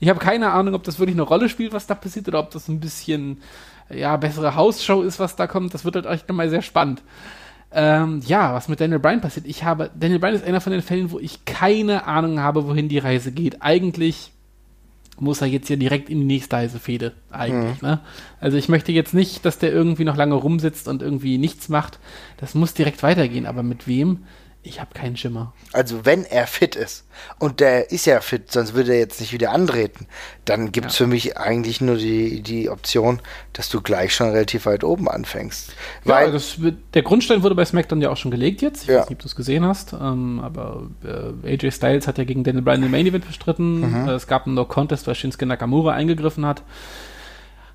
[0.00, 2.50] Ich habe keine Ahnung, ob das wirklich eine Rolle spielt, was da passiert, oder ob
[2.50, 3.40] das ein bisschen
[3.90, 5.74] ja, bessere Hausshow ist, was da kommt.
[5.74, 7.02] Das wird halt echt nochmal sehr spannend.
[7.70, 9.46] Ähm, ja, was mit Daniel Bryan passiert.
[9.46, 12.88] Ich habe, Daniel Bryan ist einer von den Fällen, wo ich keine Ahnung habe, wohin
[12.88, 13.60] die Reise geht.
[13.60, 14.32] Eigentlich
[15.20, 17.88] muss er jetzt ja direkt in die nächste heiße Fehde, eigentlich, mhm.
[17.88, 18.00] ne?
[18.40, 21.98] Also ich möchte jetzt nicht, dass der irgendwie noch lange rumsitzt und irgendwie nichts macht.
[22.36, 24.24] Das muss direkt weitergehen, aber mit wem?
[24.68, 25.54] Ich habe keinen Schimmer.
[25.72, 27.06] Also wenn er fit ist,
[27.38, 30.06] und der ist ja fit, sonst würde er jetzt nicht wieder antreten,
[30.44, 31.04] dann gibt es ja.
[31.04, 33.20] für mich eigentlich nur die, die Option,
[33.54, 35.70] dass du gleich schon relativ weit oben anfängst.
[36.04, 36.58] Ja, Weil, das,
[36.92, 38.82] der Grundstein wurde bei SmackDown ja auch schon gelegt jetzt.
[38.82, 39.00] Ich ja.
[39.00, 42.44] weiß nicht, ob du es gesehen hast, ähm, aber äh, AJ Styles hat ja gegen
[42.44, 43.80] Daniel Bryan im Main Event bestritten.
[43.80, 44.08] Mhm.
[44.08, 46.62] Äh, es gab einen No-Contest, weil Shinsuke Nakamura eingegriffen hat.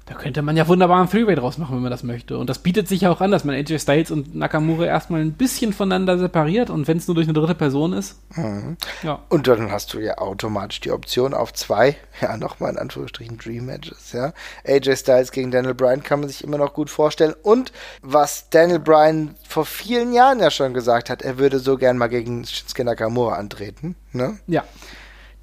[0.06, 2.38] Da könnte man ja wunderbar einen Freeway draus machen, wenn man das möchte.
[2.38, 5.32] Und das bietet sich ja auch an, dass man AJ Styles und Nakamura erstmal ein
[5.32, 8.18] bisschen voneinander separiert und wenn es nur durch eine dritte Person ist.
[8.36, 8.76] Mhm.
[9.02, 9.20] Ja.
[9.30, 13.66] Und dann hast du ja automatisch die Option auf zwei, ja, nochmal in Anführungsstrichen Dream
[13.66, 14.34] Matches, ja.
[14.68, 17.34] AJ Styles gegen Daniel Bryan kann man sich immer noch gut vorstellen.
[17.42, 21.98] Und was Daniel Bryan vor vielen Jahren ja schon gesagt hat, er würde so gern
[21.98, 24.38] mal gegen Shinsuke Nakamura antreten, ne?
[24.48, 24.64] Ja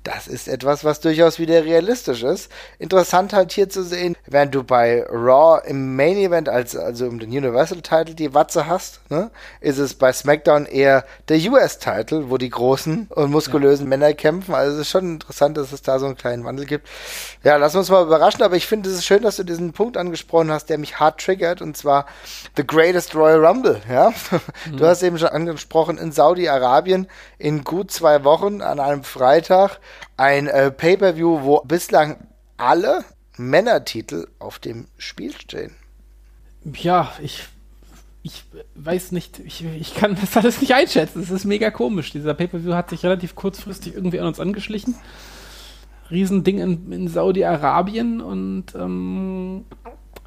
[0.03, 2.51] das ist etwas, was durchaus wieder realistisch ist.
[2.79, 7.19] Interessant halt hier zu sehen, während du bei Raw im Main Event, als, also um
[7.19, 9.31] den Universal Title die Watze hast, ne,
[9.61, 13.91] ist es bei SmackDown eher der US Title, wo die großen und muskulösen ja.
[13.91, 14.55] Männer kämpfen.
[14.55, 16.89] Also es ist schon interessant, dass es da so einen kleinen Wandel gibt.
[17.45, 19.99] Ja, lass uns mal überraschen, aber ich finde es ist schön, dass du diesen Punkt
[19.99, 22.07] angesprochen hast, der mich hart triggert, und zwar
[22.57, 24.13] The Greatest Royal Rumble, ja.
[24.67, 24.77] Mhm.
[24.79, 27.07] Du hast eben schon angesprochen, in Saudi-Arabien
[27.39, 29.79] in gut zwei Wochen an einem Freitag
[30.17, 32.27] ein äh, Pay-per-View, wo bislang
[32.57, 33.05] alle
[33.37, 35.73] Männertitel auf dem Spiel stehen.
[36.65, 37.45] Ja, ich,
[38.23, 41.23] ich weiß nicht, ich, ich kann das alles nicht einschätzen.
[41.23, 42.13] Es ist mega komisch.
[42.13, 44.95] Dieser Pay-per-View hat sich relativ kurzfristig irgendwie an uns angeschlichen.
[46.11, 49.65] Riesending in, in Saudi-Arabien und ähm,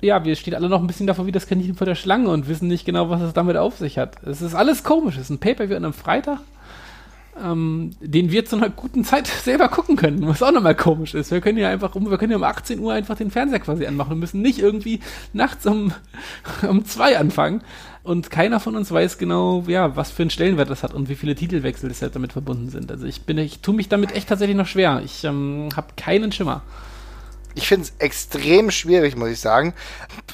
[0.02, 2.48] ja, wir stehen alle noch ein bisschen davor wie das Kaninchen vor der Schlange und
[2.48, 4.22] wissen nicht genau, was es damit auf sich hat.
[4.24, 5.16] Es ist alles komisch.
[5.16, 6.40] Es ist ein Pay-Per-View an einem Freitag,
[7.42, 11.32] ähm, den wir zu einer guten Zeit selber gucken können, was auch nochmal komisch ist.
[11.32, 13.86] Wir können ja einfach um, wir können ja um 18 Uhr einfach den Fernseher quasi
[13.86, 15.00] anmachen und müssen nicht irgendwie
[15.34, 15.94] nachts um,
[16.68, 17.62] um zwei anfangen.
[18.04, 21.16] Und keiner von uns weiß genau, ja, was für einen Stellenwert das hat und wie
[21.16, 22.92] viele Titelwechsel deshalb damit verbunden sind.
[22.92, 25.02] Also ich bin, ich tue mich damit echt tatsächlich noch schwer.
[25.06, 26.64] Ich ähm, habe keinen Schimmer.
[27.56, 29.74] Ich finde es extrem schwierig, muss ich sagen.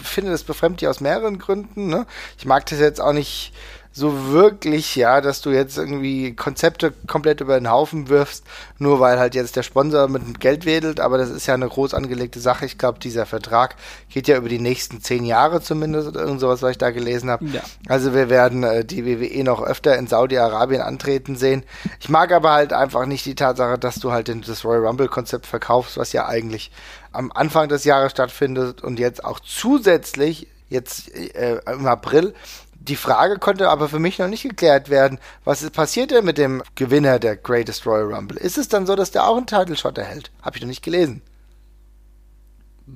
[0.02, 1.88] Ich finde das befremdlich aus mehreren Gründen.
[1.88, 2.06] Ne?
[2.38, 3.54] Ich mag das jetzt auch nicht
[3.92, 8.44] so wirklich, ja, dass du jetzt irgendwie Konzepte komplett über den Haufen wirfst,
[8.78, 11.96] nur weil halt jetzt der Sponsor mit Geld wedelt, aber das ist ja eine groß
[11.96, 12.66] angelegte Sache.
[12.66, 13.76] Ich glaube, dieser Vertrag
[14.10, 17.32] geht ja über die nächsten zehn Jahre zumindest oder irgend sowas, was ich da gelesen
[17.32, 17.46] habe.
[17.46, 17.62] Ja.
[17.88, 21.64] Also wir werden äh, die WWE noch öfter in Saudi-Arabien antreten sehen.
[22.00, 25.98] Ich mag aber halt einfach nicht die Tatsache, dass du halt das Royal Rumble-Konzept verkaufst,
[25.98, 26.72] was ja eigentlich
[27.12, 32.36] am Anfang des Jahres stattfindet und jetzt auch zusätzlich jetzt äh, im April
[32.80, 35.20] die Frage konnte aber für mich noch nicht geklärt werden.
[35.44, 38.38] Was passiert denn mit dem Gewinner der Greatest Royal Rumble?
[38.38, 40.32] Ist es dann so, dass der auch einen Title Shot erhält?
[40.42, 41.22] Habe ich noch nicht gelesen.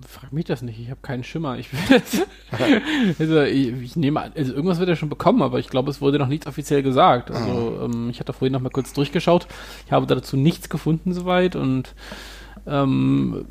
[0.08, 1.58] Frag mich das nicht, ich habe keinen Schimmer.
[1.60, 1.70] Ich,
[3.20, 6.18] also, ich, ich, nehme also irgendwas wird er schon bekommen, aber ich glaube, es wurde
[6.18, 7.30] noch nichts offiziell gesagt.
[7.30, 7.94] Also mhm.
[7.94, 9.48] ähm, ich hatte vorhin noch mal kurz durchgeschaut.
[9.86, 11.94] Ich habe dazu nichts gefunden soweit und
[12.66, 13.46] ähm,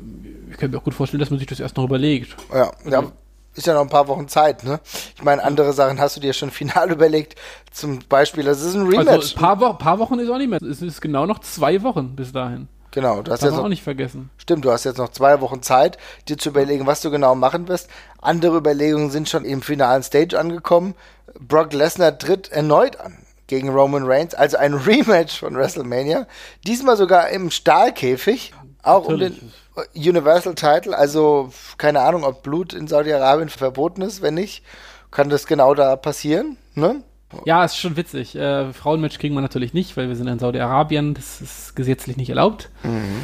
[0.51, 2.35] ich kann mir auch gut vorstellen, dass man sich das erst noch überlegt.
[2.51, 3.11] Ja, ja
[3.55, 4.79] ist ja noch ein paar Wochen Zeit, ne?
[5.15, 7.35] Ich meine, andere Sachen hast du dir schon final überlegt.
[7.71, 9.09] Zum Beispiel, das ist ein Rematch.
[9.09, 10.61] Also ein paar, Wo paar Wochen ist auch nicht mehr.
[10.61, 12.67] Es ist genau noch zwei Wochen bis dahin.
[12.91, 14.29] Genau, du hast Darf jetzt noch, auch nicht vergessen.
[14.37, 15.97] Stimmt, du hast jetzt noch zwei Wochen Zeit,
[16.29, 17.89] dir zu überlegen, was du genau machen wirst.
[18.21, 20.93] Andere Überlegungen sind schon im finalen Stage angekommen.
[21.39, 26.27] Brock Lesnar tritt erneut an gegen Roman Reigns, also ein Rematch von WrestleMania.
[26.67, 29.41] Diesmal sogar im Stahlkäfig, auch Natürlich.
[29.41, 29.53] um den
[29.95, 34.21] Universal Title, also keine Ahnung, ob Blut in Saudi-Arabien verboten ist.
[34.21, 34.63] Wenn nicht,
[35.11, 36.57] kann das genau da passieren.
[36.75, 37.03] Ne?
[37.45, 38.35] Ja, ist schon witzig.
[38.35, 41.13] Äh, Frauenmatch kriegen wir natürlich nicht, weil wir sind in Saudi-Arabien.
[41.13, 42.69] Das ist gesetzlich nicht erlaubt.
[42.83, 43.21] Mhm.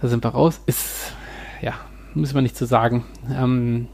[0.00, 0.60] Da sind wir raus.
[0.66, 1.12] Ist,
[1.60, 1.74] ja,
[2.14, 3.04] müssen wir nicht zu sagen.
[3.30, 3.88] Ähm,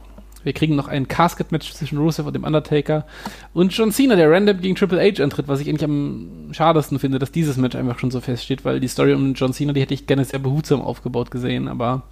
[0.48, 3.04] wir kriegen noch ein Casket-Match zwischen Rusev und dem Undertaker
[3.52, 7.18] und John Cena, der random gegen Triple H antritt, was ich eigentlich am schadesten finde,
[7.18, 9.92] dass dieses Match einfach schon so feststeht, weil die Story um John Cena, die hätte
[9.92, 12.04] ich gerne sehr behutsam aufgebaut gesehen, aber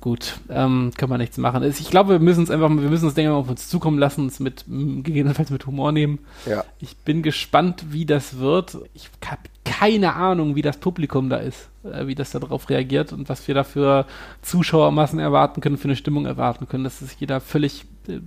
[0.00, 1.62] gut, ähm, kann man nichts machen.
[1.62, 4.00] Ich glaube, wir müssen es einfach, wir müssen es, denke ich mal, auf uns zukommen
[4.00, 6.18] lassen, uns mit, gegebenenfalls mit Humor nehmen.
[6.44, 6.64] Ja.
[6.80, 8.78] Ich bin gespannt, wie das wird.
[8.94, 11.68] Ich habe keine Ahnung, wie das Publikum da ist,
[12.06, 14.06] wie das darauf reagiert und was wir da für
[14.42, 16.84] Zuschauermassen erwarten können, für eine Stimmung erwarten können.
[16.84, 18.20] Das ist jeder völlig, äh,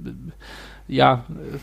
[0.88, 1.57] ja, äh,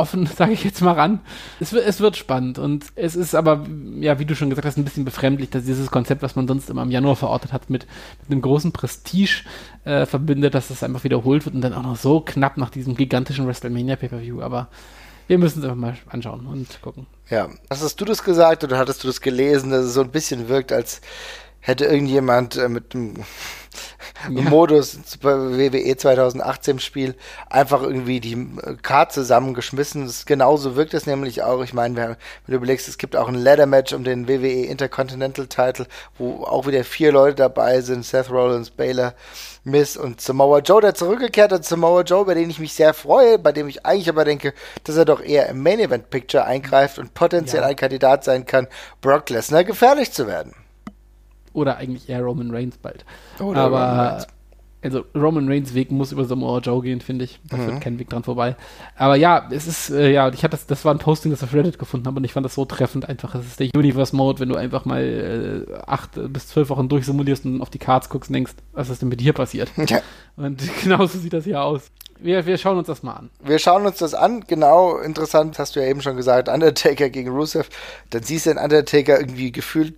[0.00, 1.20] offen, sage ich jetzt mal ran.
[1.60, 3.66] Es, es, wird spannend und es ist aber,
[4.00, 6.70] ja, wie du schon gesagt hast, ein bisschen befremdlich, dass dieses Konzept, was man sonst
[6.70, 7.86] immer im Januar verortet hat, mit,
[8.22, 9.44] mit einem großen Prestige
[9.84, 12.96] äh, verbindet, dass das einfach wiederholt wird und dann auch noch so knapp nach diesem
[12.96, 14.40] gigantischen WrestleMania Pay-Per-View.
[14.40, 14.68] Aber
[15.30, 17.06] wir müssen es einfach mal anschauen und gucken.
[17.28, 20.48] Ja, hast du das gesagt oder hattest du das gelesen, dass es so ein bisschen
[20.48, 21.00] wirkt, als
[21.60, 23.14] hätte irgendjemand äh, mit dem
[24.28, 24.42] ja.
[24.42, 27.14] Modus bei WWE 2018 Spiel
[27.48, 28.46] einfach irgendwie die
[28.82, 30.06] Card zusammengeschmissen.
[30.06, 31.62] Das, genauso wirkt es nämlich auch.
[31.62, 32.16] Ich meine, wenn
[32.46, 35.86] du überlegst, es gibt auch ein Ladder Match um den WWE Intercontinental Title,
[36.18, 39.14] wo auch wieder vier Leute dabei sind: Seth Rollins, Baylor,
[39.64, 41.64] Miss und Samoa Joe, der zurückgekehrt hat.
[41.64, 44.54] Samoa Joe, bei dem ich mich sehr freue, bei dem ich eigentlich aber denke,
[44.84, 47.68] dass er doch eher im Main Event Picture eingreift und potenziell ja.
[47.68, 48.68] ein Kandidat sein kann,
[49.00, 50.54] Brock Lesnar gefährlich zu werden.
[51.52, 53.04] Oder eigentlich eher Roman Reigns bald.
[53.40, 54.26] Oder Aber
[54.82, 57.38] also Roman Reigns Weg muss über Samoa Joe gehen, finde ich.
[57.44, 57.64] Da mhm.
[57.64, 58.56] führt kein Weg dran vorbei.
[58.96, 61.48] Aber ja, es ist, äh, ja, ich hatte das, das war ein Posting, das ich
[61.48, 63.34] auf Reddit gefunden habe und ich fand das so treffend einfach.
[63.34, 67.44] Es ist der Universe Mode, wenn du einfach mal äh, acht bis zwölf Wochen durchsimulierst
[67.44, 69.70] und auf die Cards guckst und denkst, was ist denn mit dir passiert?
[69.90, 70.02] Ja.
[70.36, 71.90] Und genauso sieht das hier aus.
[72.20, 73.30] Wir, wir schauen uns das mal an.
[73.42, 77.30] Wir schauen uns das an, genau, interessant, hast du ja eben schon gesagt, Undertaker gegen
[77.30, 77.68] Rusev.
[78.10, 79.94] Dann siehst du den Undertaker irgendwie gefühlt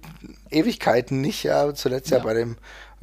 [0.50, 2.56] Ewigkeiten nicht, ja, zuletzt ja, ja bei dem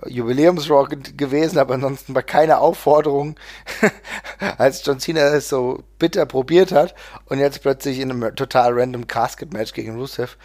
[0.08, 3.36] Jubiläumsrock gewesen, aber ansonsten war keine Aufforderung,
[4.58, 6.96] als John Cena es so bitter probiert hat
[7.26, 10.38] und jetzt plötzlich in einem total random Casket-Match gegen Rusev.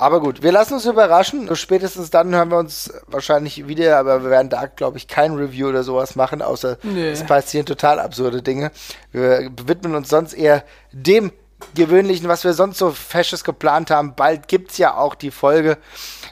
[0.00, 1.54] Aber gut, wir lassen uns überraschen.
[1.56, 5.68] Spätestens dann hören wir uns wahrscheinlich wieder, aber wir werden da, glaube ich, kein Review
[5.68, 7.10] oder sowas machen, außer nee.
[7.10, 8.70] es passieren total absurde Dinge.
[9.10, 10.62] Wir widmen uns sonst eher
[10.92, 11.32] dem
[11.74, 14.14] Gewöhnlichen, was wir sonst so Fesches geplant haben.
[14.14, 15.76] Bald gibt's ja auch die Folge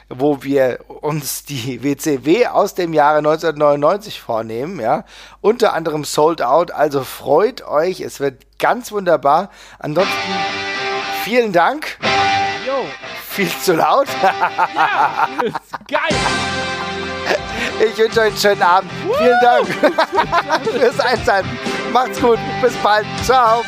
[0.09, 5.03] wo wir uns die WCW aus dem Jahre 1999 vornehmen, ja.
[5.41, 9.49] Unter anderem Sold Out, also freut euch, es wird ganz wunderbar.
[9.79, 10.13] Ansonsten
[11.23, 11.97] vielen Dank.
[12.65, 12.85] Yo.
[13.29, 14.07] Viel zu laut.
[14.21, 16.17] ja, ist geil.
[17.79, 18.91] Ich wünsche euch einen schönen Abend.
[19.17, 19.67] Vielen Dank
[20.63, 21.59] fürs Einschalten.
[21.93, 22.39] Macht's gut.
[22.61, 23.05] Bis bald.
[23.23, 23.63] Ciao.